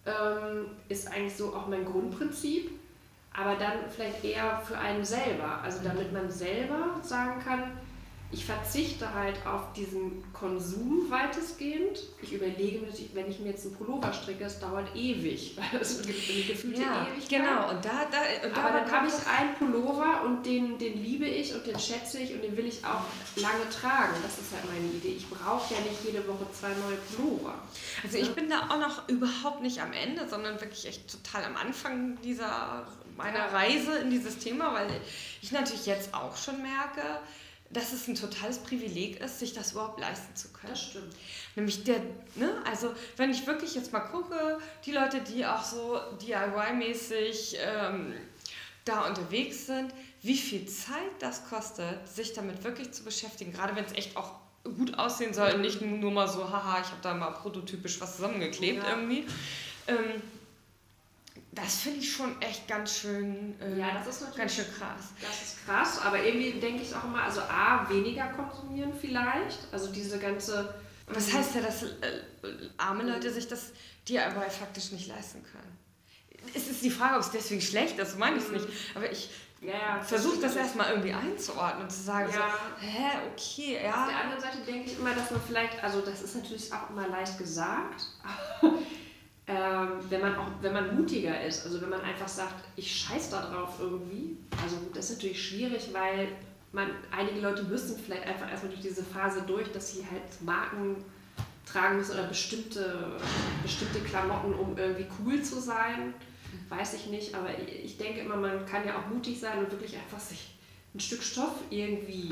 [0.06, 2.72] Ähm, ist eigentlich so auch mein Grundprinzip.
[3.36, 5.60] Aber dann vielleicht eher für einen selber.
[5.64, 7.72] Also damit man selber sagen kann,
[8.34, 12.00] ich verzichte halt auf diesen Konsum weitestgehend.
[12.22, 16.44] Ich überlege mir, wenn ich mir jetzt einen Pullover stricke, es dauert ewig, weil eine
[16.48, 17.30] gefühlte Ja, Ewigkeit.
[17.30, 17.70] genau.
[17.70, 21.26] Und da, da, und Aber da dann habe ich einen Pullover und den, den liebe
[21.26, 23.04] ich und den schätze ich und den will ich auch
[23.36, 24.14] lange tragen.
[24.24, 25.16] Das ist halt meine Idee.
[25.18, 27.54] Ich brauche ja nicht jede Woche zwei neue Pullover.
[28.04, 31.56] Also ich bin da auch noch überhaupt nicht am Ende, sondern wirklich echt total am
[31.56, 34.88] Anfang dieser meiner Reise in dieses Thema, weil
[35.42, 37.02] ich natürlich jetzt auch schon merke,
[37.74, 40.72] dass es ein totales Privileg ist, sich das überhaupt leisten zu können.
[40.74, 41.14] Das stimmt.
[41.56, 42.00] Nämlich der,
[42.36, 48.14] ne, also wenn ich wirklich jetzt mal gucke, die Leute, die auch so DIY-mäßig ähm,
[48.86, 53.86] da unterwegs sind, wie viel Zeit das kostet, sich damit wirklich zu beschäftigen, gerade wenn
[53.86, 54.32] es echt auch
[54.64, 58.16] gut aussehen soll und nicht nur mal so, haha, ich habe da mal prototypisch was
[58.16, 58.92] zusammengeklebt Ja.
[58.92, 59.26] irgendwie.
[59.88, 60.22] Ähm,
[61.56, 65.10] das finde ich schon echt ganz schön, äh, Ja, das ist natürlich ganz schön krass.
[65.22, 69.60] Das ist krass, aber irgendwie denke ich auch immer, also A, weniger konsumieren vielleicht.
[69.72, 70.74] Also diese ganze.
[71.08, 72.22] Was heißt ja, dass äh,
[72.78, 73.72] arme Leute sich das
[74.08, 75.78] DIY faktisch nicht leisten können?
[76.54, 78.68] Es ist die Frage, ob es deswegen schlecht ist, meine ich es nicht.
[78.96, 79.30] Aber ich
[79.62, 80.66] Ja, ja, versuche das stimmt.
[80.66, 82.40] erstmal irgendwie einzuordnen und zu sagen, Ja.
[82.82, 84.08] so, hä, okay, Auf ja.
[84.08, 87.08] der anderen Seite denke ich immer, dass man vielleicht, also das ist natürlich auch immer
[87.08, 88.02] leicht gesagt,
[89.48, 93.30] ähm, wenn, man auch, wenn man mutiger ist, also wenn man einfach sagt, ich scheiß
[93.30, 96.30] da drauf irgendwie, also das ist natürlich schwierig, weil
[96.72, 100.96] man, einige Leute müssen vielleicht einfach erstmal durch diese Phase durch, dass sie halt Marken
[101.66, 103.18] tragen müssen oder bestimmte,
[103.62, 106.14] bestimmte Klamotten, um irgendwie cool zu sein,
[106.70, 109.96] weiß ich nicht, aber ich denke immer, man kann ja auch mutig sein und wirklich
[109.96, 110.56] einfach sich
[110.96, 112.32] ein Stück Stoff irgendwie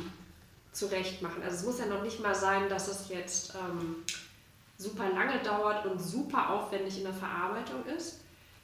[0.71, 1.43] zurecht machen.
[1.43, 3.97] Also es muss ja noch nicht mal sein, dass es jetzt ähm,
[4.81, 8.21] super lange dauert und super aufwendig in der Verarbeitung ist.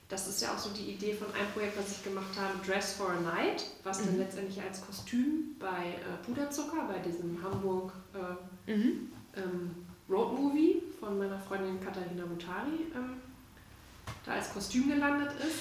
[0.10, 2.94] Das ist ja auch so die Idee von einem Projekt, was ich gemacht habe, Dress
[2.94, 5.68] for a Night, was dann letztendlich als Kostüm bei
[6.00, 9.12] äh, Puderzucker, bei diesem Hamburg äh, Mhm.
[9.36, 9.76] ähm,
[10.10, 13.18] Road Movie von meiner Freundin Katharina Mutari ähm,
[14.26, 15.60] da als Kostüm gelandet ist.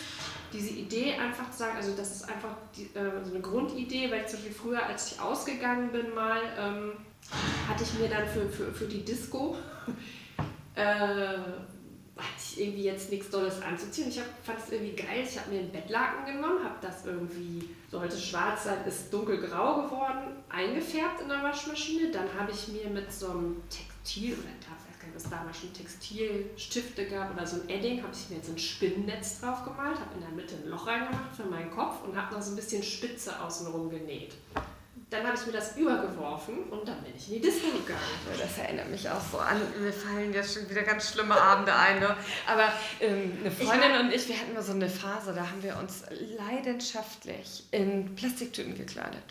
[0.53, 4.21] Diese Idee einfach zu sagen, also das ist einfach die, äh, so eine Grundidee, weil
[4.21, 6.93] ich zum Beispiel früher, als ich ausgegangen bin mal, ähm,
[7.69, 9.57] hatte ich mir dann für, für, für die Disco
[10.77, 11.39] äh,
[12.17, 14.09] hatte ich irgendwie jetzt nichts Dolles anzuziehen.
[14.09, 15.23] Ich fand es irgendwie geil.
[15.23, 20.37] Ich habe mir einen Bettlaken genommen, habe das irgendwie, sollte schwarz sein, ist dunkelgrau geworden,
[20.49, 22.11] eingefärbt in der Waschmaschine.
[22.11, 25.31] Dann habe ich mir mit so einem Textil, oder ich weiß gar nicht, ob es
[25.31, 29.65] damals schon Textilstifte gab oder so ein Edding, habe ich mir jetzt ein Spinnennetz drauf
[29.65, 32.53] gemalt, habe in der Mitte ein Loch reingemacht für meinen Kopf und habe noch so
[32.53, 34.35] ein bisschen Spitze außenrum genäht.
[35.09, 38.01] Dann habe ich mir das übergeworfen und dann bin ich in die Disco gegangen.
[38.39, 42.01] Das erinnert mich auch so an, mir fallen jetzt schon wieder ganz schlimme Abende ein.
[42.01, 42.17] Ne?
[42.47, 45.77] Aber ähm, eine Freundin und ich, wir hatten mal so eine Phase, da haben wir
[45.79, 46.03] uns
[46.39, 49.23] leidenschaftlich in Plastiktüten gekleidet.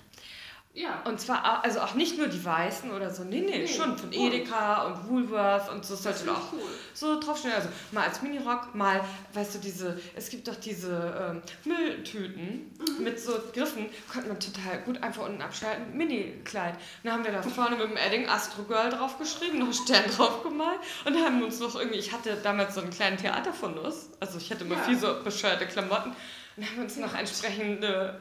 [0.76, 1.02] Ja.
[1.06, 4.10] Und zwar, also auch nicht nur die weißen oder so, nee, nee, Nee, schon von
[4.10, 4.16] bunt.
[4.34, 6.60] Edeka und Woolworth und so, das sollte finde auch cool.
[6.94, 7.54] so draufstehen.
[7.54, 9.00] Also mal als Minirock, mal,
[9.34, 13.04] weißt du, diese, es gibt doch diese ähm, Mülltüten Mhm.
[13.04, 16.76] mit so Griffen, konnte man total gut einfach unten abschalten, Mini-Kleid.
[17.04, 20.44] Dann haben wir da vorne mit dem Edding Astro Girl draufgeschrieben, noch einen Stern drauf
[20.44, 24.52] gemalt und haben uns noch irgendwie, ich hatte damals so einen kleinen Theaterfundus, also ich
[24.52, 24.82] hatte immer Ja.
[24.84, 26.14] viel so bescheuerte Klamotten
[26.58, 28.20] und haben uns noch entsprechende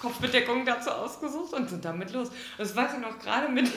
[0.00, 2.28] Kopfbedeckung dazu ausgesucht und sind damit los.
[2.28, 3.70] Und das weiß ich noch gerade mit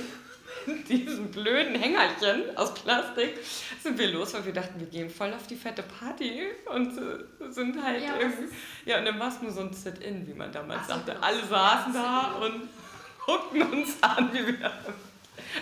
[0.87, 3.37] diesem blöden Hängerchen aus Plastik
[3.81, 6.41] sind wir los, weil wir dachten, wir gehen voll auf die fette Party
[6.73, 8.55] und äh, sind halt Ja, irgendwie.
[8.85, 11.13] Ja, und dann war es nur so ein Sit-In, wie man damals Ach sagte.
[11.13, 11.25] genau.
[11.25, 12.69] Alle saßen da und
[13.25, 14.71] guckten uns an, wie wir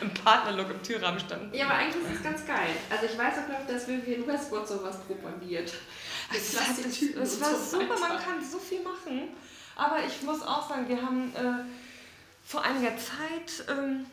[0.02, 1.56] im Partnerlook im Türrahmen standen.
[1.56, 2.70] Ja, aber eigentlich ist es ganz geil.
[2.90, 5.74] Also ich weiß auch noch, dass Vivian Westwood sowas propagiert.
[6.34, 9.30] Es, Plastiktüten es und war super, man kann so viel machen.
[9.76, 11.64] Aber ich muss auch sagen, wir haben äh,
[12.44, 14.06] vor einiger Zeit, ähm,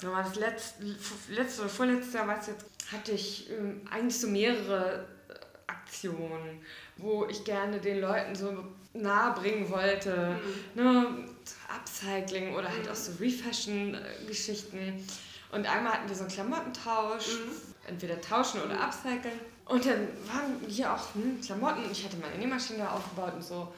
[0.00, 0.84] war das letzte,
[1.28, 5.34] letzte oder vorletztes Jahr, weiß jetzt, hatte ich ähm, eigentlich so mehrere äh,
[5.66, 6.62] Aktionen,
[6.96, 10.38] wo ich gerne den Leuten so nahe bringen wollte.
[10.74, 11.28] Ne,
[11.68, 15.06] Upcycling oder halt auch so Refashion-Geschichten.
[15.52, 17.38] Und einmal hatten wir so einen Klamottentausch.
[17.86, 19.38] entweder tauschen oder upcyclen.
[19.64, 21.90] Und dann waren hier auch hm, Klamotten.
[21.90, 23.72] Ich hatte meine Nähmaschine da aufgebaut und so.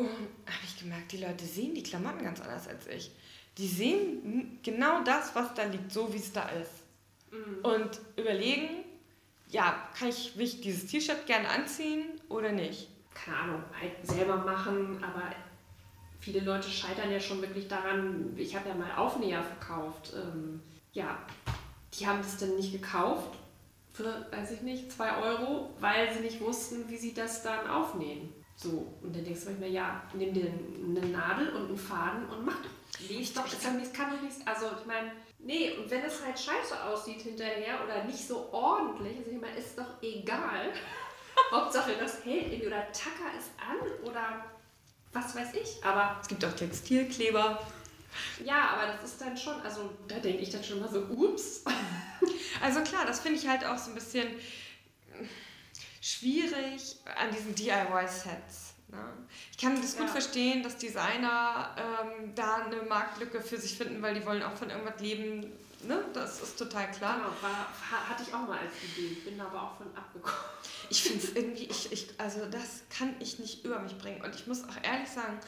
[0.00, 3.10] Und habe ich gemerkt, die Leute sehen die Klamotten ganz anders als ich.
[3.58, 6.70] Die sehen genau das, was da liegt, so wie es da ist.
[7.30, 7.64] Mhm.
[7.64, 8.84] Und überlegen,
[9.48, 12.88] ja, kann ich, will ich dieses T-Shirt gerne anziehen oder nicht?
[13.12, 15.22] Keine Ahnung, halt selber machen, aber
[16.20, 20.12] viele Leute scheitern ja schon wirklich daran, ich habe ja mal Aufnäher verkauft.
[20.14, 20.62] Ähm,
[20.92, 21.18] ja,
[21.98, 23.36] die haben das dann nicht gekauft
[23.92, 28.32] für, weiß ich nicht, zwei Euro, weil sie nicht wussten, wie sie das dann aufnähen.
[28.62, 30.52] So, und dann denkst du manchmal, ja, nimm dir
[30.84, 33.08] eine Nadel und einen Faden und mach doch.
[33.08, 36.22] Lies doch, das kann, das kann doch nicht, also ich meine, nee, und wenn es
[36.22, 40.72] halt scheiße aussieht hinterher oder nicht so ordentlich, also ich meine, ist doch egal.
[41.50, 44.44] Hauptsache, das hält irgendwie oder Tacker es an oder
[45.12, 45.82] was weiß ich.
[45.82, 47.58] Aber es gibt auch Textilkleber.
[48.44, 51.64] Ja, aber das ist dann schon, also da denke ich dann schon mal so, ups.
[52.60, 54.28] Also klar, das finde ich halt auch so ein bisschen
[56.00, 58.74] schwierig an diesen DIY-Sets.
[58.88, 58.98] Ne?
[59.52, 60.12] Ich kann das gut ja.
[60.12, 64.70] verstehen, dass Designer ähm, da eine Marktlücke für sich finden, weil die wollen auch von
[64.70, 65.52] irgendwas leben.
[65.86, 66.04] Ne?
[66.12, 67.16] Das ist total klar.
[67.16, 67.68] Genau, war,
[68.08, 70.38] hatte ich auch mal als Idee, bin aber auch von abgekommen.
[70.88, 74.22] Ich finde es irgendwie, ich, ich, also das kann ich nicht über mich bringen.
[74.22, 75.38] Und ich muss auch ehrlich sagen,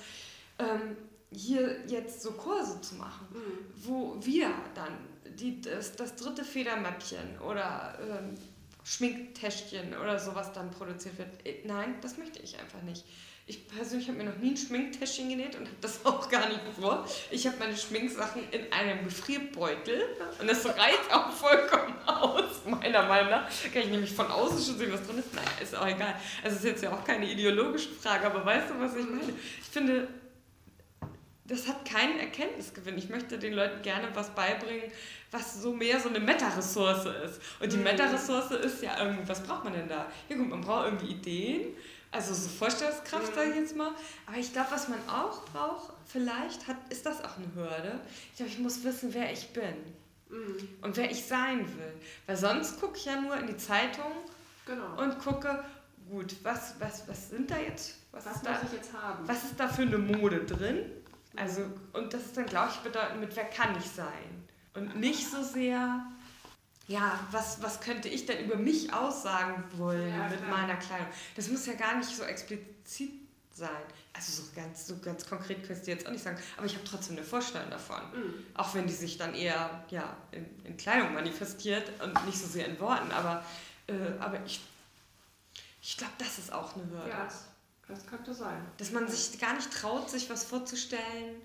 [0.58, 0.96] ähm,
[1.32, 3.72] hier jetzt so Kurse zu machen, mhm.
[3.74, 4.96] wo wir dann
[5.34, 8.36] die, das, das dritte Federmäppchen oder ähm,
[8.84, 11.28] Schminktäschchen oder sowas dann produziert wird.
[11.46, 13.04] Äh, nein, das möchte ich einfach nicht.
[13.44, 16.60] Ich persönlich habe mir noch nie ein Schminktäschchen genäht und habe das auch gar nicht
[16.80, 17.06] vor.
[17.30, 20.04] Ich habe meine Schminksachen in einem Gefrierbeutel
[20.40, 23.48] und das reicht auch vollkommen aus, meiner Meinung nach.
[23.72, 25.34] Kann ich nämlich von außen schon sehen, was drin ist.
[25.34, 26.14] Naja, ist auch egal.
[26.44, 29.32] Also ist jetzt ja auch keine ideologische Frage, aber weißt du, was ich meine?
[29.60, 30.08] Ich finde,
[31.52, 32.98] das hat keinen Erkenntnisgewinn.
[32.98, 34.90] Ich möchte den Leuten gerne was beibringen,
[35.30, 37.40] was so mehr so eine Meta-Ressource ist.
[37.60, 37.84] Und die mhm.
[37.84, 40.06] Meta-Ressource ist ja irgendwie, was braucht man denn da?
[40.28, 41.76] Ja gut, man braucht irgendwie Ideen,
[42.10, 43.34] also so Vorstellungskraft, mhm.
[43.34, 43.92] sage ich jetzt mal.
[44.26, 48.00] Aber ich glaube, was man auch braucht, vielleicht hat, ist das auch eine Hürde.
[48.30, 49.74] Ich glaube, ich muss wissen, wer ich bin.
[50.28, 50.68] Mhm.
[50.80, 51.92] Und wer ich sein will.
[52.26, 54.12] Weil sonst gucke ich ja nur in die Zeitung
[54.66, 55.02] genau.
[55.02, 55.64] und gucke,
[56.08, 57.98] gut, was, was, was sind da jetzt?
[58.12, 59.26] Was, was muss da, ich jetzt haben?
[59.26, 60.90] Was ist da für eine Mode drin?
[61.36, 64.48] Also, und das ist dann, glaube ich, bedeutend mit, wer kann ich sein?
[64.74, 66.04] Und nicht so sehr,
[66.88, 71.06] ja, was, was könnte ich denn über mich aussagen wollen ja, mit meiner Kleidung?
[71.36, 73.12] Das muss ja gar nicht so explizit
[73.50, 73.68] sein.
[74.14, 76.84] Also so ganz, so ganz konkret könntest du jetzt auch nicht sagen, aber ich habe
[76.84, 78.00] trotzdem eine Vorstellung davon.
[78.14, 78.46] Mhm.
[78.54, 82.66] Auch wenn die sich dann eher ja, in, in Kleidung manifestiert und nicht so sehr
[82.66, 83.10] in Worten.
[83.10, 83.44] Aber,
[83.86, 84.60] äh, aber ich,
[85.80, 87.08] ich glaube, das ist auch eine Hürde.
[87.08, 87.28] Ja.
[87.94, 88.60] Das könnte sein.
[88.78, 91.40] Dass man sich gar nicht traut, sich was vorzustellen,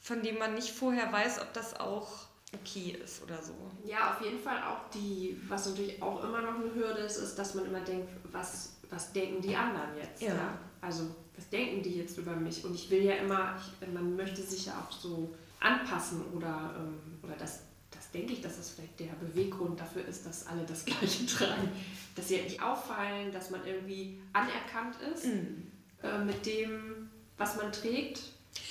[0.00, 3.54] von dem man nicht vorher weiß, ob das auch okay ist oder so.
[3.84, 7.38] Ja, auf jeden Fall auch die, was natürlich auch immer noch eine Hürde ist, ist,
[7.38, 10.20] dass man immer denkt, was, was denken die anderen jetzt?
[10.20, 10.34] Ja.
[10.34, 10.58] ja?
[10.80, 11.04] Also,
[11.36, 12.64] was denken die jetzt über mich?
[12.64, 17.18] Und ich will ja immer, ich, man möchte sich ja auch so anpassen oder, ähm,
[17.22, 17.60] oder das,
[17.90, 21.70] das denke ich, dass das vielleicht der Beweggrund dafür ist, dass alle das Gleiche tragen.
[22.14, 25.24] Dass sie nicht auffallen, dass man irgendwie anerkannt ist.
[25.26, 25.71] Mhm
[26.02, 28.20] äh, mit dem, was man trägt.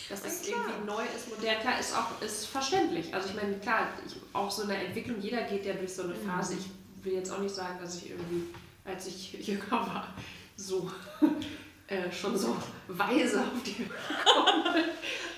[0.10, 3.14] Dass das ja, irgendwie neu ist, modern, klar, ist auch ist verständlich.
[3.14, 6.14] Also ich meine, klar, ich, auch so eine Entwicklung, jeder geht ja durch so eine
[6.14, 6.28] mhm.
[6.28, 6.56] Phase.
[6.56, 8.54] Ich will jetzt auch nicht sagen, dass ich irgendwie,
[8.84, 10.14] als ich jünger war,
[10.56, 10.92] so
[11.88, 14.86] äh, schon so weise auf die komme.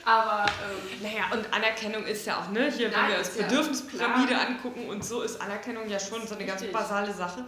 [0.06, 2.70] Aber ähm, naja, und Anerkennung ist ja auch, ne?
[2.72, 6.46] Hier, wenn wir als Bedürfnispyramide ja angucken und so ist Anerkennung ja schon so eine
[6.46, 7.46] ganz basale Sache.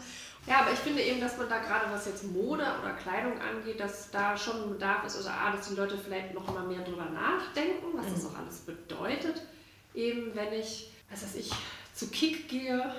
[0.47, 3.79] Ja, aber ich finde eben, dass man da gerade, was jetzt Mode oder Kleidung angeht,
[3.79, 6.83] dass da schon ein Bedarf ist, also A, dass die Leute vielleicht noch mal mehr
[6.83, 8.13] drüber nachdenken, was mhm.
[8.13, 9.41] das auch alles bedeutet.
[9.95, 11.51] Eben, wenn ich, was weiß ich,
[11.93, 12.93] zu Kick gehe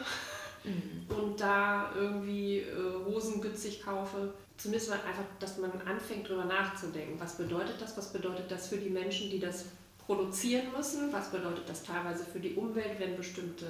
[0.64, 1.06] mhm.
[1.16, 7.20] und da irgendwie äh, Hosen günstig kaufe, zumindest mal einfach, dass man anfängt drüber nachzudenken.
[7.20, 7.96] Was bedeutet das?
[7.96, 9.66] Was bedeutet das für die Menschen, die das
[10.04, 11.12] produzieren müssen?
[11.12, 13.66] Was bedeutet das teilweise für die Umwelt, wenn bestimmte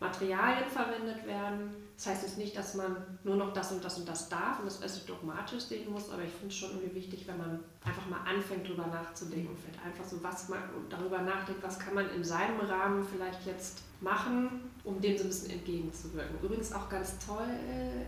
[0.00, 1.70] Materialien verwendet werden.
[1.96, 4.66] Das heißt jetzt nicht, dass man nur noch das und das und das darf und
[4.66, 8.06] das also dogmatisch sehen muss, aber ich finde es schon irgendwie wichtig, wenn man einfach
[8.06, 10.60] mal anfängt, darüber nachzudenken und vielleicht einfach so was man
[10.90, 15.28] darüber nachdenkt, was kann man in seinem Rahmen vielleicht jetzt machen, um dem so ein
[15.28, 16.36] bisschen entgegenzuwirken.
[16.42, 17.48] Übrigens auch ganz toll,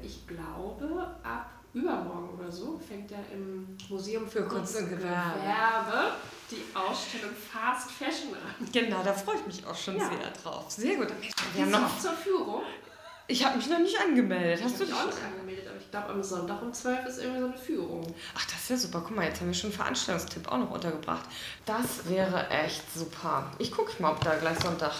[0.03, 6.13] ich glaube, ab übermorgen oder so fängt ja im Museum für Kunst und Gewerbe, Gewerbe
[6.51, 8.69] die Ausstellung Fast Fashion an.
[8.73, 10.09] Genau, da freue ich mich auch schon ja.
[10.09, 10.71] sehr drauf.
[10.71, 11.09] Sehr gut.
[11.55, 12.63] Wir haben noch zur Führung.
[13.29, 14.65] Ich habe mich noch nicht angemeldet.
[14.65, 15.67] Hast ich du dich auch nicht angemeldet?
[15.69, 18.15] Aber ich glaube, am Sonntag um 12 ist irgendwie so eine Führung.
[18.37, 19.03] Ach, das ist ja super.
[19.05, 21.29] Guck mal, jetzt haben wir schon einen Veranstaltungstipp auch noch untergebracht.
[21.65, 23.51] Das wäre echt super.
[23.59, 24.93] Ich gucke mal, ob da gleich Sonntag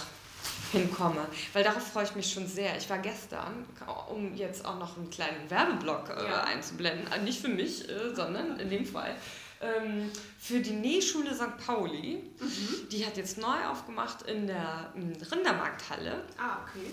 [0.73, 1.27] hinkomme.
[1.53, 2.77] Weil darauf freue ich mich schon sehr.
[2.77, 3.67] Ich war gestern,
[4.09, 6.45] um jetzt auch noch einen kleinen Werbeblock äh, ja.
[6.45, 9.15] einzublenden, äh, nicht für mich, äh, sondern in dem Fall
[9.61, 11.57] ähm, für die Nähschule St.
[11.65, 12.23] Pauli.
[12.39, 12.89] Mhm.
[12.91, 14.93] Die hat jetzt neu aufgemacht in der
[15.31, 16.25] Rindermarkthalle.
[16.39, 16.91] Ah, okay.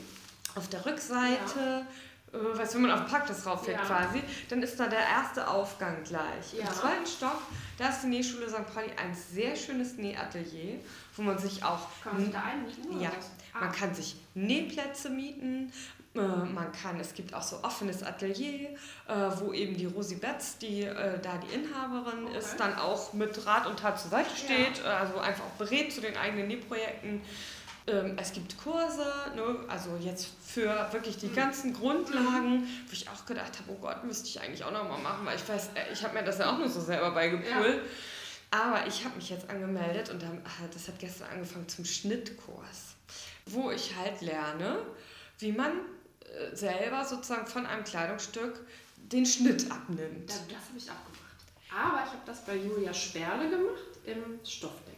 [0.56, 1.60] Auf der Rückseite.
[1.60, 1.88] Ja
[2.34, 3.86] äh, weißt du, wenn man auf Parkplatz rauffährt ja.
[3.86, 6.54] quasi, dann ist da der erste Aufgang gleich.
[6.54, 6.66] Ja.
[6.66, 7.42] Im zweiten Stock,
[7.78, 8.74] da ist die Nähschule St.
[8.74, 10.80] Pauli ein sehr schönes Nähatelier,
[11.16, 11.88] wo man sich auch...
[12.04, 13.00] Kann man sich da einmieten?
[13.00, 13.12] Ja.
[13.60, 15.72] Man kann sich Nähplätze mieten,
[16.16, 18.70] äh, man kann, es gibt auch so offenes Atelier,
[19.08, 22.38] äh, wo eben die Rosi Betz, die äh, da die Inhaberin okay.
[22.38, 24.98] ist, dann auch mit Rat und Tat zur Seite steht, ja.
[24.98, 27.22] also einfach auch berät zu den eigenen Nähprojekten.
[27.86, 29.06] Ähm, es gibt Kurse,
[29.36, 31.36] ne, also jetzt für wirklich die mhm.
[31.36, 35.26] ganzen Grundlagen, wo ich auch gedacht habe, oh Gott, müsste ich eigentlich auch nochmal machen,
[35.26, 37.48] weil ich weiß, ich habe mir das ja auch nur so selber beigepult.
[37.50, 37.82] Ja.
[38.52, 42.93] Aber ich habe mich jetzt angemeldet und dann, das hat gestern angefangen zum Schnittkurs,
[43.46, 44.80] wo ich halt lerne,
[45.40, 48.66] wie man äh, selber sozusagen von einem Kleidungsstück
[48.98, 50.32] den Schnitt abnimmt.
[50.32, 51.24] Ja, das habe ich auch gemacht.
[51.70, 54.94] Aber ich habe das bei Julia Sperle gemacht im Stoffdeck.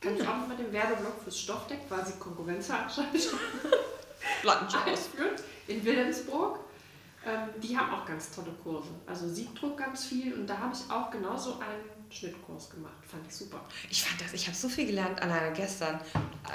[0.00, 3.38] Kann ich auch mit dem Werbeblock fürs Stoffdeck quasi Konkurrenzveranstaltung
[4.44, 5.34] ausführen
[5.66, 6.60] in Wilhelmsburg.
[7.26, 8.90] Ähm, die haben auch ganz tolle Kurse.
[9.06, 12.96] Also Siebdruck ganz viel und da habe ich auch genauso einen Schnittkurs gemacht.
[13.06, 13.64] Fand ich super.
[13.90, 16.00] Ich fand das, ich habe so viel gelernt alleine gestern.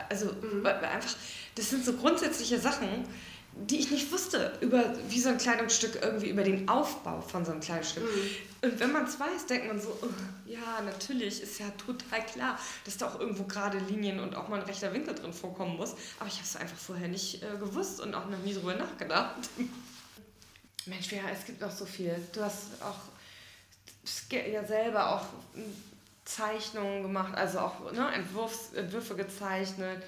[0.09, 0.65] Also mhm.
[0.65, 1.15] einfach,
[1.55, 3.05] das sind so grundsätzliche Sachen,
[3.55, 7.51] die ich nicht wusste, über wie so ein Kleidungsstück irgendwie über den Aufbau von so
[7.51, 8.03] einem Kleidungsstück.
[8.03, 8.69] Mhm.
[8.69, 10.07] Und wenn man es weiß, denkt man so, oh,
[10.45, 14.59] ja, natürlich, ist ja total klar, dass da auch irgendwo gerade Linien und auch mal
[14.59, 15.91] ein rechter Winkel drin vorkommen muss.
[16.19, 19.35] Aber ich habe es einfach vorher nicht äh, gewusst und auch noch nie drüber nachgedacht.
[20.85, 22.15] Mensch, ja, es gibt noch so viel.
[22.33, 23.12] Du hast auch
[24.29, 25.25] ja selber auch
[26.25, 30.03] Zeichnungen gemacht, also auch ne, Entwurfs, Entwürfe gezeichnet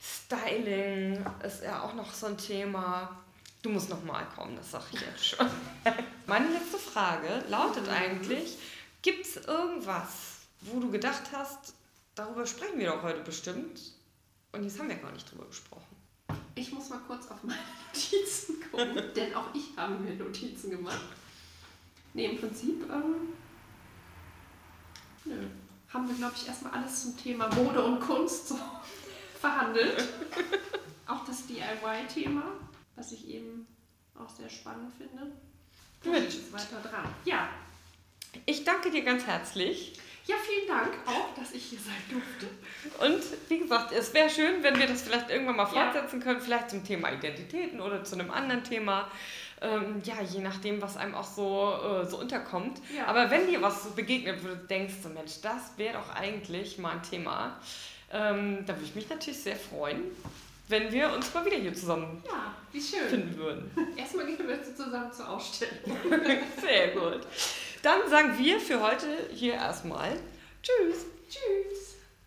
[0.00, 3.20] Styling ist ja auch noch so ein Thema.
[3.62, 5.50] Du musst noch mal kommen, das sage ich jetzt schon.
[6.26, 8.58] Meine letzte Frage lautet eigentlich,
[9.02, 10.08] gibt es irgendwas,
[10.60, 11.74] wo du gedacht hast,
[12.14, 13.80] darüber sprechen wir doch heute bestimmt
[14.52, 15.84] und jetzt haben wir gar nicht drüber gesprochen.
[16.54, 17.58] Ich muss mal kurz auf meine
[17.92, 21.00] Notizen gucken, denn auch ich habe mir Notizen gemacht.
[22.16, 23.34] Nee, im Prinzip ähm,
[25.26, 25.34] nö.
[25.92, 28.58] haben wir, glaube ich, erstmal alles zum Thema Mode und Kunst so
[29.40, 30.02] verhandelt.
[31.06, 32.42] auch das DIY-Thema,
[32.96, 33.66] was ich eben
[34.18, 35.30] auch sehr spannend finde.
[36.02, 36.52] Gut.
[36.54, 37.04] Weiter dran.
[37.26, 37.50] Ja.
[38.46, 40.00] Ich danke dir ganz herzlich.
[40.24, 42.48] Ja, vielen Dank auch, dass ich hier sein durfte.
[43.04, 46.24] Und wie gesagt, es wäre schön, wenn wir das vielleicht irgendwann mal fortsetzen ja.
[46.24, 49.10] können, vielleicht zum Thema Identitäten oder zu einem anderen Thema.
[49.62, 52.80] Ähm, ja, je nachdem, was einem auch so, äh, so unterkommt.
[52.94, 53.06] Ja.
[53.06, 56.92] Aber wenn dir was begegnet, wo du denkst, so Mensch, das wäre doch eigentlich mal
[56.92, 57.58] ein Thema,
[58.12, 60.02] ähm, da würde ich mich natürlich sehr freuen,
[60.68, 63.08] wenn wir uns mal wieder hier zusammen ja, wie schön.
[63.08, 63.70] finden würden.
[63.96, 65.74] Erstmal gehen wir zusammen zur Ausstellung.
[66.60, 67.20] sehr gut.
[67.82, 70.16] Dann sagen wir für heute hier erstmal
[70.62, 71.06] Tschüss.
[71.28, 71.95] Tschüss.